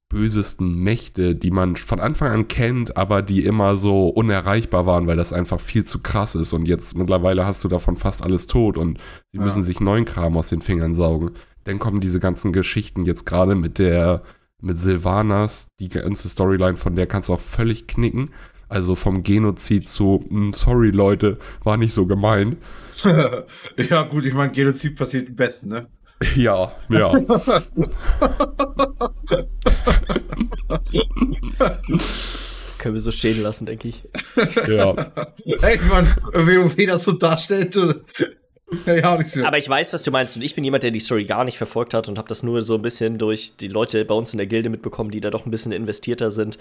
bösesten 0.10 0.76
Mächte, 0.76 1.36
die 1.36 1.52
man 1.52 1.76
von 1.76 2.00
Anfang 2.00 2.32
an 2.32 2.48
kennt, 2.48 2.98
aber 2.98 3.22
die 3.22 3.46
immer 3.46 3.76
so 3.76 4.10
unerreichbar 4.10 4.88
waren, 4.88 5.06
weil 5.06 5.18
das 5.18 5.34
einfach 5.34 5.60
viel 5.60 5.86
zu 5.86 6.02
krass 6.02 6.34
ist. 6.34 6.52
Und 6.54 6.68
jetzt 6.68 6.98
mittlerweile 6.98 7.46
hast 7.46 7.64
du 7.64 7.68
davon 7.68 7.96
fast 7.96 8.24
alles 8.24 8.48
tot 8.48 8.78
und 8.78 9.00
sie 9.32 9.38
ja. 9.38 9.44
müssen 9.44 9.62
sich 9.64 9.80
neuen 9.80 10.06
Kram 10.06 10.36
aus 10.36 10.50
den 10.50 10.62
Fingern 10.62 10.96
saugen. 10.96 11.32
Dann 11.64 11.80
kommen 11.80 12.00
diese 12.00 12.20
ganzen 12.20 12.54
Geschichten 12.54 13.06
jetzt 13.06 13.26
gerade 13.26 13.56
mit 13.56 13.80
der, 13.80 14.24
mit 14.62 14.80
Silvanas, 14.80 15.68
die 15.80 15.90
ganze 15.90 16.30
Storyline, 16.30 16.78
von 16.78 16.96
der 16.96 17.08
kannst 17.08 17.30
du 17.30 17.34
auch 17.34 17.40
völlig 17.40 17.88
knicken. 17.88 18.32
Also 18.68 18.96
vom 18.96 19.24
Genozid 19.24 19.90
zu, 19.90 20.24
hm, 20.30 20.54
sorry 20.54 20.92
Leute, 20.92 21.40
war 21.64 21.78
nicht 21.78 21.94
so 21.94 22.06
gemeint. 22.06 22.58
ja, 23.04 24.04
gut, 24.04 24.26
ich 24.26 24.34
meine, 24.34 24.52
Genozid 24.52 24.96
passiert 24.96 25.28
am 25.30 25.36
besten, 25.36 25.70
ne? 25.70 25.88
Ja, 26.36 26.72
ja. 26.90 27.12
Können 32.78 32.94
wir 32.94 33.02
so 33.02 33.12
stehen 33.12 33.42
lassen, 33.42 33.66
denke 33.66 33.88
ich. 33.90 34.04
Ja. 34.68 34.96
Ey, 35.62 35.80
man, 35.90 36.08
WoW 36.34 36.76
das 36.86 37.04
so 37.04 37.14
darstellt. 37.14 37.78
Ja, 38.86 39.18
nicht 39.18 39.30
so. 39.30 39.44
Aber 39.44 39.58
ich 39.58 39.68
weiß, 39.68 39.94
was 39.94 40.04
du 40.04 40.12
meinst. 40.12 40.36
Und 40.36 40.44
ich 40.44 40.56
bin 40.56 40.64
jemand, 40.64 40.84
der 40.84 40.92
die 40.92 41.00
Story 41.00 41.26
gar 41.26 41.44
nicht 41.44 41.58
verfolgt 41.58 41.94
hat 41.94 42.08
und 42.08 42.18
habe 42.18 42.28
das 42.28 42.44
nur 42.44 42.62
so 42.62 42.76
ein 42.76 42.82
bisschen 42.82 43.18
durch 43.18 43.56
die 43.58 43.68
Leute 43.68 44.06
bei 44.06 44.14
uns 44.14 44.34
in 44.34 44.38
der 44.38 44.48
Gilde 44.48 44.70
mitbekommen, 44.70 45.12
die 45.12 45.22
da 45.22 45.30
doch 45.30 45.46
ein 45.46 45.52
bisschen 45.52 45.72
investierter 45.72 46.32
sind 46.32 46.58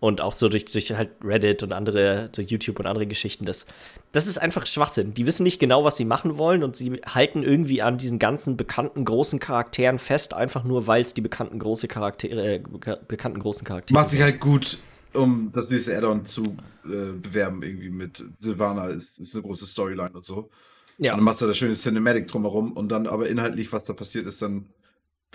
und 0.00 0.20
auch 0.20 0.32
so 0.32 0.48
durch, 0.48 0.66
durch 0.66 0.92
halt 0.92 1.10
Reddit 1.22 1.62
und 1.62 1.72
andere, 1.72 2.28
durch 2.32 2.48
YouTube 2.48 2.78
und 2.78 2.86
andere 2.86 3.06
Geschichten. 3.06 3.46
Das, 3.46 3.66
das 4.12 4.26
ist 4.26 4.38
einfach 4.38 4.66
Schwachsinn. 4.66 5.14
Die 5.14 5.26
wissen 5.26 5.44
nicht 5.44 5.58
genau, 5.58 5.84
was 5.84 5.96
sie 5.96 6.04
machen 6.04 6.38
wollen 6.38 6.62
und 6.62 6.76
sie 6.76 7.00
halten 7.06 7.42
irgendwie 7.42 7.82
an 7.82 7.96
diesen 7.96 8.18
ganzen 8.18 8.56
bekannten 8.56 9.04
großen 9.04 9.38
Charakteren 9.38 9.98
fest, 9.98 10.34
einfach 10.34 10.64
nur, 10.64 10.86
weil 10.86 11.02
es 11.02 11.14
die 11.14 11.22
bekannten 11.22 11.58
große 11.58 11.88
Charaktere, 11.88 12.56
äh, 12.56 12.62
bekannten 13.08 13.38
großen 13.38 13.64
Charaktere 13.64 13.98
Macht 13.98 14.10
sich 14.10 14.20
halt 14.20 14.40
gut, 14.40 14.78
um 15.14 15.50
das 15.54 15.70
nächste 15.70 15.96
Add-on 15.96 16.26
zu 16.26 16.56
äh, 16.84 17.12
bewerben, 17.12 17.62
irgendwie 17.62 17.90
mit 17.90 18.22
Silvana 18.38 18.88
ist, 18.88 19.18
ist 19.18 19.34
eine 19.34 19.42
große 19.42 19.66
Storyline 19.66 20.10
und 20.12 20.24
so. 20.24 20.50
Ja. 20.98 21.12
Und 21.12 21.18
dann 21.18 21.24
machst 21.24 21.42
du 21.42 21.46
das 21.46 21.58
schöne 21.58 21.74
Cinematic 21.74 22.26
drumherum 22.28 22.72
und 22.72 22.88
dann 22.88 23.06
aber 23.06 23.28
inhaltlich, 23.28 23.72
was 23.72 23.84
da 23.84 23.92
passiert 23.92 24.26
ist, 24.26 24.40
dann 24.40 24.70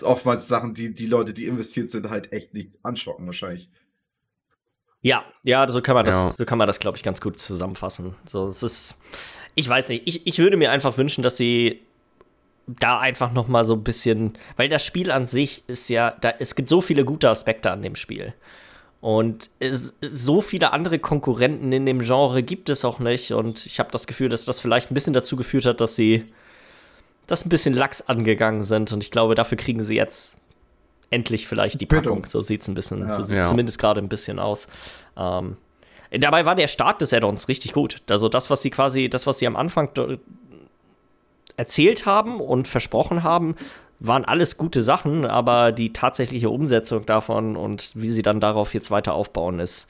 oftmals 0.02 0.48
Sachen, 0.48 0.74
die 0.74 0.94
die 0.94 1.06
Leute, 1.06 1.32
die 1.32 1.46
investiert 1.46 1.90
sind, 1.90 2.10
halt 2.10 2.32
echt 2.32 2.54
nicht 2.54 2.72
anschocken, 2.82 3.26
wahrscheinlich. 3.26 3.70
Ja, 5.02 5.24
ja, 5.42 5.70
so 5.70 5.82
kann 5.82 5.94
man 5.94 6.06
das, 6.06 6.14
ja. 6.14 6.30
so 6.32 6.44
kann 6.44 6.58
man 6.58 6.66
das, 6.66 6.78
glaube 6.78 6.96
ich, 6.96 7.02
ganz 7.02 7.20
gut 7.20 7.38
zusammenfassen. 7.38 8.14
So, 8.24 8.46
es 8.46 8.62
ist, 8.62 8.98
ich 9.54 9.68
weiß 9.68 9.88
nicht, 9.88 10.02
ich, 10.06 10.26
ich 10.26 10.38
würde 10.38 10.56
mir 10.56 10.70
einfach 10.70 10.96
wünschen, 10.96 11.22
dass 11.22 11.36
sie 11.36 11.80
da 12.66 13.00
einfach 13.00 13.32
noch 13.32 13.48
mal 13.48 13.64
so 13.64 13.74
ein 13.74 13.82
bisschen, 13.82 14.38
weil 14.56 14.68
das 14.68 14.86
Spiel 14.86 15.10
an 15.10 15.26
sich 15.26 15.64
ist 15.66 15.88
ja, 15.88 16.12
da, 16.20 16.32
es 16.38 16.54
gibt 16.54 16.68
so 16.68 16.80
viele 16.80 17.04
gute 17.04 17.28
Aspekte 17.28 17.70
an 17.70 17.82
dem 17.82 17.96
Spiel. 17.96 18.34
Und 19.02 19.50
es, 19.58 19.94
so 20.00 20.40
viele 20.40 20.72
andere 20.72 21.00
Konkurrenten 21.00 21.72
in 21.72 21.84
dem 21.86 22.02
Genre 22.02 22.40
gibt 22.44 22.70
es 22.70 22.84
auch 22.84 23.00
nicht. 23.00 23.32
Und 23.32 23.66
ich 23.66 23.80
habe 23.80 23.90
das 23.90 24.06
Gefühl, 24.06 24.28
dass 24.28 24.44
das 24.44 24.60
vielleicht 24.60 24.92
ein 24.92 24.94
bisschen 24.94 25.12
dazu 25.12 25.34
geführt 25.34 25.66
hat, 25.66 25.80
dass 25.80 25.96
sie 25.96 26.24
das 27.26 27.44
ein 27.44 27.48
bisschen 27.48 27.74
lax 27.74 28.02
angegangen 28.02 28.62
sind. 28.62 28.92
Und 28.92 29.02
ich 29.02 29.10
glaube, 29.10 29.34
dafür 29.34 29.58
kriegen 29.58 29.82
sie 29.82 29.96
jetzt 29.96 30.40
endlich 31.10 31.48
vielleicht 31.48 31.80
die 31.80 31.86
Packung. 31.86 32.26
So 32.26 32.42
sieht 32.42 32.62
es 32.62 32.68
ein 32.68 32.74
bisschen, 32.74 33.00
ja. 33.00 33.12
so 33.12 33.24
sieht 33.24 33.38
ja. 33.38 33.42
zumindest 33.42 33.80
gerade 33.80 34.00
ein 34.00 34.08
bisschen 34.08 34.38
aus. 34.38 34.68
Ähm, 35.16 35.56
dabei 36.12 36.44
war 36.44 36.54
der 36.54 36.68
Start 36.68 37.00
des 37.02 37.12
Add-ons 37.12 37.48
richtig 37.48 37.72
gut. 37.72 38.02
Also 38.08 38.28
das, 38.28 38.50
was 38.50 38.62
sie 38.62 38.70
quasi, 38.70 39.10
das, 39.10 39.26
was 39.26 39.38
sie 39.38 39.48
am 39.48 39.56
Anfang 39.56 39.90
erzählt 41.56 42.06
haben 42.06 42.40
und 42.40 42.68
versprochen 42.68 43.24
haben, 43.24 43.56
waren 44.06 44.24
alles 44.24 44.56
gute 44.56 44.82
Sachen, 44.82 45.24
aber 45.24 45.72
die 45.72 45.92
tatsächliche 45.92 46.50
Umsetzung 46.50 47.06
davon 47.06 47.56
und 47.56 47.92
wie 47.94 48.10
sie 48.10 48.22
dann 48.22 48.40
darauf 48.40 48.74
jetzt 48.74 48.90
weiter 48.90 49.14
aufbauen, 49.14 49.60
ist 49.60 49.88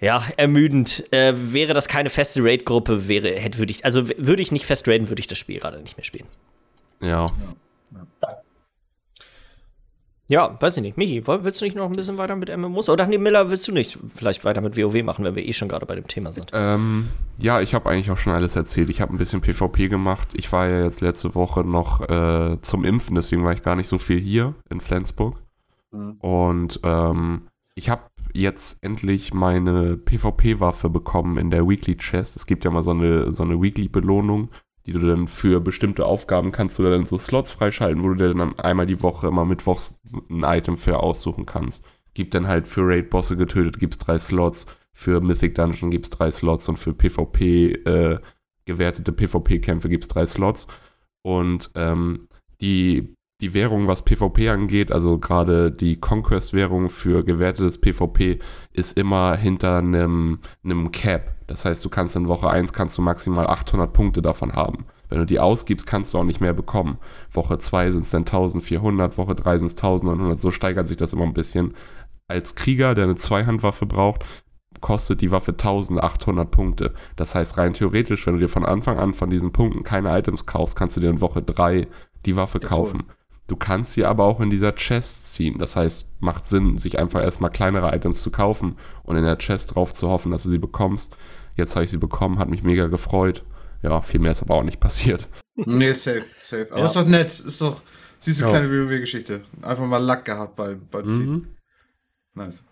ja 0.00 0.22
ermüdend. 0.36 1.04
Äh, 1.12 1.34
wäre 1.36 1.72
das 1.72 1.88
keine 1.88 2.10
feste 2.10 2.42
Raid-Gruppe, 2.42 3.08
wäre, 3.08 3.30
hätte, 3.30 3.58
würde 3.58 3.72
ich, 3.72 3.84
also 3.84 4.08
würde 4.08 4.42
ich 4.42 4.52
nicht 4.52 4.66
fest 4.66 4.86
raiden, 4.86 5.08
würde 5.08 5.20
ich 5.20 5.26
das 5.26 5.38
Spiel 5.38 5.58
gerade 5.58 5.80
nicht 5.80 5.96
mehr 5.96 6.04
spielen. 6.04 6.26
Ja. 7.00 7.26
ja. 7.26 8.33
Ja, 10.34 10.56
weiß 10.58 10.78
ich 10.78 10.82
nicht. 10.82 10.96
Michi, 10.96 11.24
willst 11.28 11.60
du 11.60 11.64
nicht 11.64 11.76
noch 11.76 11.88
ein 11.88 11.94
bisschen 11.94 12.18
weiter 12.18 12.34
mit 12.34 12.50
MMOs? 12.54 12.88
Oder 12.88 13.06
nee, 13.06 13.18
Miller, 13.18 13.50
willst 13.50 13.68
du 13.68 13.72
nicht 13.72 13.96
vielleicht 14.16 14.44
weiter 14.44 14.60
mit 14.60 14.76
WoW 14.76 15.00
machen, 15.04 15.24
wenn 15.24 15.36
wir 15.36 15.46
eh 15.46 15.52
schon 15.52 15.68
gerade 15.68 15.86
bei 15.86 15.94
dem 15.94 16.08
Thema 16.08 16.32
sind? 16.32 16.50
Ähm, 16.52 17.06
ja, 17.38 17.60
ich 17.60 17.72
habe 17.72 17.88
eigentlich 17.88 18.10
auch 18.10 18.18
schon 18.18 18.32
alles 18.32 18.56
erzählt. 18.56 18.90
Ich 18.90 19.00
habe 19.00 19.14
ein 19.14 19.16
bisschen 19.16 19.42
PvP 19.42 19.86
gemacht. 19.86 20.30
Ich 20.32 20.50
war 20.50 20.68
ja 20.68 20.82
jetzt 20.82 21.02
letzte 21.02 21.36
Woche 21.36 21.60
noch 21.60 22.00
äh, 22.08 22.58
zum 22.62 22.84
Impfen, 22.84 23.14
deswegen 23.14 23.44
war 23.44 23.52
ich 23.52 23.62
gar 23.62 23.76
nicht 23.76 23.86
so 23.86 23.96
viel 23.96 24.18
hier 24.18 24.56
in 24.70 24.80
Flensburg. 24.80 25.36
Mhm. 25.92 26.16
Und 26.18 26.80
ähm, 26.82 27.42
ich 27.76 27.88
habe 27.88 28.02
jetzt 28.32 28.78
endlich 28.82 29.34
meine 29.34 29.96
PvP-Waffe 29.96 30.90
bekommen 30.90 31.38
in 31.38 31.52
der 31.52 31.68
Weekly 31.68 31.96
Chest. 31.96 32.34
Es 32.34 32.46
gibt 32.46 32.64
ja 32.64 32.72
mal 32.72 32.82
so 32.82 32.90
eine, 32.90 33.32
so 33.32 33.44
eine 33.44 33.62
Weekly-Belohnung, 33.62 34.48
die 34.86 34.92
du 34.92 34.98
dann 34.98 35.28
für 35.28 35.60
bestimmte 35.60 36.04
Aufgaben 36.04 36.52
kannst 36.52 36.78
du 36.78 36.82
dann 36.82 37.06
so 37.06 37.18
Slots 37.18 37.50
freischalten, 37.50 38.02
wo 38.02 38.08
du 38.08 38.14
dir 38.14 38.34
dann 38.34 38.58
einmal 38.58 38.86
die 38.86 39.02
Woche, 39.02 39.28
immer 39.28 39.44
mittwochs 39.44 40.00
ein 40.28 40.42
Item 40.44 40.76
für 40.76 40.98
aussuchen 41.00 41.46
kannst. 41.46 41.84
Gibt 42.12 42.34
dann 42.34 42.46
halt 42.46 42.66
für 42.66 42.82
Raid-Bosse 42.86 43.36
getötet, 43.36 43.78
gibt's 43.78 43.98
drei 43.98 44.18
Slots, 44.18 44.66
für 44.92 45.20
Mythic 45.20 45.54
Dungeon 45.54 45.90
gibt's 45.90 46.10
drei 46.10 46.30
Slots 46.30 46.68
und 46.68 46.78
für 46.78 46.92
PvP, 46.92 47.72
äh, 47.72 48.18
gewertete 48.64 49.12
PvP-Kämpfe 49.12 49.88
gibt's 49.88 50.08
drei 50.08 50.26
Slots. 50.26 50.68
Und 51.22 51.70
ähm, 51.74 52.28
die, 52.60 53.14
die 53.44 53.52
Währung, 53.52 53.88
was 53.88 54.00
PvP 54.00 54.48
angeht, 54.48 54.90
also 54.90 55.18
gerade 55.18 55.70
die 55.70 56.00
Conquest-Währung 56.00 56.88
für 56.88 57.22
gewertetes 57.22 57.78
PvP, 57.78 58.38
ist 58.72 58.96
immer 58.96 59.36
hinter 59.36 59.76
einem, 59.76 60.38
einem 60.64 60.92
Cap. 60.92 61.34
Das 61.46 61.66
heißt, 61.66 61.84
du 61.84 61.90
kannst 61.90 62.16
in 62.16 62.26
Woche 62.26 62.48
1 62.48 62.72
kannst 62.72 62.96
du 62.96 63.02
maximal 63.02 63.46
800 63.46 63.92
Punkte 63.92 64.22
davon 64.22 64.54
haben. 64.54 64.86
Wenn 65.10 65.18
du 65.18 65.26
die 65.26 65.40
ausgibst, 65.40 65.86
kannst 65.86 66.14
du 66.14 66.18
auch 66.18 66.24
nicht 66.24 66.40
mehr 66.40 66.54
bekommen. 66.54 66.96
Woche 67.30 67.58
2 67.58 67.90
sind 67.90 68.04
es 68.04 68.10
dann 68.12 68.22
1400, 68.22 69.18
Woche 69.18 69.34
3 69.34 69.58
sind 69.58 69.66
es 69.66 69.76
1900, 69.76 70.40
so 70.40 70.50
steigert 70.50 70.88
sich 70.88 70.96
das 70.96 71.12
immer 71.12 71.24
ein 71.24 71.34
bisschen. 71.34 71.74
Als 72.26 72.54
Krieger, 72.54 72.94
der 72.94 73.04
eine 73.04 73.16
Zweihandwaffe 73.16 73.84
braucht, 73.84 74.24
kostet 74.80 75.20
die 75.20 75.30
Waffe 75.30 75.52
1800 75.52 76.50
Punkte. 76.50 76.94
Das 77.16 77.34
heißt, 77.34 77.58
rein 77.58 77.74
theoretisch, 77.74 78.26
wenn 78.26 78.34
du 78.34 78.40
dir 78.40 78.48
von 78.48 78.64
Anfang 78.64 78.98
an 78.98 79.12
von 79.12 79.28
diesen 79.28 79.52
Punkten 79.52 79.82
keine 79.82 80.18
Items 80.18 80.46
kaufst, 80.46 80.76
kannst 80.76 80.96
du 80.96 81.02
dir 81.02 81.10
in 81.10 81.20
Woche 81.20 81.42
3 81.42 81.86
die 82.24 82.36
Waffe 82.36 82.58
kaufen. 82.58 83.02
Du 83.46 83.56
kannst 83.56 83.92
sie 83.92 84.04
aber 84.04 84.24
auch 84.24 84.40
in 84.40 84.48
dieser 84.50 84.72
Chest 84.74 85.34
ziehen. 85.34 85.58
Das 85.58 85.76
heißt, 85.76 86.06
macht 86.20 86.46
Sinn, 86.46 86.78
sich 86.78 86.98
einfach 86.98 87.20
erstmal 87.20 87.50
kleinere 87.50 87.94
Items 87.94 88.22
zu 88.22 88.30
kaufen 88.30 88.76
und 89.02 89.16
in 89.16 89.24
der 89.24 89.36
Chest 89.36 89.74
drauf 89.74 89.92
zu 89.92 90.08
hoffen, 90.08 90.32
dass 90.32 90.44
du 90.44 90.48
sie 90.50 90.58
bekommst. 90.58 91.16
Jetzt 91.56 91.74
habe 91.76 91.84
ich 91.84 91.90
sie 91.90 91.98
bekommen, 91.98 92.38
hat 92.38 92.48
mich 92.48 92.62
mega 92.62 92.86
gefreut. 92.86 93.44
Ja, 93.82 94.00
viel 94.00 94.18
mehr 94.20 94.30
ist 94.32 94.42
aber 94.42 94.54
auch 94.54 94.62
nicht 94.64 94.80
passiert. 94.80 95.28
Nee, 95.56 95.92
safe, 95.92 96.24
safe. 96.44 96.66
Aber 96.72 96.80
Ja. 96.80 96.86
ist 96.86 96.96
doch 96.96 97.06
nett, 97.06 97.38
ist 97.38 97.60
doch 97.60 97.80
süße 98.22 98.42
Ja. 98.42 98.48
kleine 98.48 98.68
WoW-Geschichte. 98.68 99.42
Einfach 99.62 99.86
mal 99.86 99.98
Lack 99.98 100.24
gehabt 100.24 100.56
beim, 100.56 100.80
beim 100.90 101.08
Ziehen. 101.08 101.30
Mhm. 101.30 101.46
Nice. 102.34 102.64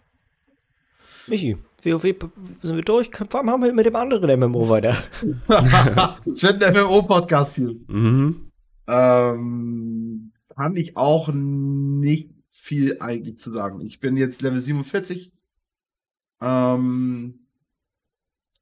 Michi, 1.28 1.56
WoW 1.85 2.02
sind 2.02 2.74
wir 2.74 2.82
durch? 2.82 3.08
Warum 3.30 3.50
haben 3.50 3.62
wir 3.62 3.72
mit 3.72 3.87
dem 3.87 3.94
anderen 3.94 4.40
MMO 4.40 4.68
weiter? 4.68 4.96
Ein 5.48 6.74
MMO-Podcast 6.74 7.54
hier. 7.54 7.76
Mhm. 7.87 8.50
Ähm, 8.88 10.32
kann 10.54 10.76
ich 10.76 10.96
auch 10.96 11.28
nicht 11.32 12.30
viel 12.50 12.98
eigentlich 13.00 13.38
zu 13.38 13.50
sagen. 13.50 13.80
Ich 13.80 14.00
bin 14.00 14.16
jetzt 14.16 14.42
Level 14.42 14.60
47. 14.60 15.32
Ähm, 16.40 17.46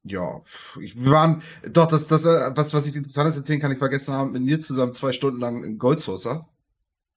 ja, 0.02 0.40
ich, 0.80 0.98
wir 1.02 1.10
waren, 1.10 1.42
doch, 1.70 1.86
das, 1.86 2.06
das, 2.08 2.24
äh, 2.24 2.52
was, 2.54 2.72
was 2.72 2.86
ich 2.86 2.96
interessantes 2.96 3.36
erzählen 3.36 3.60
kann, 3.60 3.72
ich 3.72 3.80
war 3.80 3.88
gestern 3.88 4.14
Abend 4.14 4.32
mit 4.32 4.42
Nils 4.42 4.66
zusammen 4.66 4.92
zwei 4.92 5.12
Stunden 5.12 5.40
lang 5.40 5.62
in 5.64 5.78
Goldsourcer. 5.78 6.48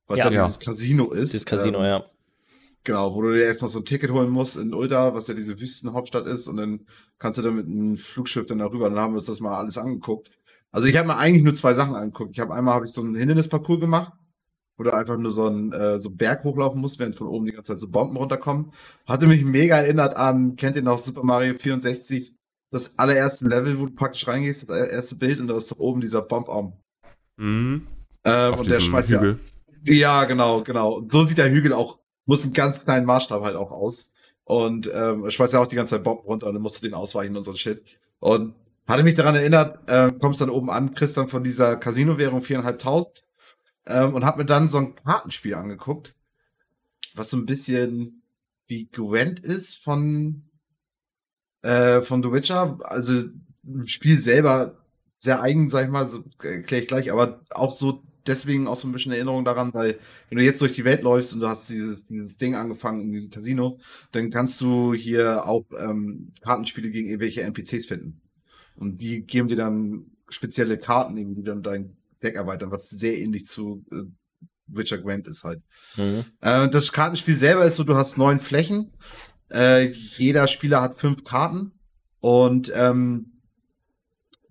Was 0.07 0.19
ja, 0.19 0.29
Ja. 0.29 0.43
dieses 0.43 0.59
Casino 0.59 1.11
ist. 1.11 1.33
Das 1.33 1.45
Casino, 1.45 1.79
Ähm, 1.79 1.85
ja. 1.85 2.05
Genau, 2.85 3.15
wo 3.15 3.21
du 3.21 3.31
dir 3.33 3.45
erst 3.45 3.61
noch 3.61 3.69
so 3.69 3.79
ein 3.79 3.85
Ticket 3.85 4.11
holen 4.11 4.29
musst 4.29 4.57
in 4.57 4.73
Ulda, 4.73 5.13
was 5.13 5.27
ja 5.27 5.33
diese 5.33 5.57
Wüstenhauptstadt 5.57 6.27
ist, 6.27 6.49
und 6.49 6.57
dann 6.57 6.85
kannst 7.17 7.39
du 7.39 7.43
dann 7.43 7.55
mit 7.55 7.65
einem 7.65 7.95
Flugschiff 7.95 8.45
dann 8.45 8.57
darüber. 8.57 8.89
Dann 8.89 8.99
haben 8.99 9.13
wir 9.13 9.17
uns 9.19 9.25
das 9.27 9.39
mal 9.39 9.55
alles 9.57 9.77
angeguckt. 9.77 10.29
Also 10.71 10.87
ich 10.87 10.97
habe 10.97 11.07
mir 11.07 11.15
eigentlich 11.15 11.43
nur 11.43 11.53
zwei 11.53 11.73
Sachen 11.73 11.95
angeguckt. 11.95 12.31
Ich 12.33 12.39
habe 12.41 12.53
einmal 12.53 12.73
habe 12.73 12.85
ich 12.85 12.91
so 12.91 12.99
einen 13.01 13.15
Hindernisparcours 13.15 13.79
gemacht, 13.79 14.11
wo 14.77 14.83
du 14.83 14.93
einfach 14.93 15.17
nur 15.17 15.31
so 15.31 15.47
einen 15.47 15.71
äh, 15.71 15.99
so 15.99 16.09
einen 16.09 16.17
Berg 16.17 16.43
hochlaufen 16.43 16.81
musst, 16.81 16.99
während 16.99 17.15
von 17.15 17.27
oben 17.27 17.45
die 17.45 17.51
ganze 17.51 17.73
Zeit 17.73 17.79
so 17.79 17.89
Bomben 17.89 18.17
runterkommen. 18.17 18.71
Hatte 19.05 19.27
mich 19.27 19.43
mega 19.43 19.77
erinnert 19.77 20.15
an, 20.15 20.55
kennt 20.55 20.75
ihr 20.75 20.81
noch 20.81 20.97
Super 20.97 21.23
Mario 21.23 21.55
64, 21.59 22.33
das 22.71 22.97
allererste 22.97 23.47
Level, 23.47 23.79
wo 23.79 23.85
du 23.85 23.93
praktisch 23.93 24.27
reingehst, 24.27 24.69
das 24.69 24.89
erste 24.89 25.15
Bild 25.15 25.39
und 25.39 25.47
da 25.47 25.57
ist 25.57 25.71
oben 25.79 26.01
dieser 26.01 26.21
Bombarm. 26.21 26.73
Mhm. 27.37 27.87
Ähm, 28.23 28.53
und 28.53 28.67
der 28.67 28.79
schmeißt 28.79 29.11
ja 29.11 29.21
Hügel. 29.21 29.39
ja, 29.83 30.23
genau, 30.25 30.63
genau. 30.63 30.93
Und 30.95 31.11
so 31.11 31.23
sieht 31.23 31.37
der 31.37 31.51
Hügel 31.51 31.73
auch, 31.73 31.99
muss 32.25 32.43
einen 32.43 32.53
ganz 32.53 32.83
kleinen 32.83 33.05
Maßstab 33.05 33.43
halt 33.43 33.55
auch 33.55 33.71
aus. 33.71 34.09
Und 34.45 34.91
ähm, 34.93 35.29
schmeißt 35.29 35.53
ja 35.53 35.59
auch 35.59 35.67
die 35.67 35.75
ganze 35.75 35.95
Zeit 35.95 36.03
Bomben 36.03 36.25
runter 36.25 36.47
und 36.47 36.53
dann 36.53 36.61
musst 36.61 36.81
du 36.81 36.87
den 36.87 36.93
ausweichen 36.93 37.35
und 37.37 37.43
so 37.43 37.51
ein 37.51 37.57
Shit. 37.57 37.83
Und 38.19 38.55
hatte 38.87 39.03
mich 39.03 39.15
daran 39.15 39.35
erinnert, 39.35 39.89
äh, 39.89 40.11
kommst 40.19 40.41
dann 40.41 40.49
oben 40.49 40.69
an, 40.69 40.93
kriegst 40.93 41.15
dann 41.15 41.29
von 41.29 41.43
dieser 41.43 41.77
Casino-Währung 41.77 42.41
4.500 42.41 42.77
ähm, 43.85 44.13
und 44.13 44.25
hab 44.25 44.37
mir 44.37 44.45
dann 44.45 44.69
so 44.69 44.77
ein 44.77 44.95
Kartenspiel 44.95 45.55
angeguckt, 45.55 46.15
was 47.15 47.29
so 47.29 47.37
ein 47.37 47.45
bisschen 47.45 48.23
wie 48.67 48.85
Gwent 48.85 49.39
ist 49.39 49.77
von, 49.83 50.49
äh, 51.61 52.01
von 52.01 52.23
The 52.23 52.31
Witcher. 52.31 52.79
Also 52.83 53.25
ein 53.65 53.85
Spiel 53.87 54.17
selber 54.17 54.77
sehr 55.19 55.41
eigen, 55.41 55.69
sag 55.69 55.85
ich 55.85 55.91
mal, 55.91 56.07
so, 56.07 56.23
erkläre 56.41 56.81
ich 56.81 56.87
gleich, 56.87 57.11
aber 57.11 57.41
auch 57.51 57.71
so 57.71 58.03
deswegen 58.27 58.67
auch 58.67 58.75
so 58.75 58.87
ein 58.87 58.91
bisschen 58.91 59.11
Erinnerung 59.11 59.45
daran, 59.45 59.73
weil 59.73 59.99
wenn 60.29 60.37
du 60.37 60.43
jetzt 60.43 60.61
durch 60.61 60.73
die 60.73 60.85
Welt 60.85 61.01
läufst 61.01 61.33
und 61.33 61.39
du 61.39 61.47
hast 61.47 61.69
dieses, 61.69 62.05
dieses 62.05 62.37
Ding 62.37 62.55
angefangen 62.55 63.01
in 63.01 63.11
diesem 63.11 63.31
Casino, 63.31 63.79
dann 64.11 64.31
kannst 64.31 64.61
du 64.61 64.93
hier 64.93 65.45
auch 65.45 65.65
ähm, 65.77 66.31
Kartenspiele 66.41 66.89
gegen 66.89 67.07
irgendwelche 67.07 67.41
NPCs 67.41 67.85
finden. 67.85 68.21
Und 68.75 68.99
die 69.01 69.21
geben 69.21 69.47
dir 69.47 69.55
dann 69.55 70.05
spezielle 70.29 70.77
Karten, 70.77 71.15
die 71.15 71.43
dann 71.43 71.63
dein 71.63 71.95
Deck 72.23 72.35
erweitern, 72.35 72.71
was 72.71 72.89
sehr 72.89 73.17
ähnlich 73.17 73.45
zu 73.45 73.83
äh, 73.91 74.03
Witcher 74.67 74.97
Gwent 74.97 75.27
ist 75.27 75.43
halt. 75.43 75.61
Mhm. 75.97 76.25
Äh, 76.41 76.69
das 76.69 76.91
Kartenspiel 76.91 77.35
selber 77.35 77.65
ist 77.65 77.75
so, 77.75 77.83
du 77.83 77.95
hast 77.95 78.17
neun 78.17 78.39
Flächen. 78.39 78.91
Äh, 79.51 79.91
jeder 79.91 80.47
Spieler 80.47 80.81
hat 80.81 80.95
fünf 80.95 81.23
Karten. 81.23 81.71
Und 82.19 82.71
ähm, 82.75 83.33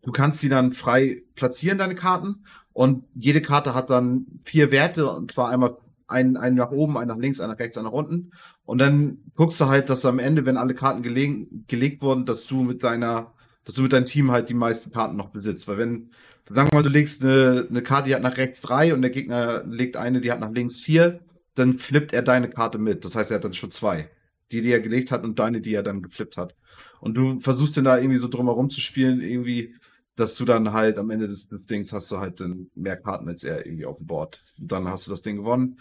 du 0.03 0.13
kannst 0.13 0.41
sie 0.41 0.49
dann 0.49 0.73
frei 0.73 1.23
platzieren, 1.35 1.79
deine 1.79 1.95
Karten. 1.95 2.45
Und 2.73 3.05
jede 3.15 3.43
Karte 3.43 3.75
hat 3.75 3.91
dann 3.91 4.27
vier 4.45 4.71
Werte, 4.71 5.11
und 5.11 5.33
zwar 5.33 5.49
einmal 5.49 5.77
einen, 6.07 6.37
einen 6.37 6.57
nach 6.57 6.71
oben, 6.71 6.97
einen 6.99 7.09
nach 7.09 7.19
links, 7.19 7.41
einen 7.41 7.53
nach 7.53 7.59
rechts, 7.59 7.77
einen 7.77 7.87
nach 7.87 7.93
unten. 7.93 8.33
Und 8.65 8.79
dann 8.79 9.19
guckst 9.37 9.61
du 9.61 9.67
halt, 9.67 9.91
dass 9.91 10.03
du 10.03 10.09
am 10.09 10.19
Ende, 10.19 10.47
wenn 10.47 10.57
alle 10.57 10.75
Karten 10.75 11.03
gelegen, 11.03 11.65
gelegt 11.69 12.03
wurden, 12.03 12.27
dass 12.27 12.47
du 12.47 12.63
mit 12.63 12.85
deiner, 12.85 13.33
dass 13.65 13.75
du 13.77 13.83
mit 13.83 13.93
deinem 13.93 14.05
Team 14.05 14.31
halt 14.31 14.49
die 14.49 14.55
meisten 14.55 14.93
Karten 14.93 15.17
noch 15.17 15.31
besitzt. 15.31 15.69
Weil 15.69 15.79
wenn, 15.79 16.11
sagen 16.49 16.71
wir 16.71 16.79
mal, 16.79 16.83
du 16.83 16.89
legst 16.89 17.23
eine, 17.23 17.67
eine 17.69 17.83
Karte, 17.83 18.09
die 18.09 18.15
hat 18.15 18.23
nach 18.23 18.37
rechts 18.37 18.61
drei 18.61 18.93
und 18.95 19.03
der 19.03 19.11
Gegner 19.11 19.65
legt 19.65 19.97
eine, 19.97 20.21
die 20.21 20.31
hat 20.33 20.41
nach 20.41 20.53
links 20.53 20.81
vier, 20.81 21.21
dann 21.55 21.75
flippt 21.75 22.13
er 22.13 22.23
deine 22.23 22.51
Karte 22.51 22.79
mit. 22.79 23.05
Das 23.05 23.15
heißt, 23.15 23.31
er 23.31 23.37
hat 23.37 23.45
dann 23.45 23.55
schon 23.55 23.71
zwei. 23.71 24.11
Die, 24.51 24.61
die 24.61 24.71
er 24.71 24.81
gelegt 24.81 25.11
hat 25.11 25.25
und 25.25 25.39
deine, 25.39 25.61
die 25.61 25.75
er 25.75 25.83
dann 25.83 26.03
geflippt 26.03 26.37
hat. 26.37 26.55
Und 27.01 27.17
du 27.17 27.41
versuchst 27.41 27.77
dann 27.77 27.85
da 27.85 27.99
irgendwie 27.99 28.19
so 28.19 28.29
drumherum 28.29 28.69
zu 28.71 28.81
spielen, 28.81 29.21
irgendwie, 29.21 29.75
dass 30.15 30.35
du 30.35 30.45
dann 30.45 30.73
halt 30.73 30.99
am 30.99 31.11
Ende 31.11 31.27
des, 31.27 31.49
des 31.49 31.67
Dings 31.67 31.93
hast 31.93 32.11
du 32.11 32.19
halt 32.19 32.41
dann 32.41 32.71
mehr 32.75 32.97
Karten 32.97 33.29
als 33.29 33.45
er 33.45 33.65
irgendwie 33.65 33.87
auf 33.87 33.97
dem 33.97 34.07
Board. 34.07 34.43
Und 34.61 34.71
dann 34.71 34.89
hast 34.89 35.07
du 35.07 35.11
das 35.11 35.23
Ding 35.23 35.37
gewonnen. 35.37 35.79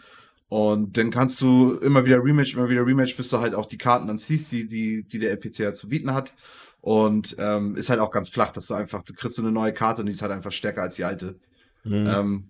Und 0.47 0.97
dann 0.97 1.11
kannst 1.11 1.39
du 1.41 1.75
immer 1.75 2.05
wieder 2.05 2.23
Rematch, 2.23 2.55
immer 2.55 2.69
wieder 2.69 2.85
Rematch, 2.85 3.15
bis 3.15 3.29
du 3.29 3.39
halt 3.39 3.55
auch 3.55 3.65
die 3.65 3.77
Karten 3.77 4.07
dann 4.07 4.19
ziehst, 4.19 4.51
die, 4.51 4.67
die, 4.67 5.03
die 5.03 5.19
der 5.19 5.31
NPC 5.31 5.59
halt 5.59 5.77
zu 5.77 5.87
bieten 5.87 6.13
hat. 6.13 6.33
Und 6.81 7.35
ähm, 7.37 7.75
ist 7.75 7.89
halt 7.89 7.99
auch 7.99 8.11
ganz 8.11 8.29
flach, 8.29 8.51
dass 8.51 8.65
du 8.65 8.73
einfach, 8.73 9.03
du 9.03 9.13
kriegst 9.13 9.35
so 9.35 9.43
eine 9.43 9.51
neue 9.51 9.71
Karte 9.71 10.01
und 10.01 10.07
die 10.07 10.13
ist 10.13 10.23
halt 10.23 10.31
einfach 10.31 10.51
stärker 10.51 10.81
als 10.81 10.95
die 10.95 11.05
alte. 11.05 11.39
Mhm. 11.83 12.07
Ähm, 12.07 12.43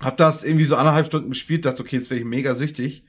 hab 0.00 0.16
das 0.16 0.44
irgendwie 0.44 0.64
so 0.64 0.76
anderthalb 0.76 1.06
Stunden 1.06 1.30
gespielt, 1.30 1.64
dachte, 1.64 1.82
okay, 1.82 1.96
jetzt 1.96 2.10
wäre 2.10 2.20
ich 2.20 2.26
mega 2.26 2.54
süchtig, 2.54 3.04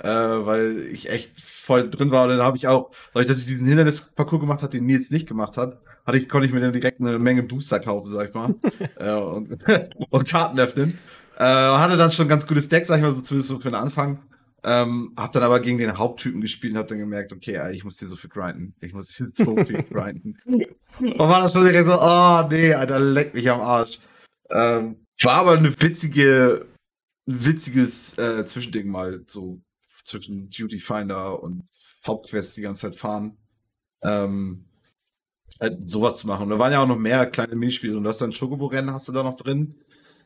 äh, 0.00 0.08
weil 0.08 0.78
ich 0.92 1.10
echt 1.10 1.32
voll 1.62 1.90
drin 1.90 2.10
war. 2.10 2.24
Und 2.24 2.30
dann 2.30 2.46
habe 2.46 2.56
ich 2.56 2.66
auch, 2.66 2.90
dadurch, 3.12 3.28
dass 3.28 3.38
ich 3.38 3.46
diesen 3.46 3.66
Hindernisparcours 3.66 4.40
gemacht 4.40 4.62
habe, 4.62 4.70
den 4.70 4.86
Nils 4.86 5.10
nicht 5.10 5.28
gemacht 5.28 5.56
hat, 5.56 5.80
hatte 6.06 6.18
ich, 6.18 6.28
konnte 6.28 6.46
ich 6.46 6.52
mir 6.52 6.60
dann 6.60 6.72
direkt 6.72 7.00
eine 7.00 7.18
Menge 7.18 7.42
Booster 7.42 7.80
kaufen, 7.80 8.10
sag 8.10 8.28
ich 8.28 8.34
mal, 8.34 8.54
äh, 8.96 9.12
und, 9.12 9.58
und 10.10 10.28
Karten 10.28 10.58
öffnen. 10.58 10.98
Äh, 11.36 11.44
hatte 11.44 11.96
dann 11.96 12.10
schon 12.10 12.26
ein 12.26 12.30
ganz 12.30 12.46
gutes 12.46 12.68
Deck, 12.68 12.84
sag 12.84 12.96
ich 12.96 13.02
mal, 13.02 13.12
so 13.12 13.22
zumindest 13.22 13.48
so 13.48 13.56
für 13.58 13.68
den 13.68 13.76
Anfang. 13.76 14.20
Ähm, 14.64 15.14
hab 15.16 15.32
dann 15.32 15.44
aber 15.44 15.60
gegen 15.60 15.78
den 15.78 15.96
Haupttypen 15.96 16.40
gespielt 16.40 16.72
und 16.72 16.78
hab 16.78 16.88
dann 16.88 16.98
gemerkt, 16.98 17.32
okay, 17.32 17.72
ich 17.72 17.84
muss 17.84 17.98
hier 17.98 18.08
so 18.08 18.16
viel 18.16 18.30
grinden. 18.30 18.74
Ich 18.80 18.92
muss 18.92 19.14
hier 19.16 19.30
so 19.36 19.56
viel 19.56 19.82
grinden. 19.90 20.36
Und 20.46 21.18
war 21.18 21.40
dann 21.40 21.50
schon 21.50 21.64
direkt 21.64 21.88
so, 21.88 21.98
oh 22.00 22.48
nee, 22.50 22.74
Alter, 22.74 22.98
leck 22.98 23.34
mich 23.34 23.48
am 23.50 23.60
Arsch. 23.60 23.98
Ähm, 24.50 25.06
war 25.22 25.34
aber 25.34 25.52
eine 25.52 25.80
witzige, 25.80 26.66
ein 27.28 27.44
witziges 27.44 28.18
äh, 28.18 28.44
Zwischending 28.46 28.88
mal, 28.88 29.22
so 29.26 29.60
zwischen 30.04 30.50
Duty 30.50 30.80
Finder 30.80 31.40
und 31.42 31.64
Hauptquest 32.06 32.56
die 32.56 32.62
ganze 32.62 32.82
Zeit 32.82 32.96
fahren. 32.96 33.36
Ähm, 34.02 34.64
halt 35.60 35.88
sowas 35.88 36.18
zu 36.18 36.26
machen. 36.26 36.44
Und 36.44 36.50
da 36.50 36.58
waren 36.58 36.72
ja 36.72 36.82
auch 36.82 36.88
noch 36.88 36.98
mehr 36.98 37.26
kleine 37.26 37.56
Minispiele 37.56 37.96
und 37.96 38.04
du 38.04 38.08
hast 38.08 38.20
dann 38.20 38.32
Chocobo-Rennen 38.32 38.92
hast 38.92 39.08
du 39.08 39.12
da 39.12 39.22
noch 39.22 39.36
drin. 39.36 39.76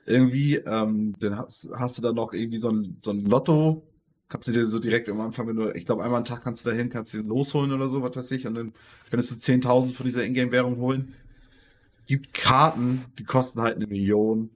Irgendwie, 0.05 0.57
ähm, 0.57 1.15
dann 1.21 1.39
hast, 1.39 1.71
hast 1.79 1.99
du 1.99 2.03
da 2.03 2.13
noch 2.13 2.33
irgendwie 2.33 2.59
so 2.59 2.71
ein, 2.71 2.99
so 3.01 3.13
ein 3.13 3.25
Lotto, 3.25 3.87
kannst 4.33 4.49
du 4.49 4.53
dir 4.53 4.65
so 4.65 4.79
direkt 4.79 5.11
am 5.11 5.21
Anfang, 5.21 5.47
wenn 5.47 5.57
du, 5.57 5.71
ich 5.75 5.85
glaube, 5.85 6.03
einmal 6.03 6.19
am 6.19 6.25
Tag 6.25 6.43
kannst 6.43 6.65
du 6.65 6.71
da 6.71 6.75
hin, 6.75 6.89
kannst 6.89 7.13
du 7.13 7.19
den 7.19 7.29
losholen 7.29 7.71
oder 7.71 7.91
so, 7.91 8.03
was 8.03 8.17
weiß 8.17 8.31
ich, 8.31 8.47
und 8.47 8.55
dann 8.55 8.73
könntest 9.11 9.31
du 9.31 9.53
10.000 9.53 9.93
von 9.93 10.07
dieser 10.07 10.25
Ingame-Währung 10.25 10.79
holen. 10.79 11.13
Gibt 12.07 12.33
Karten, 12.33 13.05
die 13.19 13.25
kosten 13.25 13.61
halt 13.61 13.77
eine 13.77 13.87
Million. 13.87 14.49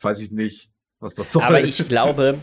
Weiß 0.00 0.20
ich 0.20 0.32
nicht, 0.32 0.70
was 0.98 1.14
das 1.14 1.32
soll. 1.32 1.44
Aber 1.44 1.62
ich 1.62 1.86
glaube, 1.86 2.38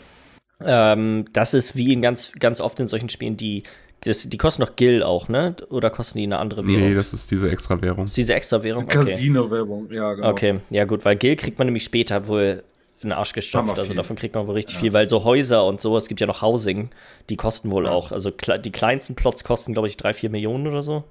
ähm, 0.61 1.25
das 1.33 1.53
ist 1.53 1.75
wie 1.75 1.91
in 1.91 2.01
ganz, 2.01 2.31
ganz 2.39 2.61
oft 2.61 2.79
in 2.79 2.87
solchen 2.87 3.09
Spielen, 3.09 3.35
die 3.35 3.63
das, 4.01 4.29
die 4.29 4.37
kosten 4.37 4.61
doch 4.61 4.75
Gil 4.77 5.03
auch, 5.03 5.27
ne? 5.27 5.55
Oder 5.69 5.89
kosten 5.89 6.19
die 6.19 6.23
eine 6.23 6.37
andere 6.37 6.65
Währung? 6.65 6.81
Nee, 6.89 6.95
das 6.95 7.13
ist 7.13 7.29
diese 7.29 7.49
extra 7.49 7.81
Währung. 7.81 8.05
ist 8.05 8.15
diese 8.15 8.35
extra 8.35 8.63
Währung? 8.63 8.85
Das 8.85 8.95
ist 8.95 9.01
Okay. 9.01 9.11
Casino-Werbung, 9.11 9.91
ja, 9.91 10.13
genau. 10.13 10.29
okay, 10.29 10.59
ja 10.69 10.85
gut, 10.85 11.03
weil 11.03 11.17
Gil 11.17 11.35
kriegt 11.35 11.57
man 11.57 11.67
nämlich 11.67 11.83
später 11.83 12.27
wohl 12.27 12.63
in 13.01 13.09
den 13.09 13.11
Arsch 13.13 13.33
gestopft. 13.33 13.77
Also 13.77 13.93
davon 13.93 14.15
kriegt 14.15 14.33
man 14.35 14.47
wohl 14.47 14.55
richtig 14.55 14.75
Ja. 14.77 14.81
viel, 14.81 14.93
weil 14.93 15.07
so 15.07 15.23
Häuser 15.23 15.65
und 15.65 15.81
so, 15.81 15.95
es 15.97 16.07
gibt 16.07 16.19
ja 16.19 16.27
noch 16.27 16.41
Housing, 16.41 16.89
die 17.29 17.35
kosten 17.37 17.71
wohl 17.71 17.85
Ja. 17.85 17.91
auch. 17.91 18.11
Also 18.11 18.31
die 18.31 18.71
kleinsten 18.71 19.15
Plots 19.15 19.43
kosten, 19.43 19.73
glaube 19.73 19.87
ich, 19.87 19.97
drei, 19.97 20.13
vier 20.13 20.29
Millionen 20.29 20.65
oder 20.67 20.81
so. 20.81 21.03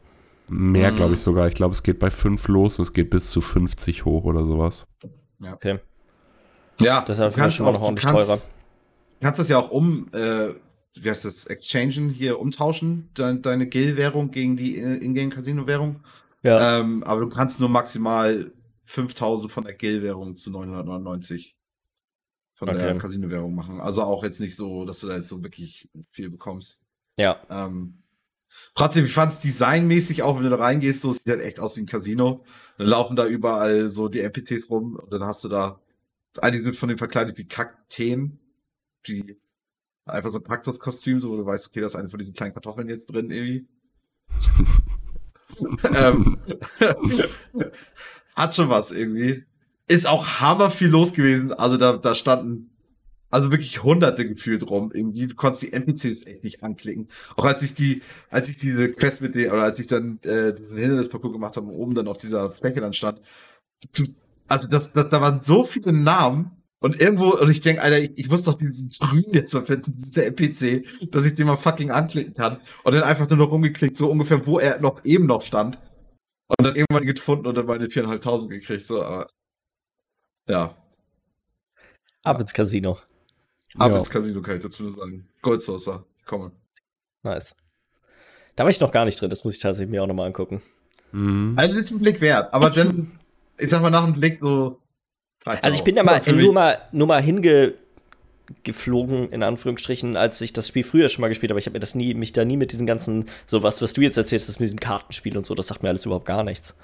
Mehr, 0.49 0.93
Mhm. 0.93 0.97
glaube 0.97 1.15
ich 1.15 1.21
sogar. 1.21 1.49
Ich 1.49 1.55
glaube, 1.55 1.75
es 1.75 1.83
geht 1.83 1.99
bei 1.99 2.11
5 2.11 2.49
los 2.49 2.79
und 2.79 2.85
es 2.85 2.93
geht 2.93 3.11
bis 3.11 3.31
zu 3.31 3.41
50 3.41 4.05
hoch 4.05 4.25
oder 4.25 4.45
sowas. 4.45 4.87
Okay. 5.45 5.79
Ja, 6.81 7.05
Das 7.05 7.19
ist 7.19 7.55
schon 7.55 7.67
mal 7.67 7.71
auch- 7.71 7.75
noch 7.75 7.81
du 7.81 7.85
ordentlich 7.87 8.05
kannst- 8.07 8.27
teurer. 8.27 8.37
Du 8.37 8.43
kannst 9.25 9.41
das 9.41 9.49
ja 9.49 9.59
auch 9.59 9.71
um, 9.71 10.09
äh, 10.13 10.49
wie 10.95 11.11
heißt 11.11 11.25
das, 11.25 11.47
Exchangen 11.47 12.11
hier 12.11 12.39
umtauschen, 12.39 13.11
de 13.17 13.39
deine 13.41 13.67
Gil-Währung 13.67 14.31
gegen 14.31 14.57
die 14.57 14.79
äh, 14.79 14.97
Ingame-Casino-Währung. 15.05 16.01
Ja. 16.43 16.81
Ähm, 16.81 17.03
aber 17.05 17.21
du 17.23 17.29
kannst 17.29 17.61
nur 17.61 17.69
maximal 17.69 18.53
5000 18.85 19.51
von 19.51 19.65
der 19.65 19.75
Gil-Währung 19.75 20.37
zu 20.37 20.51
999 20.51 21.56
von 22.57 22.69
der 22.69 22.77
Okay. 22.77 22.99
Casino-Währung 22.99 23.55
machen. 23.55 23.81
Also 23.81 24.03
auch 24.03 24.25
jetzt 24.25 24.41
nicht 24.41 24.57
so, 24.57 24.85
dass 24.85 24.99
du 25.01 25.07
da 25.07 25.17
jetzt 25.17 25.29
so 25.29 25.43
wirklich 25.43 25.89
viel 26.09 26.31
bekommst. 26.31 26.81
ja. 27.17 27.39
Ähm, 27.49 28.03
trotzdem, 28.75 29.05
ich 29.05 29.13
fand 29.13 29.33
es 29.33 29.41
designmäßig 29.41 30.23
auch, 30.23 30.37
wenn 30.37 30.45
du 30.45 30.51
da 30.51 30.57
reingehst, 30.57 31.03
so 31.03 31.13
sieht 31.13 31.29
halt 31.29 31.43
echt 31.43 31.61
aus 31.61 31.77
wie 31.77 31.83
ein 31.83 31.87
Casino. 31.87 32.45
Dann 32.79 32.89
laufen 32.89 33.15
da 33.17 33.27
überall 33.27 33.89
so 33.91 34.09
die 34.09 34.21
NPCs 34.21 34.71
rum 34.71 34.97
und 34.97 35.13
dann 35.13 35.23
hast 35.25 35.45
du 35.45 35.49
da, 35.49 35.81
einige 36.41 36.65
sind 36.65 36.77
von 36.77 36.89
denen 36.89 36.99
verkleidet 36.99 37.37
wie 37.39 37.47
Kakteen, 37.47 38.41
die 39.07 39.39
einfach 40.07 40.31
so 40.31 40.39
ein 40.39 40.45
Kaktuskostüm, 40.45 41.21
so 41.21 41.31
wo 41.31 41.37
du 41.37 41.45
weißt, 41.47 41.67
okay, 41.69 41.81
da 41.81 41.87
ist 41.87 41.97
eine 41.97 42.09
von 42.09 42.19
diesen 42.19 42.35
kleinen 42.35 42.55
Kartoffeln 42.55 42.89
jetzt 42.89 43.07
drin 43.07 43.31
irgendwie. 43.31 43.69
ähm, 45.95 46.39
hat 48.35 48.55
schon 48.55 48.69
was 48.69 48.93
irgendwie. 48.93 49.45
Ist 49.89 50.09
auch 50.09 50.41
hammer 50.41 50.71
viel 50.71 50.89
los 50.89 51.15
gewesen. 51.15 51.53
Also 51.53 51.77
da, 51.77 51.97
da 51.97 52.15
standen 52.15 52.71
also 53.31 53.51
wirklich 53.51 53.83
hunderte 53.83 54.27
gefühlt 54.27 54.69
rum. 54.69 54.91
Irgendwie, 54.93 55.27
du 55.27 55.35
konntest 55.35 55.63
die 55.63 55.73
NPCs 55.73 56.27
echt 56.27 56.45
nicht 56.45 56.63
anklicken. 56.63 57.09
Auch 57.37 57.45
als 57.45 57.63
ich 57.63 57.75
die, 57.75 58.03
als 58.31 58.49
ich 58.49 58.59
diese 58.59 58.91
Quest 58.93 59.21
mit 59.21 59.35
denen, 59.35 59.53
oder 59.53 59.63
als 59.63 59.79
ich 59.79 59.87
dann 59.87 60.19
äh, 60.23 60.55
diesen 60.55 60.77
Hindernisparcours 60.77 61.33
gemacht 61.33 61.57
habe 61.57 61.67
und 61.67 61.75
oben 61.75 61.95
dann 61.95 62.09
auf 62.09 62.19
dieser 62.19 62.51
Fläche 62.51 62.81
dann 62.81 62.93
stand, 62.93 63.21
du, 63.95 64.05
also 64.49 64.69
das, 64.69 64.93
das, 64.93 65.11
da 65.11 65.21
waren 65.21 65.41
so 65.41 65.65
viele 65.65 65.93
Namen 65.93 66.51
und 66.79 67.01
irgendwo, 67.01 67.31
und 67.31 67.51
ich 67.51 67.61
denke, 67.61 67.83
Alter, 67.83 68.01
ich, 68.01 68.13
ich 68.17 68.29
muss 68.29 68.45
doch 68.45 68.55
diesen 68.55 68.91
Grün 68.91 69.25
jetzt 69.33 69.53
mal 69.55 69.65
finden, 69.65 69.97
diesen 69.97 70.15
NPC, 70.15 71.11
dass 71.11 71.25
ich 71.25 71.35
den 71.35 71.47
mal 71.47 71.57
fucking 71.57 71.91
anklicken 71.91 72.35
kann. 72.35 72.59
Und 72.85 72.93
dann 72.93 73.03
einfach 73.03 73.29
nur 73.29 73.39
noch 73.39 73.51
rumgeklickt, 73.51 73.97
so 73.97 74.11
ungefähr, 74.11 74.47
wo 74.47 74.59
er 74.59 74.81
noch 74.81 75.05
eben 75.05 75.27
noch 75.27 75.43
stand. 75.43 75.79
Und 76.49 76.65
dann 76.65 76.77
irgendwann 76.77 77.07
gefunden 77.07 77.47
und 77.47 77.57
dann 77.57 77.67
meine 77.67 77.87
4.500 77.87 78.49
gekriegt, 78.49 78.87
so, 78.87 79.03
aber, 79.03 79.27
ja. 80.49 80.75
Ab 82.23 82.41
ins 82.41 82.53
Casino. 82.53 82.99
Ab 83.79 83.91
Ja. 83.91 83.99
ins 83.99 84.11
Casino 84.11 84.43
kann 84.43 84.57
ich 84.57 84.63
dazu 84.63 84.83
nur 84.83 84.93
sagen. 84.93 85.29
Gold 85.43 85.63
Saucer, 85.63 86.05
ich 86.19 86.25
komme. 86.25 86.53
Nice. 87.23 87.55
Da 88.57 88.65
war 88.65 88.71
ich 88.71 88.81
noch 88.81 88.93
gar 88.93 89.05
nicht 89.05 89.21
drin, 89.21 89.31
das 89.31 89.45
muss 89.45 89.55
ich 89.55 89.61
tatsächlich 89.61 89.91
mir 89.91 90.03
auch 90.03 90.07
nochmal 90.07 90.27
angucken. 90.27 90.63
Mhm. 91.13 91.53
Also 91.57 91.75
das 91.75 91.85
ist 91.85 91.91
ein 91.93 91.99
Blick 92.01 92.21
wert, 92.21 92.53
aber 92.53 92.71
dann, 92.71 93.13
ich 93.59 93.71
sag 93.71 93.83
mal, 93.83 93.91
nach 93.91 94.05
einem 94.05 94.15
Blick 94.15 94.41
so. 94.41 94.81
Also 95.45 95.77
ich 95.77 95.85
bin 95.85 95.95
da 95.95 96.03
mal 96.03 96.21
nur 96.27 96.53
mal, 96.53 96.79
nur 96.91 97.07
mal 97.07 97.23
hingeflogen, 97.23 99.31
in 99.31 99.43
Anführungsstrichen, 99.45 100.17
als 100.17 100.41
ich 100.41 100.53
das 100.53 100.67
Spiel 100.69 100.83
früher 100.83 101.09
schon 101.09 101.21
mal 101.21 101.29
gespielt 101.29 101.51
habe. 101.51 101.61
Ich 101.61 101.67
habe 101.67 101.75
mir 101.75 101.81
das 101.81 101.95
nie, 101.95 102.15
mich 102.15 102.33
da 102.33 102.45
nie 102.45 102.57
mit 102.57 102.73
diesen 102.73 102.87
ganzen, 102.87 103.29
so 103.45 103.63
was, 103.63 103.81
was 103.83 103.93
du 103.93 104.01
jetzt 104.01 104.17
erzählst, 104.17 104.49
das 104.49 104.59
mit 104.59 104.67
diesem 104.67 104.81
Kartenspiel 104.81 105.37
und 105.37 105.47
so, 105.47 105.55
das 105.55 105.69
sagt 105.69 105.83
mir 105.85 105.91
alles 105.91 106.05
überhaupt 106.05 106.27
gar 106.27 106.43
nichts. 106.43 106.75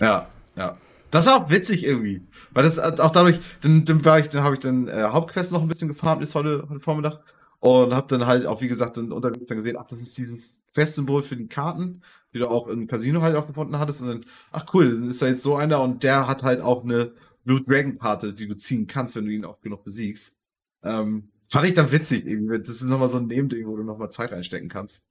Ja, 0.00 0.28
ja. 0.56 0.76
Das 1.10 1.26
war 1.26 1.36
auch 1.36 1.50
witzig 1.50 1.84
irgendwie. 1.84 2.22
Weil 2.52 2.64
das 2.64 2.78
auch 2.78 3.10
dadurch, 3.10 3.40
dann, 3.60 3.84
dann 3.84 4.04
war 4.04 4.18
ich, 4.18 4.28
dann 4.28 4.42
habe 4.42 4.54
ich 4.54 4.60
dann 4.60 4.88
äh, 4.88 5.04
Hauptquest 5.04 5.52
noch 5.52 5.62
ein 5.62 5.68
bisschen 5.68 5.88
gefarmt, 5.88 6.22
ist 6.22 6.34
heute, 6.34 6.66
heute 6.68 6.80
Vormittag. 6.80 7.20
Und 7.60 7.94
habe 7.94 8.08
dann 8.08 8.26
halt 8.26 8.46
auch, 8.46 8.60
wie 8.60 8.68
gesagt, 8.68 8.96
dann 8.96 9.10
unterwegs 9.10 9.48
dann 9.48 9.58
gesehen, 9.58 9.76
ach, 9.78 9.86
das 9.86 10.00
ist 10.00 10.18
dieses 10.18 10.60
Quest-Symbol 10.74 11.22
für 11.22 11.36
die 11.36 11.46
Karten, 11.46 12.02
die 12.34 12.38
du 12.38 12.46
auch 12.46 12.68
im 12.68 12.86
Casino 12.86 13.22
halt 13.22 13.36
auch 13.36 13.46
gefunden 13.46 13.78
hattest. 13.78 14.02
Und 14.02 14.08
dann, 14.08 14.24
ach 14.52 14.66
cool, 14.74 14.90
dann 14.90 15.08
ist 15.08 15.22
da 15.22 15.26
jetzt 15.28 15.42
so 15.42 15.56
einer 15.56 15.80
und 15.80 16.02
der 16.02 16.28
hat 16.28 16.42
halt 16.42 16.60
auch 16.60 16.84
eine 16.84 17.12
Blue 17.44 17.62
Dragon-Karte, 17.62 18.34
die 18.34 18.48
du 18.48 18.56
ziehen 18.56 18.86
kannst, 18.86 19.16
wenn 19.16 19.24
du 19.24 19.32
ihn 19.32 19.44
auch 19.44 19.60
genug 19.60 19.84
besiegst. 19.84 20.36
Ähm, 20.82 21.30
fand 21.48 21.66
ich 21.66 21.74
dann 21.74 21.92
witzig 21.92 22.26
irgendwie. 22.26 22.58
Das 22.58 22.68
ist 22.68 22.82
nochmal 22.82 23.08
so 23.08 23.18
ein 23.18 23.28
Nebending, 23.28 23.66
wo 23.66 23.76
du 23.76 23.84
nochmal 23.84 24.10
Zeit 24.10 24.32
reinstecken 24.32 24.68
kannst. 24.68 25.04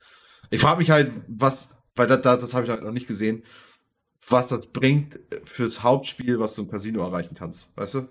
Ich 0.50 0.62
frage 0.62 0.80
mich 0.80 0.92
halt, 0.92 1.12
was, 1.28 1.70
weil 1.96 2.08
das, 2.08 2.22
das, 2.22 2.40
das 2.40 2.54
habe 2.54 2.66
ich 2.66 2.72
halt 2.72 2.84
noch 2.84 2.92
nicht 2.92 3.08
gesehen, 3.08 3.44
was 4.30 4.50
das 4.50 4.68
bringt 4.68 5.20
fürs 5.46 5.84
Hauptspiel, 5.84 6.40
was 6.40 6.56
du 6.56 6.64
im 6.64 6.70
Casino 6.72 7.04
erreichen 7.04 7.36
kannst, 7.38 7.70
weißt 7.76 7.96
du? 7.96 8.08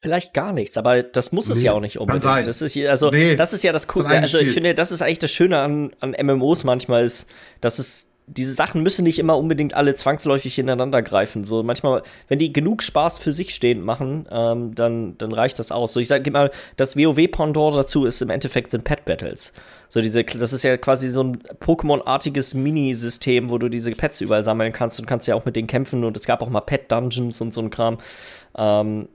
Vielleicht 0.00 0.32
gar 0.32 0.52
nichts, 0.52 0.76
aber 0.76 1.02
das 1.02 1.32
muss 1.32 1.50
es 1.50 1.58
Nee, 1.58 1.64
ja 1.64 1.72
auch 1.72 1.80
nicht 1.80 1.98
unbedingt. 1.98 2.22
sein. 2.22 2.46
Das 2.46 2.62
ist 2.62 2.72
hier, 2.72 2.88
also 2.90 3.10
Nee, 3.10 3.34
das 3.34 3.52
ist 3.52 3.64
ja 3.64 3.72
das 3.72 3.88
Coole. 3.88 4.06
Also 4.06 4.38
ich 4.38 4.44
Spiel. 4.44 4.54
finde, 4.54 4.74
das 4.74 4.92
ist 4.92 5.02
eigentlich 5.02 5.18
das 5.18 5.32
Schöne 5.32 5.58
an, 5.58 5.90
an 5.98 6.14
MMOs 6.24 6.62
manchmal 6.62 7.04
ist, 7.04 7.28
dass 7.60 7.80
es 7.80 8.07
diese 8.28 8.52
Sachen 8.52 8.82
müssen 8.82 9.04
nicht 9.04 9.18
immer 9.18 9.38
unbedingt 9.38 9.74
alle 9.74 9.94
zwangsläufig 9.94 10.58
ineinander 10.58 11.02
greifen. 11.02 11.44
So 11.44 11.62
manchmal, 11.62 12.02
wenn 12.28 12.38
die 12.38 12.52
genug 12.52 12.82
Spaß 12.82 13.18
für 13.18 13.32
sich 13.32 13.54
stehend 13.54 13.84
machen, 13.84 14.26
ähm, 14.30 14.74
dann, 14.74 15.16
dann 15.18 15.32
reicht 15.32 15.58
das 15.58 15.72
aus. 15.72 15.92
So 15.92 16.00
ich 16.00 16.08
sage 16.08 16.30
mal, 16.30 16.50
das 16.76 16.96
WoW-Pendant 16.96 17.76
dazu 17.76 18.04
ist 18.04 18.20
im 18.20 18.30
Endeffekt 18.30 18.70
sind 18.70 18.84
Pet 18.84 19.04
Battles. 19.04 19.54
So 19.88 20.00
diese, 20.02 20.22
das 20.24 20.52
ist 20.52 20.62
ja 20.62 20.76
quasi 20.76 21.08
so 21.08 21.22
ein 21.22 21.38
Pokémon-artiges 21.60 22.54
Mini-System, 22.54 23.48
wo 23.48 23.56
du 23.56 23.68
diese 23.70 23.90
Pets 23.92 24.20
überall 24.20 24.44
sammeln 24.44 24.72
kannst 24.72 25.00
und 25.00 25.06
kannst 25.06 25.26
ja 25.26 25.34
auch 25.34 25.46
mit 25.46 25.56
denen 25.56 25.66
kämpfen 25.66 26.04
und 26.04 26.16
es 26.16 26.26
gab 26.26 26.42
auch 26.42 26.50
mal 26.50 26.60
Pet-Dungeons 26.60 27.40
und 27.40 27.54
so 27.54 27.62
ein 27.62 27.70
Kram. 27.70 27.98
Ähm, 28.56 29.08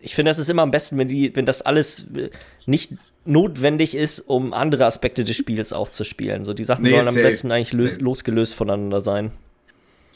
ich 0.00 0.14
finde, 0.14 0.30
das 0.30 0.38
ist 0.38 0.50
immer 0.50 0.62
am 0.62 0.70
besten, 0.70 0.98
wenn 0.98 1.08
die, 1.08 1.34
wenn 1.34 1.46
das 1.46 1.62
alles 1.62 2.06
äh, 2.14 2.30
nicht 2.66 2.92
notwendig 3.24 3.94
ist, 3.94 4.20
um 4.20 4.52
andere 4.52 4.86
Aspekte 4.86 5.24
des 5.24 5.36
Spiels 5.36 5.72
auch 5.72 5.88
zu 5.88 6.04
spielen. 6.04 6.44
So 6.44 6.54
die 6.54 6.64
Sachen 6.64 6.84
Nee, 6.84 6.90
sollen 6.90 7.08
am 7.08 7.14
besten 7.14 7.52
eigentlich 7.52 7.72
lös 7.72 8.00
losgelöst 8.00 8.54
voneinander 8.54 9.00
sein. 9.00 9.32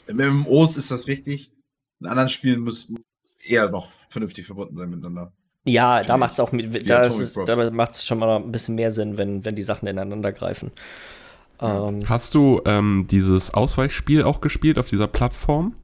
Im 0.07 0.17
MMOs 0.17 0.77
ist 0.77 0.91
das 0.91 1.07
richtig. 1.07 1.51
In 1.99 2.07
anderen 2.07 2.29
Spielen 2.29 2.61
müssen 2.61 3.03
eher 3.45 3.69
noch 3.69 3.89
vernünftig 4.09 4.45
verbunden 4.45 4.75
sein 4.75 4.89
miteinander. 4.89 5.31
Ja, 5.65 5.95
da 5.95 5.99
Natürlich. 5.99 6.19
macht 6.19 6.33
es 6.33 6.39
auch 6.39 6.51
mit, 6.51 6.89
da, 6.89 7.01
ist 7.03 7.37
da 7.37 7.71
macht 7.71 7.91
es 7.91 8.05
schon 8.05 8.19
mal 8.19 8.35
ein 8.35 8.51
bisschen 8.51 8.75
mehr 8.75 8.91
Sinn, 8.91 9.17
wenn, 9.17 9.45
wenn 9.45 9.55
die 9.55 9.63
Sachen 9.63 9.87
ineinander 9.87 10.33
greifen. 10.33 10.71
Ähm, 11.61 12.07
Hast 12.09 12.35
du 12.35 12.61
ähm, 12.65 13.07
dieses 13.09 13.53
Ausweichspiel 13.53 14.23
auch 14.23 14.41
gespielt 14.41 14.77
auf 14.77 14.89
dieser 14.89 15.07
Plattform? 15.07 15.75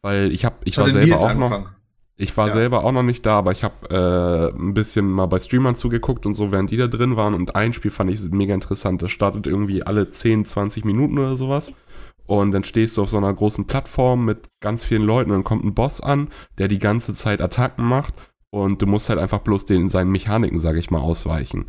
Weil 0.00 0.32
ich 0.32 0.46
habe, 0.46 0.56
ich 0.64 0.78
war 0.78 0.90
selber 0.90 1.16
auch 1.16 1.34
noch, 1.34 1.50
angefangen. 1.50 1.76
Ich 2.20 2.36
war 2.36 2.48
Ja. 2.48 2.54
selber 2.54 2.84
auch 2.84 2.92
noch 2.92 3.02
nicht 3.02 3.24
da, 3.24 3.38
aber 3.38 3.52
ich 3.52 3.64
habe 3.64 3.88
äh, 3.88 4.56
ein 4.58 4.74
bisschen 4.74 5.10
mal 5.10 5.26
bei 5.26 5.38
Streamern 5.40 5.74
zugeguckt 5.74 6.26
und 6.26 6.34
so, 6.34 6.52
während 6.52 6.70
die 6.70 6.76
da 6.76 6.86
drin 6.86 7.16
waren. 7.16 7.34
Und 7.34 7.56
ein 7.56 7.72
Spiel 7.72 7.90
fand 7.90 8.10
ich 8.10 8.20
mega 8.30 8.52
interessant. 8.54 9.00
Das 9.02 9.10
startet 9.10 9.46
irgendwie 9.46 9.82
alle 9.82 10.10
10, 10.10 10.44
20 10.44 10.84
Minuten 10.84 11.18
oder 11.18 11.36
sowas. 11.36 11.72
Und 12.26 12.52
dann 12.52 12.62
stehst 12.62 12.96
du 12.96 13.02
auf 13.02 13.10
so 13.10 13.16
einer 13.16 13.32
großen 13.32 13.66
Plattform 13.66 14.24
mit 14.24 14.48
ganz 14.60 14.84
vielen 14.84 15.02
Leuten 15.02 15.30
und 15.30 15.38
dann 15.38 15.44
kommt 15.44 15.64
ein 15.64 15.74
Boss 15.74 16.00
an, 16.00 16.28
der 16.58 16.68
die 16.68 16.78
ganze 16.78 17.14
Zeit 17.14 17.40
Attacken 17.40 17.84
macht. 17.84 18.14
Und 18.50 18.82
du 18.82 18.86
musst 18.86 19.08
halt 19.08 19.18
einfach 19.18 19.40
bloß 19.40 19.64
den 19.64 19.88
seinen 19.88 20.12
Mechaniken, 20.12 20.58
sage 20.58 20.78
ich 20.78 20.90
mal, 20.90 21.00
ausweichen. 21.00 21.66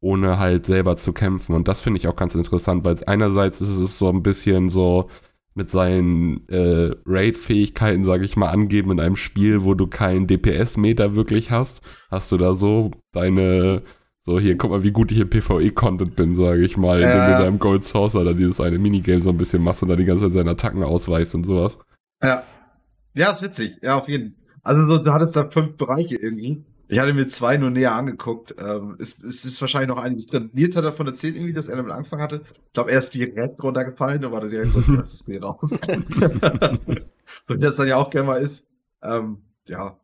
Ohne 0.00 0.38
halt 0.38 0.66
selber 0.66 0.96
zu 0.96 1.12
kämpfen. 1.12 1.54
Und 1.54 1.68
das 1.68 1.80
finde 1.80 1.98
ich 1.98 2.08
auch 2.08 2.16
ganz 2.16 2.34
interessant, 2.34 2.84
weil 2.84 2.94
es 2.94 3.02
einerseits 3.02 3.60
ist 3.60 3.78
es 3.78 3.98
so 3.98 4.08
ein 4.08 4.22
bisschen 4.22 4.68
so 4.70 5.08
mit 5.54 5.70
seinen 5.70 6.48
äh, 6.48 6.94
Raid-Fähigkeiten, 7.06 8.04
sage 8.04 8.24
ich 8.24 8.36
mal, 8.36 8.48
angeben 8.50 8.90
in 8.90 9.00
einem 9.00 9.16
Spiel, 9.16 9.64
wo 9.64 9.74
du 9.74 9.86
keinen 9.86 10.26
DPS-Meter 10.26 11.14
wirklich 11.14 11.50
hast. 11.50 11.82
Hast 12.10 12.32
du 12.32 12.38
da 12.38 12.54
so 12.54 12.90
deine, 13.12 13.82
so 14.22 14.40
hier, 14.40 14.56
guck 14.56 14.70
mal, 14.70 14.82
wie 14.82 14.92
gut 14.92 15.12
ich 15.12 15.18
im 15.20 15.28
PvE-Content 15.30 16.16
bin, 16.16 16.34
sage 16.34 16.64
ich 16.64 16.76
mal, 16.76 17.00
indem 17.00 17.10
Ja. 17.18 17.36
du 17.38 17.42
da 17.42 17.48
im 17.48 17.58
Gold 17.58 17.84
Source 17.84 18.14
oder 18.16 18.34
dieses 18.34 18.60
eine 18.60 18.78
Minigame 18.78 19.20
so 19.20 19.30
ein 19.30 19.36
bisschen 19.38 19.62
machst 19.62 19.82
und 19.82 19.88
da 19.88 19.96
die 19.96 20.04
ganze 20.04 20.24
Zeit 20.24 20.32
seine 20.32 20.50
Attacken 20.52 20.82
ausweist 20.82 21.34
und 21.34 21.44
sowas. 21.44 21.78
Ja. 22.22 22.42
Ja, 23.14 23.30
ist 23.30 23.42
witzig. 23.42 23.72
Ja, 23.82 23.98
auf 23.98 24.08
jeden 24.08 24.30
Fall. 24.32 24.38
Also 24.64 24.88
so, 24.88 25.02
du 25.02 25.12
hattest 25.12 25.34
da 25.36 25.44
fünf 25.46 25.76
Bereiche 25.76 26.16
irgendwie. 26.16 26.64
Ich 26.92 26.98
hatte 26.98 27.14
mir 27.14 27.26
zwei 27.26 27.56
nur 27.56 27.70
näher 27.70 27.94
angeguckt. 27.94 28.54
Ähm, 28.58 28.96
es, 29.00 29.18
es 29.22 29.46
ist 29.46 29.58
wahrscheinlich 29.62 29.88
noch 29.88 29.96
einiges 30.02 30.26
drin. 30.26 30.50
Nils 30.52 30.76
hat 30.76 30.84
davon 30.84 31.06
erzählt, 31.06 31.36
irgendwie, 31.36 31.54
dass 31.54 31.68
er 31.68 31.76
damit 31.76 31.90
angefangen 31.90 32.20
hatte. 32.20 32.42
Ich 32.66 32.72
glaube, 32.74 32.90
er 32.92 32.98
ist 32.98 33.14
direkt 33.14 33.62
runtergefallen, 33.62 34.20
da 34.20 34.30
war 34.30 34.42
er 34.42 34.50
direkt 34.50 34.72
so 34.74 34.80
ein 34.80 34.96
erstes 34.96 35.20
Spiel 35.20 35.42
raus. 35.42 35.70
so 37.48 37.54
wie 37.54 37.58
das 37.58 37.76
dann 37.76 37.88
ja 37.88 37.96
auch 37.96 38.10
gerne 38.10 38.26
mal 38.26 38.42
ist. 38.42 38.66
Ähm, 39.02 39.38
ja. 39.66 39.98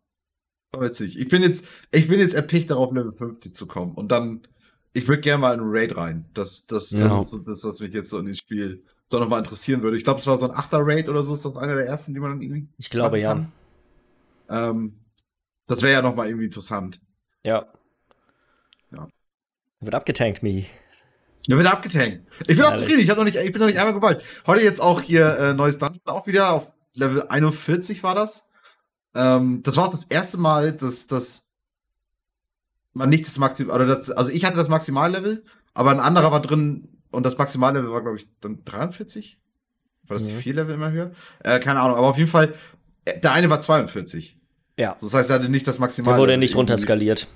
Witzig. 0.79 1.19
Ich 1.19 1.29
bin 1.29 1.43
jetzt, 1.43 1.67
ich 1.91 2.09
bin 2.09 2.21
jetzt 2.21 2.35
erpicht 2.35 2.71
darauf, 2.71 2.91
Level 2.95 3.13
50 3.13 3.55
zu 3.55 3.67
kommen. 3.67 3.93
Und 3.95 4.11
dann, 4.11 4.41
ich 4.95 5.07
würde 5.09 5.21
gerne 5.21 5.43
mal 5.43 5.53
in 5.53 5.61
einen 5.61 5.71
Raid 5.71 5.95
rein. 5.95 6.25
Das, 6.33 6.67
das, 6.67 6.89
das 6.89 7.03
Ja. 7.03 7.21
ist 7.21 7.31
so 7.33 7.39
das, 7.41 7.65
was 7.65 7.81
mich 7.81 7.93
jetzt 7.93 8.09
so 8.09 8.19
in 8.19 8.25
dem 8.25 8.35
Spiel 8.35 8.83
doch 9.11 9.21
nochmal 9.21 9.41
interessieren 9.41 9.83
würde. 9.83 9.99
Ich 9.99 10.05
glaube, 10.05 10.21
es 10.21 10.27
war 10.27 10.39
so 10.39 10.51
ein 10.51 10.57
8er 10.57 10.81
Raid 10.87 11.11
oder 11.11 11.23
so, 11.23 11.35
ist 11.35 11.45
das 11.45 11.55
einer 11.59 11.75
der 11.75 11.87
ersten, 11.87 12.15
die 12.15 12.21
man 12.21 12.31
dann 12.31 12.41
irgendwie 12.41 12.67
ich 12.79 12.89
glaube 12.89 13.21
ja. 13.21 13.47
Ähm, 14.49 14.95
das 15.69 15.83
wäre 15.83 15.93
ja 15.93 16.03
nochmal 16.03 16.27
irgendwie 16.27 16.47
interessant. 16.47 17.01
Ja. 17.45 17.67
Ja. 18.93 19.09
Wird 19.81 19.95
abgetankt, 19.95 20.43
Mi. 20.43 20.67
Ja, 21.47 21.57
bin 21.57 21.67
abgetankt. 21.67 22.27
Ich 22.47 22.57
bin 22.57 22.63
auch 22.65 22.75
zufrieden. 22.75 23.01
Ich, 23.01 23.09
hab 23.11 23.17
noch 23.17 23.25
nicht, 23.25 23.37
ich 23.37 23.53
bin 23.53 23.61
noch 23.61 23.69
nicht 23.69 23.79
einmal 23.79 23.95
gewollt. 23.95 24.25
Heute 24.47 24.65
jetzt 24.65 24.81
auch 24.81 25.01
hier 25.01 25.39
äh, 25.39 25.55
neues 25.55 25.79
Dungeon 25.79 26.01
auch 26.07 26.27
wieder 26.27 26.51
auf 26.51 26.73
Level 26.95 27.29
41 27.29 28.03
war 28.03 28.15
das. 28.15 28.45
Ähm, 29.15 29.61
das 29.63 29.77
war 29.77 29.87
auch 29.87 29.91
das 29.91 30.05
erste 30.05 30.37
Mal, 30.37 30.73
dass, 30.73 31.07
dass 31.07 31.49
man 32.93 33.09
nicht 33.09 33.27
das 33.27 33.39
Maximal, 33.39 33.77
oder 33.77 33.87
das, 33.87 34.11
also 34.11 34.31
ich 34.31 34.45
hatte 34.45 34.57
das 34.57 34.69
Maximallevel, 34.69 35.45
aber 35.75 35.91
ein 35.91 36.01
anderer 36.01 36.33
war 36.33 36.43
drin 36.43 36.89
und 37.11 37.25
das 37.25 37.39
Maximallevel 37.39 37.91
war, 37.91 38.03
glaube 38.03 38.17
ich, 38.17 38.29
dann 38.41 38.65
43? 38.65 39.41
War 40.07 40.17
das 40.17 40.25
mhm. 40.25 40.29
die 40.29 40.35
vier 40.37 40.55
Level 40.55 40.75
immer 40.75 40.91
höher? 40.91 41.13
Äh, 41.41 41.61
keine 41.61 41.81
Ahnung, 41.81 41.97
aber 41.97 42.09
auf 42.09 42.19
jeden 42.19 42.31
Fall, 42.31 42.55
äh, 43.05 43.21
der 43.21 43.33
eine 43.33 43.49
war 43.49 43.61
42. 43.61 44.38
Ja. 44.79 44.97
Das 45.01 45.13
heißt, 45.13 45.29
er 45.31 45.37
hatte 45.37 45.49
nicht 45.49 45.67
das 45.67 45.79
Maximal. 45.79 46.15
Der 46.15 46.21
wurde 46.21 46.39
nicht 46.39 46.57
runterskaliert. 46.57 47.27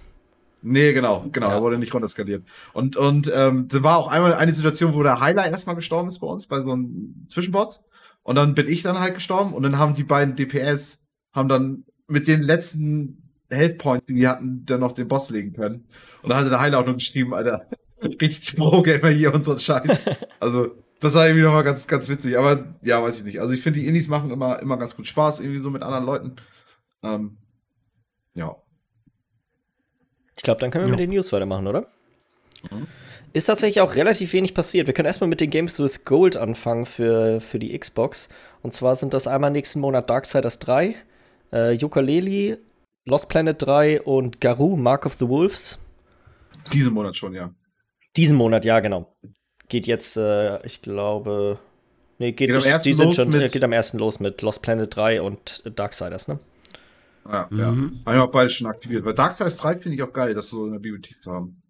Nee, 0.63 0.93
genau, 0.93 1.27
genau, 1.33 1.49
ja. 1.49 1.55
er 1.57 1.63
wurde 1.63 1.77
nicht 1.77 1.93
runterskaliert. 1.93 2.45
Und, 2.73 2.97
und 2.97 3.31
ähm, 3.35 3.67
da 3.69 3.83
war 3.83 3.99
auch 3.99 4.07
einmal 4.07 4.33
eine 4.35 4.53
Situation, 4.53 4.95
wo 4.95 5.03
der 5.03 5.19
Heiler 5.19 5.45
erstmal 5.45 5.75
gestorben 5.75 6.07
ist 6.07 6.21
bei 6.21 6.29
uns, 6.29 6.47
bei 6.47 6.61
so 6.61 6.71
einem 6.71 7.27
Zwischenboss. 7.27 7.85
Und 8.23 8.37
dann 8.37 8.55
bin 8.55 8.69
ich 8.69 8.83
dann 8.83 9.01
halt 9.01 9.15
gestorben 9.15 9.53
und 9.55 9.65
dann 9.65 9.77
haben 9.77 9.95
die 9.95 10.05
beiden 10.05 10.37
DPS, 10.37 11.01
haben 11.33 11.49
dann 11.49 11.85
mit 12.07 12.29
den 12.29 12.43
letzten 12.43 13.33
Health 13.51 13.79
Points, 13.79 14.07
die 14.07 14.15
die 14.15 14.29
hatten, 14.29 14.65
dann 14.65 14.79
noch 14.79 14.93
den 14.93 15.09
Boss 15.09 15.31
legen 15.31 15.53
können. 15.53 15.87
Und 16.23 16.31
da 16.31 16.37
hatte 16.37 16.49
der 16.49 16.61
Heiler 16.61 16.79
auch 16.79 16.87
noch 16.87 16.95
geschrieben, 16.95 17.35
Alter, 17.35 17.67
richtig 18.21 18.55
Pro-Gamer 18.55 19.09
hier 19.09 19.35
und 19.35 19.45
so 19.45 19.53
ein 19.53 19.59
Scheiß. 19.59 19.89
Also, 20.39 20.75
das 20.99 21.15
war 21.15 21.27
irgendwie 21.27 21.45
nochmal 21.45 21.63
ganz, 21.63 21.87
ganz 21.87 22.09
witzig. 22.09 22.37
Aber 22.37 22.77
ja, 22.83 23.01
weiß 23.01 23.19
ich 23.19 23.25
nicht. 23.25 23.41
Also 23.41 23.55
ich 23.55 23.63
finde, 23.63 23.79
die 23.79 23.87
Indies 23.87 24.09
machen 24.09 24.33
immer, 24.33 24.59
immer 24.61 24.77
ganz 24.77 24.97
gut 24.97 25.07
Spaß, 25.07 25.39
irgendwie 25.39 25.61
so 25.61 25.71
mit 25.71 25.83
anderen 25.83 26.05
Leuten. 26.05 26.37
Ähm, 27.03 27.39
ja. 28.35 28.57
Ich 30.37 30.43
glaube, 30.43 30.61
dann 30.61 30.71
können 30.71 30.85
wir 30.85 30.89
ja. 30.89 30.97
mit 30.97 31.01
den 31.01 31.11
News 31.11 31.33
weitermachen, 31.33 31.67
oder? 31.67 31.89
Mhm. 32.71 32.87
Ist 33.35 33.47
tatsächlich 33.47 33.81
auch 33.81 33.95
relativ 33.95 34.33
wenig 34.35 34.55
passiert. 34.55 34.87
Wir 34.87 34.95
können 34.95 35.07
erstmal 35.07 35.29
mit 35.29 35.41
den 35.41 35.49
Games 35.49 35.79
with 35.79 36.05
Gold 36.05 36.37
anfangen 36.37 36.85
für, 36.85 37.41
für 37.41 37.59
die 37.59 37.79
Xbox. 37.79 38.29
Und 38.63 38.75
zwar 38.75 38.95
sind 38.95 39.15
das 39.15 39.27
einmal 39.27 39.51
nächsten 39.51 39.81
Monat 39.81 40.11
Darksiders 40.11 40.59
3, 40.59 40.97
äh, 41.51 41.83
Ukulele, 41.83 42.59
Lost 43.07 43.29
Planet 43.31 43.61
3 43.61 44.03
und 44.03 44.41
Garou, 44.41 44.77
Mark 44.77 45.07
of 45.07 45.15
the 45.19 45.29
Wolves. 45.29 45.79
Diesen 46.73 46.93
Monat 46.93 47.17
schon, 47.17 47.35
ja. 47.35 47.55
Diesen 48.17 48.37
Monat, 48.37 48.65
ja, 48.67 48.81
genau. 48.81 49.17
Geht 49.69 49.87
jetzt, 49.87 50.19
äh, 50.19 50.65
ich 50.67 50.83
glaube. 50.83 51.59
Nee, 52.19 52.33
geht, 52.33 52.51
geht, 52.51 52.51
am 52.51 52.71
ersten 52.71 52.89
die 52.89 52.93
sind 52.93 53.15
schon, 53.15 53.31
mit, 53.31 53.51
geht 53.51 53.65
am 53.65 53.73
ersten 53.73 53.99
los 53.99 54.21
mit 54.21 54.43
Lost 54.43 54.63
Planet 54.63 54.95
3 54.95 55.23
und 55.23 55.63
Darksiders, 55.75 56.29
ne? 56.29 56.39
Ja, 57.25 57.49
mhm. 57.51 57.59
ja. 57.59 57.67
Haben 57.67 58.03
wir 58.07 58.25
auch 58.25 58.31
beide 58.31 58.51
schon 58.51 58.67
aktiviert. 58.67 59.05
Weil 59.05 59.15
Darksiders 59.15 59.57
3 59.57 59.77
finde 59.77 59.97
ich 59.97 60.03
auch 60.03 60.13
geil, 60.13 60.35
das 60.35 60.49
so 60.49 60.67
in 60.67 60.73
der 60.73 60.79
Bibliothek 60.79 61.23
zu 61.23 61.33
haben. 61.33 61.63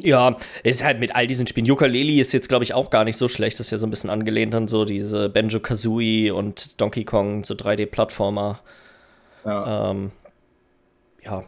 Ja, 0.00 0.36
es 0.62 0.76
ist 0.76 0.84
halt 0.84 1.00
mit 1.00 1.14
all 1.16 1.26
diesen 1.26 1.46
Spielen. 1.48 1.66
Yooka-Laylee 1.66 2.20
ist 2.20 2.32
jetzt, 2.32 2.48
glaube 2.48 2.62
ich, 2.62 2.72
auch 2.72 2.90
gar 2.90 3.04
nicht 3.04 3.16
so 3.16 3.26
schlecht. 3.26 3.58
Das 3.58 3.66
ist 3.66 3.70
ja 3.72 3.78
so 3.78 3.86
ein 3.86 3.90
bisschen 3.90 4.10
angelehnt 4.10 4.54
an 4.54 4.68
so 4.68 4.84
diese 4.84 5.28
Banjo-Kazooie 5.28 6.30
und 6.30 6.80
Donkey 6.80 7.04
Kong, 7.04 7.42
so 7.42 7.54
3D-Plattformer. 7.54 8.60
Ja. 9.44 9.90
Ähm, 9.90 10.12
ja, 11.24 11.42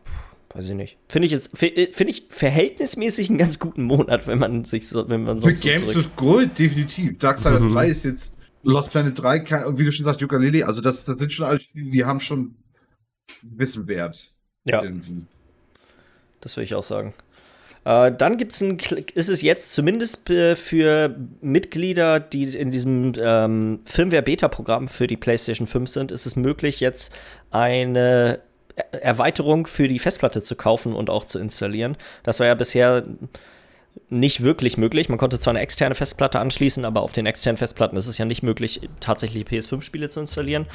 weiß 0.53 0.69
ich 0.69 0.75
nicht. 0.75 0.99
Finde 1.09 1.27
ich 1.27 1.33
jetzt, 1.33 1.63
äh, 1.63 1.93
finde 1.93 2.11
ich 2.11 2.27
verhältnismäßig 2.31 3.29
einen 3.29 3.39
ganz 3.39 3.61
guten 3.61 3.85
Monat, 3.85 4.27
wenn 4.27 4.41
man 4.41 4.65
sich 4.65 4.89
so, 4.89 5.09
wenn 5.09 5.23
man 5.23 5.39
sonst 5.39 5.63
Für 5.63 5.71
Games 5.71 5.93
so 5.93 6.01
with 6.01 6.09
Gold, 6.17 6.59
definitiv. 6.59 7.19
Darksiders 7.19 7.63
mhm. 7.63 7.73
3 7.73 7.89
ist 7.89 8.05
jetzt, 8.05 8.35
Lost 8.63 8.91
Planet 8.91 9.17
3, 9.17 9.45
wie 9.79 9.85
du 9.85 9.93
schon 9.93 10.05
sagst, 10.05 10.21
Yooka-Laylee, 10.21 10.65
also 10.65 10.81
das, 10.81 11.05
das 11.05 11.19
sind 11.19 11.33
schon 11.33 11.47
alle 11.47 11.61
Spiele, 11.61 11.91
die 11.91 12.05
haben 12.05 12.21
schon 12.21 12.57
Wissen 13.43 13.87
wert. 13.87 14.33
Ja. 14.65 14.83
Irgendwie. 14.83 15.27
Das 16.41 16.57
würde 16.57 16.65
ich 16.65 16.75
auch 16.75 16.85
sagen. 16.85 17.15
Äh, 17.85 18.13
dann 18.13 18.37
gibt's 18.37 18.61
ein, 18.61 18.79
ist 19.15 19.29
es 19.29 19.43
jetzt 19.43 19.73
zumindest 19.73 20.29
für 20.29 21.17
Mitglieder, 21.41 22.21
die 22.21 22.45
in 22.45 22.71
diesem 22.71 23.13
ähm, 23.21 23.81
Firmware-Beta-Programm 23.85 24.89
für 24.89 25.07
die 25.07 25.17
PlayStation 25.17 25.67
5 25.67 25.89
sind, 25.89 26.13
ist 26.13 26.27
es 26.27 26.37
möglich, 26.37 26.81
jetzt 26.81 27.15
eine 27.51 28.41
Erweiterung 28.93 29.67
für 29.67 29.89
die 29.89 29.99
Festplatte 29.99 30.43
zu 30.43 30.57
kaufen 30.57 30.95
und 30.95 31.11
auch 31.11 31.25
zu 31.25 31.39
installieren. 31.39 31.97
Das 32.23 32.41
war 32.41 32.47
ja 32.47 32.55
bisher 32.55 33.05
nicht 34.09 34.43
wirklich 34.43 34.77
möglich. 34.77 35.09
Man 35.09 35.19
konnte 35.19 35.39
zwar 35.39 35.53
eine 35.53 35.61
externe 35.61 35.95
Festplatte 35.95 36.41
anschließen, 36.41 36.85
aber 36.85 37.03
auf 37.03 37.13
den 37.13 37.27
externen 37.27 37.57
Festplatten 37.57 37.97
ist 37.97 38.09
es 38.09 38.19
ja 38.19 38.25
nicht 38.25 38.43
möglich, 38.43 38.81
tatsächlich 38.99 39.45
PS5-Spiele 39.45 40.09
zu 40.09 40.21
installieren. 40.21 40.67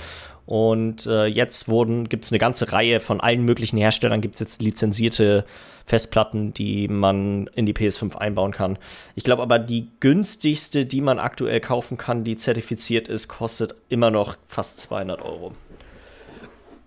Und 0.45 1.05
äh, 1.05 1.25
jetzt 1.25 1.65
gibt 1.65 2.25
es 2.25 2.31
eine 2.31 2.39
ganze 2.39 2.71
Reihe 2.71 2.99
von 2.99 3.19
allen 3.19 3.43
möglichen 3.43 3.77
Herstellern, 3.77 4.21
gibt 4.21 4.35
es 4.35 4.39
jetzt 4.39 4.61
lizenzierte 4.61 5.45
Festplatten, 5.85 6.53
die 6.53 6.87
man 6.87 7.47
in 7.55 7.65
die 7.65 7.73
PS5 7.73 8.15
einbauen 8.15 8.51
kann. 8.51 8.77
Ich 9.15 9.23
glaube 9.23 9.41
aber, 9.41 9.59
die 9.59 9.87
günstigste, 9.99 10.85
die 10.85 11.01
man 11.01 11.19
aktuell 11.19 11.59
kaufen 11.59 11.97
kann, 11.97 12.23
die 12.23 12.37
zertifiziert 12.37 13.07
ist, 13.07 13.27
kostet 13.27 13.75
immer 13.89 14.11
noch 14.11 14.37
fast 14.47 14.79
200 14.81 15.21
Euro. 15.21 15.53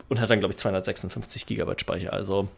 Und 0.09 0.21
hat 0.21 0.31
dann, 0.31 0.41
glaube 0.41 0.53
ich, 0.53 0.59
256 0.59 1.47
Gigabyte 1.47 1.81
Speicher. 1.81 2.13
Also 2.13 2.49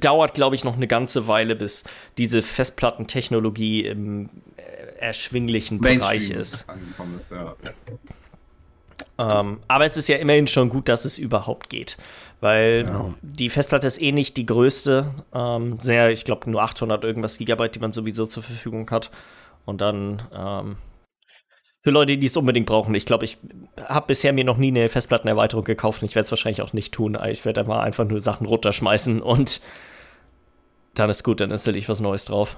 dauert, 0.00 0.34
glaube 0.34 0.54
ich, 0.54 0.64
noch 0.64 0.76
eine 0.76 0.86
ganze 0.86 1.26
Weile, 1.26 1.56
bis 1.56 1.84
diese 2.18 2.42
Festplattentechnologie 2.42 3.86
im 3.86 4.28
äh, 4.56 4.62
erschwinglichen 5.00 5.80
Bereich 5.80 6.30
ist. 6.30 6.66
Ja. 7.30 7.54
Ähm, 9.16 9.60
aber 9.68 9.84
es 9.84 9.96
ist 9.96 10.08
ja 10.08 10.16
immerhin 10.16 10.46
schon 10.46 10.68
gut, 10.68 10.88
dass 10.88 11.04
es 11.04 11.18
überhaupt 11.18 11.70
geht. 11.70 11.96
Weil 12.40 12.84
ja. 12.86 13.14
die 13.22 13.48
Festplatte 13.48 13.86
ist 13.86 14.00
eh 14.00 14.12
nicht 14.12 14.36
die 14.36 14.46
größte. 14.46 15.14
Ähm, 15.32 15.78
sehr, 15.80 16.10
ich 16.10 16.24
glaube, 16.24 16.50
nur 16.50 16.62
800 16.62 17.04
irgendwas 17.04 17.38
Gigabyte, 17.38 17.76
die 17.76 17.78
man 17.78 17.92
sowieso 17.92 18.26
zur 18.26 18.42
Verfügung 18.42 18.90
hat. 18.90 19.10
Und 19.64 19.80
dann 19.80 20.22
ähm, 20.34 20.76
für 21.84 21.90
Leute, 21.90 22.16
die 22.16 22.26
es 22.26 22.36
unbedingt 22.36 22.66
brauchen. 22.66 22.94
Ich 22.94 23.04
glaube, 23.04 23.26
ich 23.26 23.36
habe 23.78 24.06
bisher 24.06 24.32
mir 24.32 24.44
noch 24.44 24.56
nie 24.56 24.68
eine 24.68 24.88
Festplattenerweiterung 24.88 25.64
gekauft 25.64 26.00
und 26.00 26.06
ich 26.08 26.14
werde 26.14 26.24
es 26.24 26.32
wahrscheinlich 26.32 26.62
auch 26.62 26.72
nicht 26.72 26.94
tun. 26.94 27.16
Ich 27.28 27.44
werde 27.44 27.62
mal 27.64 27.82
einfach 27.82 28.06
nur 28.06 28.22
Sachen 28.22 28.46
runterschmeißen 28.46 29.20
und 29.20 29.60
dann 30.94 31.10
ist 31.10 31.24
gut, 31.24 31.40
dann 31.40 31.50
installiere 31.50 31.80
ich 31.80 31.88
was 31.90 32.00
Neues 32.00 32.24
drauf. 32.24 32.56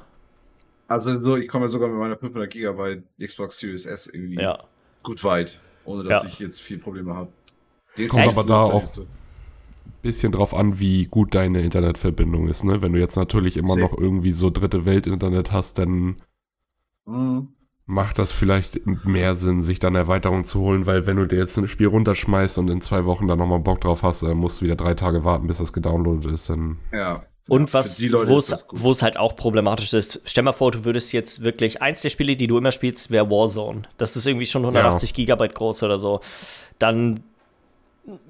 Also 0.86 1.18
so, 1.18 1.36
ich 1.36 1.48
komme 1.48 1.68
sogar 1.68 1.88
mit 1.88 1.98
meiner 1.98 2.16
500 2.16 2.48
Gigabyte 2.48 3.02
Xbox 3.20 3.58
Series 3.58 3.84
S 3.84 4.06
irgendwie 4.06 4.36
ja. 4.36 4.62
gut 5.02 5.24
weit, 5.24 5.58
ohne 5.84 6.04
dass 6.04 6.22
ja. 6.22 6.28
ich 6.28 6.38
jetzt 6.38 6.60
viel 6.60 6.78
Probleme 6.78 7.12
habe. 7.12 7.32
Es 7.98 8.06
kommt 8.06 8.28
aber 8.28 8.44
da 8.44 8.60
auch 8.60 8.96
ein 8.96 9.06
bisschen 10.02 10.30
drauf 10.30 10.54
an, 10.54 10.78
wie 10.78 11.06
gut 11.06 11.34
deine 11.34 11.62
Internetverbindung 11.62 12.46
ist. 12.46 12.62
Ne? 12.62 12.80
Wenn 12.80 12.92
du 12.92 13.00
jetzt 13.00 13.16
natürlich 13.16 13.56
immer 13.56 13.74
Sehr. 13.74 13.82
noch 13.82 13.98
irgendwie 13.98 14.30
so 14.30 14.50
dritte 14.50 14.84
Welt-Internet 14.84 15.50
hast, 15.50 15.78
dann 15.78 16.22
mhm 17.06 17.55
macht 17.86 18.18
das 18.18 18.32
vielleicht 18.32 18.80
mehr 19.04 19.36
Sinn, 19.36 19.62
sich 19.62 19.78
dann 19.78 19.94
Erweiterung 19.94 20.44
zu 20.44 20.60
holen, 20.60 20.86
weil 20.86 21.06
wenn 21.06 21.16
du 21.16 21.26
dir 21.26 21.38
jetzt 21.38 21.56
ein 21.56 21.68
Spiel 21.68 21.86
runterschmeißt 21.86 22.58
und 22.58 22.68
in 22.68 22.80
zwei 22.80 23.04
Wochen 23.04 23.28
dann 23.28 23.38
nochmal 23.38 23.60
Bock 23.60 23.80
drauf 23.80 24.02
hast, 24.02 24.24
dann 24.24 24.36
musst 24.36 24.60
du 24.60 24.64
wieder 24.64 24.74
drei 24.74 24.94
Tage 24.94 25.24
warten, 25.24 25.46
bis 25.46 25.58
das 25.58 25.72
gedownloadet 25.72 26.32
ist, 26.32 26.50
dann. 26.50 26.78
Ja. 26.92 27.22
Und 27.48 27.72
was, 27.72 28.02
wo 28.02 28.90
es 28.90 29.02
halt 29.02 29.16
auch 29.16 29.36
problematisch 29.36 29.92
ist, 29.92 30.20
stell 30.24 30.42
mal 30.42 30.52
vor, 30.52 30.72
du 30.72 30.84
würdest 30.84 31.12
jetzt 31.12 31.44
wirklich, 31.44 31.80
eins 31.80 32.02
der 32.02 32.10
Spiele, 32.10 32.34
die 32.34 32.48
du 32.48 32.58
immer 32.58 32.72
spielst, 32.72 33.12
wäre 33.12 33.30
Warzone. 33.30 33.82
Das 33.98 34.16
ist 34.16 34.26
irgendwie 34.26 34.46
schon 34.46 34.62
180 34.62 35.10
ja. 35.10 35.14
Gigabyte 35.14 35.54
groß 35.54 35.84
oder 35.84 35.96
so. 35.96 36.20
Dann 36.80 37.20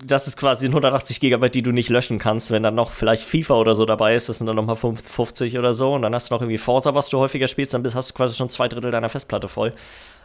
das 0.02 0.26
ist 0.26 0.36
quasi 0.36 0.66
180 0.66 1.20
Gigabyte, 1.20 1.54
die 1.54 1.62
du 1.62 1.70
nicht 1.70 1.90
löschen 1.90 2.18
kannst. 2.18 2.50
Wenn 2.50 2.62
dann 2.62 2.74
noch 2.74 2.92
vielleicht 2.92 3.24
FIFA 3.24 3.54
oder 3.54 3.74
so 3.74 3.84
dabei 3.84 4.14
ist, 4.14 4.28
das 4.28 4.38
sind 4.38 4.46
dann 4.46 4.56
nochmal 4.56 4.76
50 4.76 5.58
oder 5.58 5.74
so. 5.74 5.92
Und 5.92 6.02
dann 6.02 6.14
hast 6.14 6.30
du 6.30 6.34
noch 6.34 6.40
irgendwie 6.40 6.58
Forza, 6.58 6.94
was 6.94 7.08
du 7.08 7.18
häufiger 7.18 7.46
spielst, 7.46 7.74
dann 7.74 7.84
hast 7.94 8.10
du 8.10 8.14
quasi 8.14 8.34
schon 8.34 8.48
zwei 8.48 8.68
Drittel 8.68 8.90
deiner 8.90 9.08
Festplatte 9.08 9.48
voll. 9.48 9.72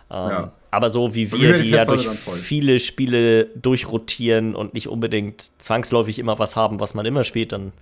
Ähm, 0.10 0.30
ja. 0.30 0.52
Aber 0.72 0.89
so 0.89 1.16
wie 1.16 1.32
wir, 1.32 1.58
die, 1.58 1.64
die 1.64 1.70
ja 1.70 1.86
durch 1.86 2.08
viele 2.08 2.80
Spiele 2.80 3.45
durchrotieren 3.56 4.56
und 4.56 4.74
nicht 4.74 4.88
unbedingt 4.88 5.52
zwangsläufig 5.62 6.20
immer 6.20 6.39
was 6.39 6.56
haben, 6.56 6.80
was 6.80 6.93
man 6.93 7.06
immer 7.06 7.24
spielt, 7.24 7.52
dann, 7.52 7.74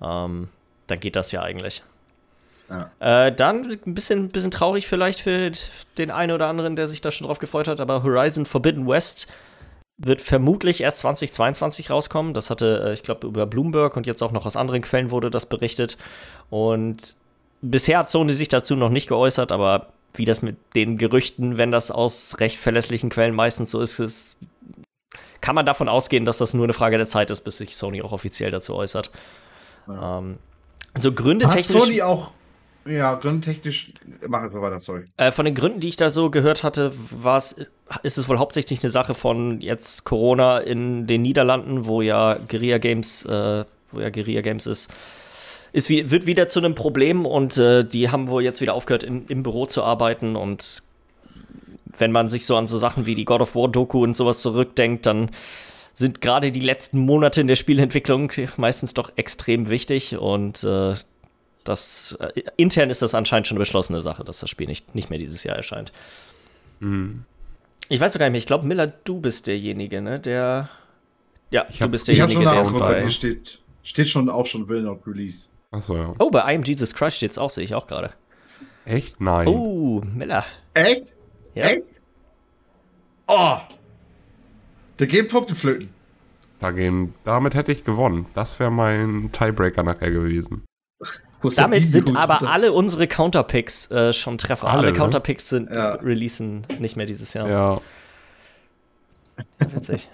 ähm, 0.00 0.48
dann 0.88 1.00
geht 1.00 1.14
das 1.14 1.30
ja 1.32 1.42
eigentlich. 1.42 1.82
Ja. 2.70 3.26
Äh, 3.26 3.32
dann 3.32 3.70
ein 3.86 3.94
bisschen, 3.94 4.28
bisschen 4.28 4.50
traurig 4.50 4.86
vielleicht 4.86 5.20
für 5.20 5.52
den 5.98 6.10
einen 6.10 6.32
oder 6.32 6.46
anderen, 6.46 6.74
der 6.74 6.88
sich 6.88 7.00
da 7.00 7.10
schon 7.10 7.26
drauf 7.26 7.38
gefreut 7.38 7.68
hat, 7.68 7.80
aber 7.80 8.02
Horizon 8.02 8.46
Forbidden 8.46 8.88
West 8.88 9.28
wird 10.06 10.20
vermutlich 10.20 10.80
erst 10.80 10.98
2022 10.98 11.90
rauskommen. 11.90 12.34
Das 12.34 12.50
hatte, 12.50 12.84
äh, 12.86 12.92
ich 12.92 13.02
glaube, 13.02 13.26
über 13.26 13.46
Bloomberg 13.46 13.96
und 13.96 14.06
jetzt 14.06 14.22
auch 14.22 14.32
noch 14.32 14.46
aus 14.46 14.56
anderen 14.56 14.82
Quellen 14.82 15.10
wurde 15.10 15.30
das 15.30 15.46
berichtet. 15.46 15.96
Und 16.50 17.16
bisher 17.60 17.98
hat 17.98 18.10
Sony 18.10 18.32
sich 18.32 18.48
dazu 18.48 18.76
noch 18.76 18.90
nicht 18.90 19.08
geäußert, 19.08 19.52
aber 19.52 19.88
wie 20.14 20.24
das 20.24 20.42
mit 20.42 20.56
den 20.74 20.98
Gerüchten, 20.98 21.58
wenn 21.58 21.70
das 21.70 21.90
aus 21.90 22.36
recht 22.40 22.58
verlässlichen 22.58 23.10
Quellen 23.10 23.34
meistens 23.34 23.70
so 23.70 23.80
ist, 23.80 23.98
ist 23.98 24.36
kann 25.40 25.54
man 25.56 25.66
davon 25.66 25.88
ausgehen, 25.88 26.24
dass 26.24 26.38
das 26.38 26.54
nur 26.54 26.64
eine 26.64 26.72
Frage 26.72 26.96
der 26.96 27.06
Zeit 27.06 27.30
ist, 27.30 27.40
bis 27.40 27.58
sich 27.58 27.76
Sony 27.76 28.00
auch 28.00 28.12
offiziell 28.12 28.50
dazu 28.50 28.76
äußert. 28.76 29.10
Ja. 29.88 30.18
Ähm, 30.18 30.38
so 30.96 31.12
Gründe 31.12 31.46
technisch. 31.46 31.74
Hat 31.74 31.86
Sony 31.86 32.02
auch 32.02 32.32
ja, 32.84 33.14
gründentechnisch, 33.14 33.88
mach 34.28 34.42
es 34.42 34.52
mal 34.52 34.62
weiter, 34.62 34.80
sorry. 34.80 35.04
Äh, 35.16 35.30
von 35.30 35.44
den 35.44 35.54
Gründen, 35.54 35.80
die 35.80 35.88
ich 35.88 35.96
da 35.96 36.10
so 36.10 36.30
gehört 36.30 36.64
hatte, 36.64 36.92
war's, 37.10 37.56
ist 38.02 38.18
es 38.18 38.28
wohl 38.28 38.38
hauptsächlich 38.38 38.82
eine 38.82 38.90
Sache 38.90 39.14
von 39.14 39.60
jetzt 39.60 40.04
Corona 40.04 40.58
in 40.58 41.06
den 41.06 41.22
Niederlanden, 41.22 41.86
wo 41.86 42.02
ja 42.02 42.38
Guerilla 42.48 42.78
Games, 42.78 43.24
äh, 43.24 43.64
wo 43.90 44.00
ja 44.00 44.10
Guerilla 44.10 44.40
Games 44.40 44.66
ist, 44.66 44.92
ist 45.72 45.88
wie, 45.88 46.10
wird 46.10 46.26
wieder 46.26 46.48
zu 46.48 46.60
einem 46.60 46.74
Problem 46.74 47.24
und 47.26 47.56
äh, 47.58 47.84
die 47.84 48.10
haben 48.10 48.28
wohl 48.28 48.42
jetzt 48.42 48.60
wieder 48.60 48.74
aufgehört, 48.74 49.02
in, 49.02 49.26
im 49.28 49.42
Büro 49.42 49.66
zu 49.66 49.82
arbeiten. 49.82 50.36
Und 50.36 50.82
wenn 51.98 52.12
man 52.12 52.28
sich 52.28 52.46
so 52.46 52.56
an 52.56 52.66
so 52.66 52.78
Sachen 52.78 53.06
wie 53.06 53.14
die 53.14 53.24
God 53.24 53.40
of 53.40 53.54
War 53.54 53.68
Doku 53.68 54.02
und 54.02 54.16
sowas 54.16 54.40
zurückdenkt, 54.40 55.06
dann 55.06 55.30
sind 55.94 56.20
gerade 56.20 56.50
die 56.50 56.60
letzten 56.60 56.98
Monate 56.98 57.40
in 57.40 57.48
der 57.48 57.54
Spielentwicklung 57.54 58.32
meistens 58.56 58.94
doch 58.94 59.12
extrem 59.16 59.68
wichtig 59.68 60.16
und 60.16 60.64
äh, 60.64 60.94
das 61.64 62.16
äh, 62.20 62.42
intern 62.56 62.90
ist 62.90 63.02
das 63.02 63.14
anscheinend 63.14 63.46
schon 63.46 63.56
eine 63.56 63.62
beschlossene 63.62 64.00
Sache, 64.00 64.24
dass 64.24 64.40
das 64.40 64.50
Spiel 64.50 64.66
nicht, 64.66 64.94
nicht 64.94 65.10
mehr 65.10 65.18
dieses 65.18 65.44
Jahr 65.44 65.56
erscheint. 65.56 65.92
Mhm. 66.80 67.24
Ich 67.92 68.00
weiß 68.00 68.14
doch 68.14 68.18
gar 68.20 68.24
nicht 68.26 68.32
mehr, 68.32 68.38
ich 68.38 68.46
glaube, 68.46 68.66
Miller, 68.66 68.86
du 68.86 69.20
bist 69.20 69.46
derjenige, 69.46 70.00
ne? 70.00 70.18
Der. 70.18 70.70
Ja, 71.50 71.66
Ich 71.68 71.78
du 71.78 71.88
bist 71.88 72.08
Ich 72.08 72.22
habe 72.22 72.28
derjenige, 72.32 72.48
schon 72.48 72.54
der 72.54 72.62
ist 72.62 72.72
bei 72.72 72.78
bei. 72.78 73.00
dir 73.02 73.10
steht, 73.10 73.60
steht 73.82 74.08
schon 74.08 74.30
auch 74.30 74.46
schon 74.46 74.66
Will 74.66 74.80
Not 74.80 75.06
Release. 75.06 75.50
Achso, 75.70 75.96
ja. 75.98 76.14
Oh, 76.18 76.30
bei 76.30 76.40
I 76.50 76.56
Am 76.56 76.62
Jesus 76.62 76.94
Christ 76.94 77.18
steht's 77.18 77.36
auch, 77.36 77.50
sehe 77.50 77.64
ich 77.64 77.74
auch 77.74 77.86
gerade. 77.86 78.14
Echt? 78.86 79.20
Nein. 79.20 79.46
Oh, 79.46 80.00
Miller. 80.14 80.46
Echt? 80.72 81.02
Ja. 81.54 81.66
Echt? 81.66 81.82
Oh! 83.26 83.58
Da 84.96 85.04
gehen 85.04 85.28
Punkte 85.28 85.54
flöten. 85.54 85.90
Da 86.60 86.70
gehen, 86.70 87.12
damit 87.24 87.54
hätte 87.54 87.72
ich 87.72 87.84
gewonnen. 87.84 88.24
Das 88.32 88.58
wäre 88.58 88.70
mein 88.70 89.30
Tiebreaker 89.32 89.82
nachher 89.82 90.10
gewesen. 90.10 90.64
Damit 91.42 91.86
sind 91.86 92.16
aber 92.16 92.48
alle 92.48 92.72
unsere 92.72 93.06
Counterpicks 93.08 93.90
äh, 93.90 94.12
schon 94.12 94.38
Treffer. 94.38 94.68
Alle, 94.68 94.78
Alle, 94.82 94.92
ne? 94.92 94.98
Counterpicks 94.98 95.48
sind 95.48 95.70
Ja. 95.70 95.94
releasen 95.94 96.66
nicht 96.78 96.96
mehr 96.96 97.06
dieses 97.06 97.34
Jahr. 97.34 97.48
Ja, 97.48 97.80
Witzig. 99.58 100.08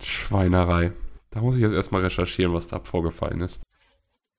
Schweinerei. 0.00 0.92
Da 1.30 1.40
muss 1.40 1.56
ich 1.56 1.62
jetzt 1.62 1.74
erstmal 1.74 2.02
recherchieren, 2.02 2.52
was 2.54 2.66
da 2.66 2.80
vorgefallen 2.80 3.40
ist. 3.40 3.60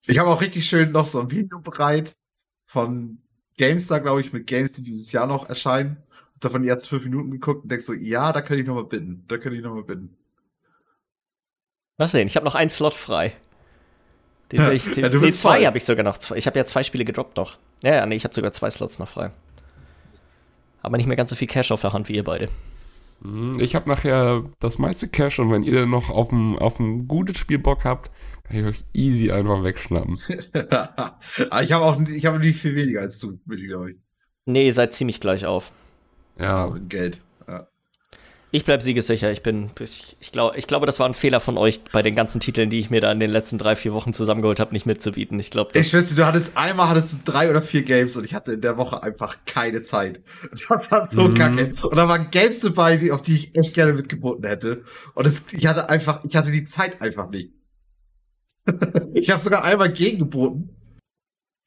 Ich 0.08 0.18
habe 0.18 0.30
auch 0.30 0.42
richtig 0.42 0.66
schön 0.68 0.92
noch 0.92 1.06
so 1.06 1.20
ein 1.22 1.32
Video 1.32 1.60
bereit 1.60 2.14
von 2.66 3.20
GameStar, 3.58 4.00
glaube 4.00 4.22
ich, 4.22 4.34
mit 4.34 4.48
Games, 4.48 4.74
die 4.74 4.84
dieses 4.84 5.12
Jahr 5.12 5.28
noch 5.28 5.48
erscheinen. 5.48 5.98
Und 6.34 6.44
davon 6.46 6.64
die 6.64 6.70
ersten 6.70 6.90
fünf 6.90 7.04
Minuten 7.04 7.32
geguckt 7.32 7.64
und 7.64 7.72
denk 7.72 7.82
so, 7.82 7.94
ja, 7.94 8.32
da 8.34 8.42
könnte 8.42 8.62
ich 8.62 8.68
noch 8.68 8.76
mal 8.76 8.86
bitten. 8.86 9.24
Da 9.28 9.38
könnte 9.38 9.58
ich 9.58 9.64
noch 9.64 9.76
mal 9.76 9.84
bitten. 9.84 10.18
Mal 11.98 12.08
sehen, 12.08 12.28
ich 12.28 12.36
habe 12.36 12.46
noch 12.46 12.56
einen 12.56 12.70
Slot 12.72 12.94
frei. 12.94 13.34
Den 14.52 14.62
Ja, 14.62 14.68
will 14.68 14.76
ich, 14.76 14.84
den, 14.92 15.04
ja, 15.04 15.10
du 15.10 15.20
nee, 15.20 15.32
zwei 15.32 15.66
habe 15.66 15.78
ich 15.78 15.86
sogar 15.86 16.04
noch. 16.04 16.18
Ich 16.36 16.48
habe 16.48 16.60
ja 16.60 16.66
zwei 16.66 16.84
Spiele 16.84 17.06
gedroppt 17.06 17.38
noch. 17.38 17.58
Ja, 17.84 17.96
ja, 17.96 18.06
nee, 18.06 18.16
ich 18.16 18.24
habe 18.24 18.34
sogar 18.34 18.52
zwei 18.52 18.70
Slots 18.70 19.00
noch 19.00 19.08
frei. 19.08 19.32
Aber 20.82 20.98
nicht 20.98 21.08
mehr 21.08 21.18
ganz 21.18 21.30
so 21.30 21.36
viel 21.36 21.48
Cash 21.48 21.72
auf 21.72 21.82
der 21.82 21.94
Hand 21.94 22.10
wie 22.10 22.16
ihr 22.16 22.24
beide. 22.24 22.50
Hm, 23.22 23.60
Ich 23.60 23.76
habe 23.76 23.88
nachher 23.90 24.44
das 24.60 24.78
meiste 24.80 25.08
Cash 25.08 25.40
und 25.40 25.52
wenn 25.52 25.64
ihr 25.64 25.86
noch 25.86 26.10
auf 26.10 26.32
ein, 26.32 26.58
auf 26.58 26.80
ein 26.80 27.08
gutes 27.08 27.38
Spiel 27.38 27.60
Bock 27.60 27.86
habt, 27.86 28.10
kann 28.44 28.58
ich 28.58 28.66
euch 28.66 28.84
easy 28.94 29.32
einfach 29.32 29.64
wegschnappen. 29.64 30.20
Aber 30.72 31.20
ich 31.64 31.72
habe 31.72 31.86
auch 31.86 32.02
ich 32.02 32.26
habe 32.26 32.40
nicht 32.40 32.60
viel 32.60 32.76
weniger 32.76 33.02
als 33.02 33.20
du, 33.20 33.40
würde 33.46 33.62
ich 33.62 33.68
glaube 33.70 33.92
ich. 33.92 33.98
Nee, 34.46 34.66
ihr 34.66 34.74
seid 34.74 34.94
ziemlich 34.94 35.20
gleich 35.20 35.46
auf. 35.46 35.72
Ja, 36.40 36.68
mit 36.68 36.90
Geld. 36.90 37.22
Ich 38.54 38.66
bleib 38.66 38.82
siegessicher. 38.84 39.32
Ich 39.32 39.44
bin, 39.44 39.70
ich, 39.80 40.18
ich, 40.20 40.32
glaub, 40.34 40.58
ich 40.58 40.68
glaube, 40.68 40.86
das 40.86 41.00
war 41.00 41.08
ein 41.08 41.14
Fehler 41.14 41.40
von 41.40 41.58
euch, 41.58 41.82
bei 41.94 42.02
den 42.02 42.16
ganzen 42.16 42.42
Titeln, 42.42 42.70
die 42.70 42.80
ich 42.80 42.90
mir 42.90 43.00
da 43.00 43.10
in 43.10 43.22
den 43.22 43.32
letzten 43.32 43.58
drei, 43.58 43.78
vier 43.78 43.94
Wochen 43.94 44.12
zusammengeholt 44.12 44.60
habe, 44.60 44.74
nicht 44.74 44.86
mitzubieten. 44.86 45.40
Ich 45.40 45.52
glaube, 45.52 45.78
Ich 45.80 45.92
dir, 45.92 46.04
du 46.04 46.26
hattest 46.26 46.58
einmal 46.58 46.90
hattest 46.90 47.14
du 47.14 47.18
drei 47.24 47.50
oder 47.50 47.62
vier 47.62 47.84
Games 47.84 48.18
und 48.18 48.26
ich 48.26 48.34
hatte 48.34 48.52
in 48.54 48.62
der 48.62 48.76
Woche 48.76 49.02
einfach 49.04 49.38
keine 49.46 49.82
Zeit. 49.84 50.22
Das 50.70 50.92
war 50.92 51.06
so 51.06 51.30
Mhm. 51.30 51.34
kacke. 51.34 51.72
Und 51.84 51.96
da 51.96 52.10
waren 52.10 52.30
Games 52.30 52.60
dabei, 52.60 52.98
die, 52.98 53.12
auf 53.12 53.22
die 53.22 53.36
ich 53.36 53.56
echt 53.58 53.74
gerne 53.74 53.94
mitgeboten 53.94 54.46
hätte. 54.46 54.84
Und 55.14 55.28
es, 55.28 55.44
ich 55.54 55.66
hatte 55.66 55.90
einfach, 55.90 56.24
ich 56.26 56.36
hatte 56.36 56.52
die 56.52 56.66
Zeit 56.66 57.02
einfach 57.02 57.30
nicht. 57.30 57.54
ich 59.14 59.30
habe 59.30 59.42
sogar 59.42 59.64
einmal 59.64 59.92
gegengeboten. 59.94 60.76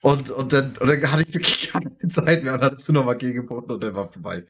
Und, 0.02 0.30
und, 0.30 0.52
dann, 0.52 0.76
und 0.78 0.86
dann 0.86 1.12
hatte 1.12 1.24
ich 1.26 1.34
wirklich 1.34 1.70
keine 1.72 1.96
Zeit 2.08 2.44
mehr 2.44 2.52
und 2.54 2.60
dann 2.60 2.70
hattest 2.72 2.86
du 2.88 2.92
nochmal 2.92 3.16
gegengeboten 3.16 3.70
und 3.72 3.82
dann 3.82 3.94
war 3.94 4.12
vorbei. 4.12 4.44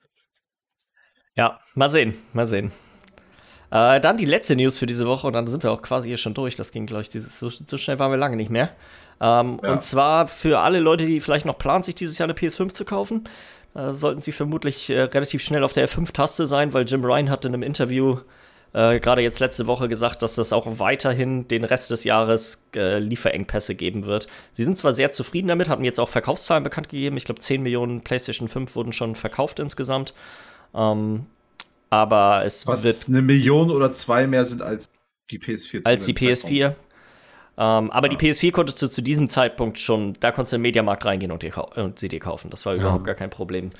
Ja, 1.36 1.58
mal 1.74 1.88
sehen, 1.88 2.14
mal 2.32 2.46
sehen. 2.46 2.72
Äh, 3.70 4.00
dann 4.00 4.16
die 4.16 4.24
letzte 4.24 4.54
News 4.54 4.78
für 4.78 4.86
diese 4.86 5.06
Woche 5.06 5.26
und 5.26 5.32
dann 5.32 5.48
sind 5.48 5.62
wir 5.62 5.72
auch 5.72 5.82
quasi 5.82 6.08
hier 6.08 6.16
schon 6.16 6.34
durch. 6.34 6.54
Das 6.54 6.70
ging, 6.70 6.86
glaube 6.86 7.02
ich, 7.02 7.08
dieses, 7.08 7.38
so, 7.38 7.48
so 7.48 7.76
schnell 7.76 7.98
waren 7.98 8.10
wir 8.10 8.18
lange 8.18 8.36
nicht 8.36 8.50
mehr. 8.50 8.70
Ähm, 9.20 9.60
Ja. 9.62 9.72
Und 9.72 9.82
zwar 9.82 10.28
für 10.28 10.60
alle 10.60 10.80
Leute, 10.80 11.06
die 11.06 11.20
vielleicht 11.20 11.46
noch 11.46 11.58
planen, 11.58 11.82
sich 11.82 11.94
dieses 11.94 12.18
Jahr 12.18 12.28
eine 12.28 12.34
PS5 12.34 12.72
zu 12.72 12.84
kaufen, 12.84 13.24
äh, 13.74 13.90
sollten 13.90 14.20
sie 14.20 14.32
vermutlich 14.32 14.90
äh, 14.90 15.02
relativ 15.02 15.42
schnell 15.42 15.64
auf 15.64 15.72
der 15.72 15.88
F5-Taste 15.88 16.46
sein, 16.46 16.72
weil 16.72 16.84
Jim 16.84 17.04
Ryan 17.04 17.30
hat 17.30 17.44
in 17.44 17.54
einem 17.54 17.62
Interview 17.62 18.18
äh, 18.72 19.00
gerade 19.00 19.22
jetzt 19.22 19.40
letzte 19.40 19.66
Woche 19.66 19.88
gesagt, 19.88 20.22
dass 20.22 20.34
das 20.34 20.52
auch 20.52 20.66
weiterhin 20.78 21.48
den 21.48 21.64
Rest 21.64 21.90
des 21.90 22.04
Jahres 22.04 22.66
äh, 22.74 22.98
Lieferengpässe 22.98 23.74
geben 23.74 24.06
wird. 24.06 24.26
Sie 24.52 24.64
sind 24.64 24.76
zwar 24.76 24.92
sehr 24.92 25.12
zufrieden 25.12 25.48
damit, 25.48 25.68
haben 25.68 25.84
jetzt 25.84 26.00
auch 26.00 26.08
Verkaufszahlen 26.08 26.64
bekannt 26.64 26.88
gegeben. 26.88 27.16
Ich 27.16 27.24
glaube, 27.24 27.40
10 27.40 27.62
Millionen 27.62 28.02
PlayStation 28.02 28.48
5 28.48 28.74
wurden 28.74 28.92
schon 28.92 29.14
verkauft 29.14 29.60
insgesamt. 29.60 30.12
Ähm, 30.74 31.26
aber 31.90 32.42
es 32.44 32.66
Was 32.66 32.82
wird 32.82 33.08
eine 33.08 33.22
Million 33.22 33.70
oder 33.70 33.92
zwei 33.92 34.26
mehr 34.26 34.44
sind 34.46 34.62
als 34.62 34.88
die 35.30 35.38
PS4. 35.38 35.82
zu 35.82 35.86
als 35.86 36.06
die 36.06 36.12
dem 36.14 36.34
Zeitpunkt. 36.34 36.56
PS4. 36.56 36.74
Ähm, 37.56 37.90
aber 37.92 38.10
Ja. 38.10 38.16
die 38.16 38.26
PS4 38.32 38.50
konntest 38.52 38.82
du 38.82 38.88
zu 38.88 39.00
diesem 39.00 39.28
Zeitpunkt 39.28 39.78
schon, 39.78 40.14
da 40.20 40.32
konntest 40.32 40.52
du 40.52 40.56
im 40.56 40.62
Mediamarkt 40.62 41.04
reingehen 41.04 41.30
und, 41.30 41.42
dir 41.42 41.56
und 41.76 41.98
sie 41.98 42.08
dir 42.08 42.18
kaufen. 42.18 42.50
Das 42.50 42.66
war 42.66 42.74
überhaupt 42.74 43.04
gar 43.04 43.14
kein 43.14 43.30
Problem. 43.30 43.70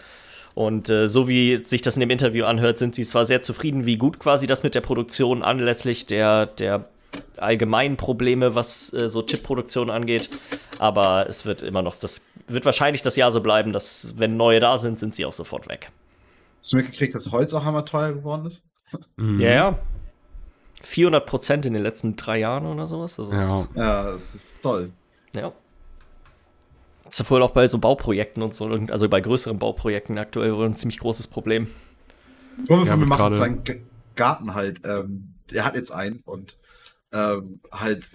Und 0.55 0.88
äh, 0.88 1.09
so 1.09 1.26
wie 1.26 1.57
sich 1.57 1.82
das 1.82 1.97
in 1.97 2.01
dem 2.01 2.11
Interview 2.11 2.45
anhört, 2.45 2.78
sind 2.78 2.95
sie 2.95 3.05
zwar 3.05 3.24
sehr 3.24 3.42
zufrieden, 3.42 3.86
wie 3.86 3.97
gut 3.97 4.20
quasi 4.20 4.47
das 4.47 4.62
mit 4.62 4.76
der 4.76 4.80
Produktion 4.82 5.42
anlässlich 5.42 6.07
der, 6.07 6.47
der 6.47 6.84
allgemeinen 7.36 7.97
Probleme, 7.97 8.55
was 8.55 8.92
äh, 8.92 9.09
so 9.09 9.22
Chip-Produktion 9.22 9.90
angeht. 9.90 10.30
Aber 10.78 11.26
es 11.28 11.45
wird 11.45 11.62
immer 11.62 11.82
noch, 11.82 11.97
das 11.97 12.24
wird 12.47 12.64
wahrscheinlich 12.64 13.03
das 13.03 13.16
Jahr 13.16 13.32
so 13.32 13.40
bleiben, 13.40 13.72
dass 13.72 14.14
wenn 14.16 14.36
neue 14.36 14.61
da 14.61 14.78
sind, 14.78 15.01
sind 15.01 15.16
sie 15.16 15.24
auch 15.24 15.32
sofort 15.32 15.68
weg. 15.68 15.90
Hast 16.65 16.73
du 16.73 16.79
mitgekriegt, 16.79 17.15
dass 17.15 17.31
Holz 17.31 17.53
auch 17.53 17.62
hammer 17.65 17.85
teuer 17.85 18.15
geworden 18.15 18.47
ist? 18.47 18.62
Mhm. 19.19 19.39
Ja, 19.39 19.51
ja. 19.51 19.79
400 20.81 21.27
Prozent 21.27 21.67
in 21.67 21.75
den 21.75 21.83
letzten 21.83 22.17
drei 22.17 22.39
Jahren 22.39 22.65
oder 22.65 22.87
sowas. 22.87 23.17
Das 23.17 23.29
ist, 23.29 23.35
Ja. 23.35 23.67
Ja, 23.75 24.12
das 24.12 24.35
ist 24.35 24.62
toll. 24.62 24.91
Ja. 25.35 25.53
Das 27.05 27.21
ist 27.21 27.31
wohl 27.31 27.43
auch 27.43 27.51
bei 27.51 27.67
so 27.67 27.77
Bauprojekten 27.79 28.43
und 28.43 28.55
so, 28.55 28.65
also 28.67 29.11
bei 29.11 29.21
größeren 29.21 29.59
Bauprojekten 29.59 30.17
aktuell 30.17 30.57
wohl 30.57 30.65
ein 30.65 30.75
ziemlich 30.75 31.01
großes 31.01 31.27
Problem. 31.27 31.69
Kumpel 32.67 32.87
Ja, 32.87 32.97
mit 32.97 33.09
macht 33.09 33.19
gerade- 33.21 33.35
seinen 33.35 33.62
Garten 34.17 34.55
halt. 34.55 34.81
Ähm, 34.87 35.35
der 35.51 35.67
hat 35.67 35.75
jetzt 35.75 35.91
einen 35.93 36.21
und 36.25 36.57
ähm, 37.12 37.61
halt, 37.73 38.11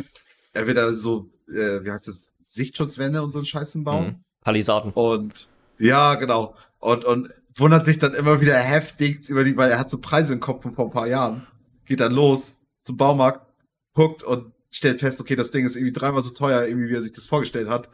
er 0.53 0.65
will 0.65 0.73
da 0.73 0.91
so, 0.93 1.29
äh, 1.49 1.83
wie 1.83 1.91
heißt 1.91 2.07
das, 2.07 2.35
Sichtschutzwände 2.39 3.21
und 3.21 3.31
so 3.31 3.37
einen 3.37 3.45
Scheiß 3.45 3.73
bauen. 3.75 4.05
Mhm. 4.07 4.23
Palisaden. 4.41 4.91
Und 4.93 5.47
ja, 5.77 6.15
genau. 6.15 6.55
Und, 6.79 7.05
und 7.05 7.29
wundert 7.59 7.85
sich 7.85 7.99
dann 7.99 8.13
immer 8.13 8.41
wieder 8.41 8.57
heftig 8.57 9.29
über 9.29 9.43
die, 9.43 9.55
weil 9.57 9.71
er 9.71 9.79
hat 9.79 9.89
so 9.89 9.99
Preise 9.99 10.33
im 10.33 10.39
Kopf 10.39 10.63
von 10.63 10.73
vor 10.73 10.85
ein 10.85 10.91
paar 10.91 11.07
Jahren. 11.07 11.47
Geht 11.85 11.99
dann 11.99 12.11
los 12.11 12.55
zum 12.83 12.97
Baumarkt, 12.97 13.45
guckt 13.93 14.23
und 14.23 14.51
stellt 14.71 14.99
fest, 14.99 15.19
okay, 15.19 15.35
das 15.35 15.51
Ding 15.51 15.65
ist 15.65 15.75
irgendwie 15.75 15.93
dreimal 15.93 16.21
so 16.21 16.31
teuer, 16.31 16.65
irgendwie 16.65 16.89
wie 16.89 16.95
er 16.95 17.01
sich 17.01 17.13
das 17.13 17.25
vorgestellt 17.25 17.69
hat. 17.69 17.89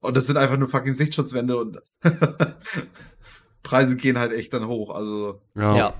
Und 0.00 0.16
das 0.16 0.26
sind 0.26 0.36
einfach 0.36 0.56
nur 0.56 0.68
fucking 0.68 0.94
Sichtschutzwände 0.94 1.56
und 1.56 1.78
Preise 3.62 3.96
gehen 3.96 4.18
halt 4.18 4.32
echt 4.32 4.52
dann 4.52 4.66
hoch. 4.66 4.90
Also, 4.90 5.40
Ja. 5.54 5.76
Ja. 5.76 5.94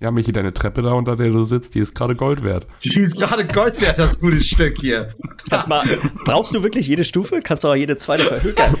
Ja. 0.00 0.10
Michi, 0.10 0.32
deine 0.32 0.52
Treppe 0.52 0.82
da, 0.82 0.92
unter 0.92 1.16
der 1.16 1.30
du 1.30 1.44
sitzt, 1.44 1.74
die 1.74 1.80
ist 1.80 1.94
gerade 1.94 2.14
Gold 2.14 2.42
wert. 2.42 2.66
die 2.84 3.00
ist 3.00 3.16
gerade 3.16 3.46
Gold 3.46 3.80
wert, 3.80 3.98
das 3.98 4.18
gute 4.18 4.40
Stück 4.40 4.78
hier. 4.80 5.08
Kannst 5.48 5.68
mal, 5.68 5.84
brauchst 6.24 6.54
du 6.54 6.62
wirklich 6.62 6.86
jede 6.86 7.04
Stufe? 7.04 7.40
Kannst 7.42 7.64
du 7.64 7.68
auch 7.68 7.74
jede 7.74 7.96
zweite 7.96 8.24
verhökern? 8.24 8.76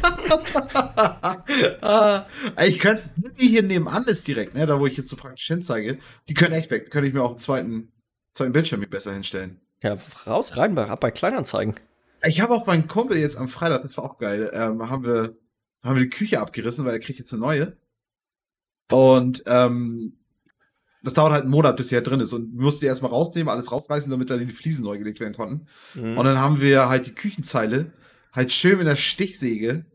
ah, 1.80 2.26
ich 2.66 2.78
könnte, 2.78 3.04
die 3.38 3.48
hier 3.48 3.62
nebenan 3.62 4.04
ist 4.04 4.26
direkt, 4.26 4.54
ne, 4.54 4.66
da 4.66 4.78
wo 4.78 4.86
ich 4.86 4.96
jetzt 4.96 5.08
so 5.08 5.16
praktisch 5.16 5.46
hinzeige, 5.46 5.98
die 6.28 6.34
können 6.34 6.54
echt 6.54 6.70
weg. 6.70 6.90
Könnte 6.90 7.08
ich 7.08 7.14
mir 7.14 7.22
auch 7.22 7.30
einen 7.30 7.38
zweiten, 7.38 7.92
zweiten 8.32 8.52
Bildschirm 8.52 8.80
besser 8.88 9.12
hinstellen. 9.12 9.60
ja, 9.82 9.96
raus, 10.26 10.56
rein, 10.56 10.76
ab 10.78 11.00
bei 11.00 11.10
Kleinanzeigen. 11.10 11.74
Ich 12.24 12.40
habe 12.40 12.54
auch 12.54 12.66
meinen 12.66 12.88
Kumpel 12.88 13.18
jetzt 13.18 13.36
am 13.36 13.48
Freitag, 13.48 13.82
das 13.82 13.96
war 13.96 14.04
auch 14.04 14.18
geil, 14.18 14.50
ähm, 14.54 14.88
haben 14.90 15.04
wir, 15.04 15.36
haben 15.82 15.96
wir 15.96 16.02
die 16.02 16.10
Küche 16.10 16.40
abgerissen, 16.40 16.84
weil 16.84 16.94
er 16.94 17.00
kriegt 17.00 17.18
jetzt 17.18 17.32
eine 17.32 17.42
neue. 17.42 17.76
Und 18.90 19.42
ähm, 19.46 20.18
das 21.02 21.14
dauert 21.14 21.32
halt 21.32 21.42
einen 21.42 21.50
Monat, 21.50 21.76
bis 21.76 21.88
sie 21.88 21.94
halt 21.94 22.06
drin 22.06 22.20
ist. 22.20 22.32
Und 22.32 22.56
wir 22.56 22.64
mussten 22.64 22.80
die 22.80 22.86
erstmal 22.86 23.10
rausnehmen, 23.10 23.48
alles 23.48 23.70
rausreißen, 23.70 24.10
damit 24.10 24.30
dann 24.30 24.40
die 24.40 24.52
Fliesen 24.52 24.84
neu 24.84 24.98
gelegt 24.98 25.20
werden 25.20 25.34
konnten. 25.34 25.66
Mhm. 25.94 26.18
Und 26.18 26.24
dann 26.24 26.38
haben 26.38 26.60
wir 26.60 26.88
halt 26.88 27.06
die 27.06 27.14
Küchenzeile 27.14 27.92
halt 28.32 28.52
schön 28.52 28.78
mit 28.78 28.86
der 28.86 28.96
Stichsäge 28.96 29.86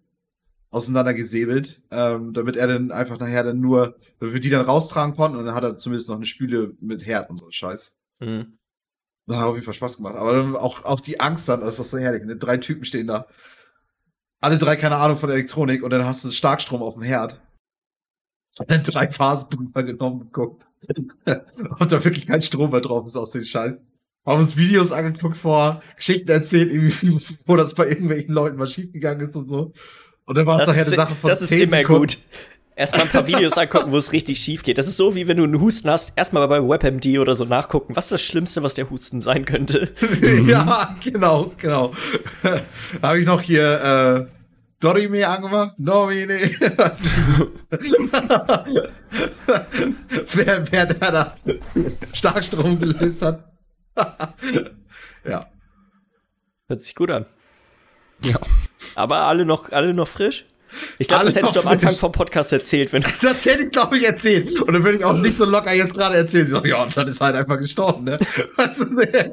auseinandergesäbelt, 0.71 1.81
ähm, 1.91 2.33
damit 2.33 2.55
er 2.55 2.67
dann 2.67 2.91
einfach 2.91 3.19
nachher 3.19 3.43
dann 3.43 3.59
nur, 3.59 3.97
damit 4.19 4.33
wir 4.33 4.41
die 4.41 4.49
dann 4.49 4.65
raustragen 4.65 5.15
konnten 5.15 5.37
und 5.37 5.45
dann 5.45 5.53
hat 5.53 5.63
er 5.63 5.77
zumindest 5.77 6.09
noch 6.09 6.15
eine 6.15 6.25
Spüle 6.25 6.75
mit 6.79 7.05
Herd 7.05 7.29
und 7.29 7.37
so 7.39 7.51
Scheiß. 7.51 7.97
Mhm. 8.19 8.57
Das 9.27 9.37
hat 9.37 9.45
auf 9.45 9.55
jeden 9.55 9.65
Fall 9.65 9.73
Spaß 9.73 9.97
gemacht. 9.97 10.15
Aber 10.15 10.33
dann 10.33 10.55
auch, 10.55 10.83
auch 10.85 11.01
die 11.01 11.19
Angst 11.19 11.47
dann, 11.47 11.61
das 11.61 11.77
ist 11.77 11.91
so 11.91 11.97
herrlich. 11.97 12.23
Ne? 12.23 12.37
Drei 12.37 12.57
Typen 12.57 12.85
stehen 12.85 13.07
da. 13.07 13.27
Alle 14.39 14.57
drei 14.57 14.75
keine 14.75 14.97
Ahnung 14.97 15.17
von 15.17 15.29
Elektronik 15.29 15.83
und 15.83 15.91
dann 15.91 16.05
hast 16.05 16.25
du 16.25 16.31
Starkstrom 16.31 16.81
auf 16.81 16.95
dem 16.95 17.03
Herd. 17.03 17.39
Und 18.57 18.71
dann 18.71 18.83
drei 18.83 19.09
Phasen 19.09 19.49
drüber 19.49 19.83
genommen 19.83 20.21
und 20.21 20.33
geguckt. 20.33 20.67
Ob 21.79 21.87
da 21.87 22.03
wirklich 22.03 22.27
kein 22.27 22.41
Strom 22.41 22.71
mehr 22.71 22.81
drauf 22.81 23.05
ist 23.05 23.15
aus 23.15 23.31
den 23.31 23.45
Schall. 23.45 23.81
haben 24.25 24.39
uns 24.39 24.57
Videos 24.57 24.91
angeguckt 24.91 25.37
vor, 25.37 25.81
geschickt 25.95 26.29
und 26.29 26.35
erzählt, 26.35 26.71
wo 27.45 27.55
das 27.55 27.73
bei 27.73 27.87
irgendwelchen 27.87 28.33
Leuten 28.33 28.57
mal 28.57 28.67
schiefgegangen 28.67 29.27
ist 29.27 29.35
und 29.35 29.47
so. 29.47 29.71
Und 30.25 30.37
dann 30.37 30.45
war 30.45 30.61
es 30.61 30.67
nachher 30.67 30.85
eine 30.85 30.95
Sache 30.95 31.15
von 31.15 31.29
das 31.29 31.41
ist 31.41 31.49
10 31.49 31.61
immer 31.61 31.77
Sekunden. 31.77 32.01
gut. 32.01 32.17
Erstmal 32.75 33.03
ein 33.03 33.09
paar 33.09 33.27
Videos 33.27 33.57
angucken, 33.57 33.91
wo 33.91 33.97
es 33.97 34.13
richtig 34.13 34.39
schief 34.39 34.63
geht. 34.63 34.77
Das 34.77 34.87
ist 34.87 34.97
so, 34.97 35.13
wie 35.13 35.27
wenn 35.27 35.37
du 35.37 35.43
einen 35.43 35.59
Husten 35.59 35.89
hast, 35.89 36.13
erstmal 36.15 36.47
bei 36.47 36.61
WebMD 36.61 37.19
oder 37.19 37.35
so 37.35 37.43
nachgucken, 37.43 37.95
was 37.95 38.05
ist 38.05 38.11
das 38.13 38.21
Schlimmste, 38.21 38.63
was 38.63 38.73
der 38.75 38.89
Husten 38.89 39.19
sein 39.19 39.45
könnte. 39.45 39.91
ja, 40.47 40.95
genau, 41.03 41.51
genau. 41.57 41.91
da 43.01 43.09
habe 43.09 43.19
ich 43.19 43.25
noch 43.25 43.41
hier 43.41 44.27
äh, 44.29 44.40
Dorime 44.81 45.27
angemacht. 45.27 45.79
Nomine. 45.79 46.39
Was 46.77 47.03
wer, 50.33 50.71
wer 50.71 50.85
der 50.87 51.11
da 51.11 51.35
Starkstrom 52.13 52.79
gelöst 52.79 53.21
hat. 53.21 53.43
ja. 55.23 55.45
Hört 56.67 56.81
sich 56.81 56.95
gut 56.95 57.11
an. 57.11 57.27
Ja. 58.23 58.39
Aber 58.95 59.27
alle 59.27 59.45
noch, 59.45 59.71
alle 59.71 59.93
noch 59.93 60.07
frisch? 60.07 60.45
Ich 60.97 61.07
glaube, 61.07 61.25
das 61.25 61.35
hättest 61.35 61.55
du 61.57 61.61
am 61.61 61.67
Anfang 61.67 61.95
vom 61.95 62.11
Podcast 62.11 62.51
erzählt, 62.51 62.93
wenn 62.93 63.03
Das 63.21 63.45
hätte 63.45 63.63
ich, 63.63 63.71
glaube 63.71 63.97
ich, 63.97 64.03
erzählt. 64.03 64.61
Und 64.61 64.73
dann 64.73 64.83
würde 64.83 64.97
ich 64.99 65.03
auch 65.03 65.13
nicht 65.13 65.37
so 65.37 65.45
locker 65.45 65.73
jetzt 65.73 65.93
gerade 65.93 66.15
erzählen. 66.17 66.47
So, 66.47 66.63
ja, 66.65 66.83
und 66.83 66.95
dann 66.95 67.07
ist 67.07 67.21
halt 67.21 67.35
einfach 67.35 67.57
gestorben, 67.57 68.05
ne? 68.05 68.19
Weißt 68.55 68.79
du, 68.79 68.95
wäre 68.97 69.31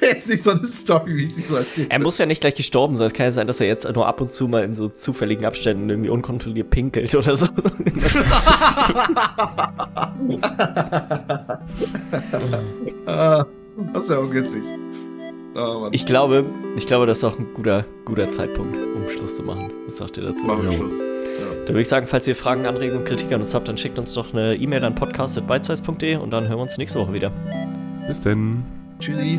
wär 0.00 0.08
jetzt 0.08 0.28
nicht 0.28 0.42
so 0.42 0.50
eine 0.50 0.66
Story, 0.66 1.16
wie 1.16 1.24
ich 1.24 1.34
sie 1.34 1.42
so 1.42 1.56
erzählt 1.56 1.88
Er 1.90 2.00
muss 2.00 2.18
ja 2.18 2.26
nicht 2.26 2.40
gleich 2.40 2.54
gestorben 2.54 2.96
sein. 2.96 3.06
Es 3.08 3.12
kann 3.12 3.26
ja 3.26 3.32
sein, 3.32 3.46
dass 3.46 3.60
er 3.60 3.66
jetzt 3.66 3.86
nur 3.92 4.06
ab 4.06 4.20
und 4.20 4.32
zu 4.32 4.48
mal 4.48 4.64
in 4.64 4.74
so 4.74 4.88
zufälligen 4.88 5.44
Abständen 5.44 5.88
irgendwie 5.90 6.10
unkontrolliert 6.10 6.70
pinkelt 6.70 7.14
oder 7.14 7.36
so. 7.36 7.46
Ah, 13.06 13.46
das 13.94 14.04
ist 14.04 14.10
ja 14.10 14.18
ungünstig. 14.18 14.62
Oh, 15.58 15.80
Mann. 15.80 15.92
Ich 15.92 16.06
glaube, 16.06 16.44
ich 16.76 16.86
glaube, 16.86 17.06
das 17.06 17.18
ist 17.18 17.24
auch 17.24 17.38
ein 17.38 17.48
guter, 17.54 17.84
guter 18.04 18.28
Zeitpunkt, 18.28 18.76
um 18.76 19.08
Schluss 19.10 19.36
zu 19.36 19.42
machen. 19.42 19.70
Was 19.86 19.96
sagt 19.96 20.16
ihr 20.16 20.22
dazu? 20.24 20.44
Machen 20.46 20.62
wir 20.64 20.70
Ja. 20.70 20.76
Schluss. 20.78 20.94
Dann 21.66 21.74
würde 21.74 21.80
ich 21.82 21.88
sagen, 21.88 22.06
falls 22.06 22.26
ihr 22.26 22.36
Fragen, 22.36 22.66
Anregungen, 22.66 23.04
Kritik 23.04 23.32
an 23.32 23.40
uns 23.40 23.54
habt, 23.54 23.68
dann 23.68 23.76
schickt 23.76 23.98
uns 23.98 24.12
doch 24.14 24.32
eine 24.32 24.54
E-Mail 24.56 24.84
an 24.84 24.94
podcast.bitesize.de 24.94 26.16
und 26.16 26.30
dann 26.30 26.44
hören 26.48 26.58
wir 26.58 26.62
uns 26.62 26.78
nächste 26.78 26.98
Woche 27.00 27.12
wieder. 27.12 27.30
Bis 28.06 28.20
denn. 28.20 28.62
Tschüssi. 29.00 29.38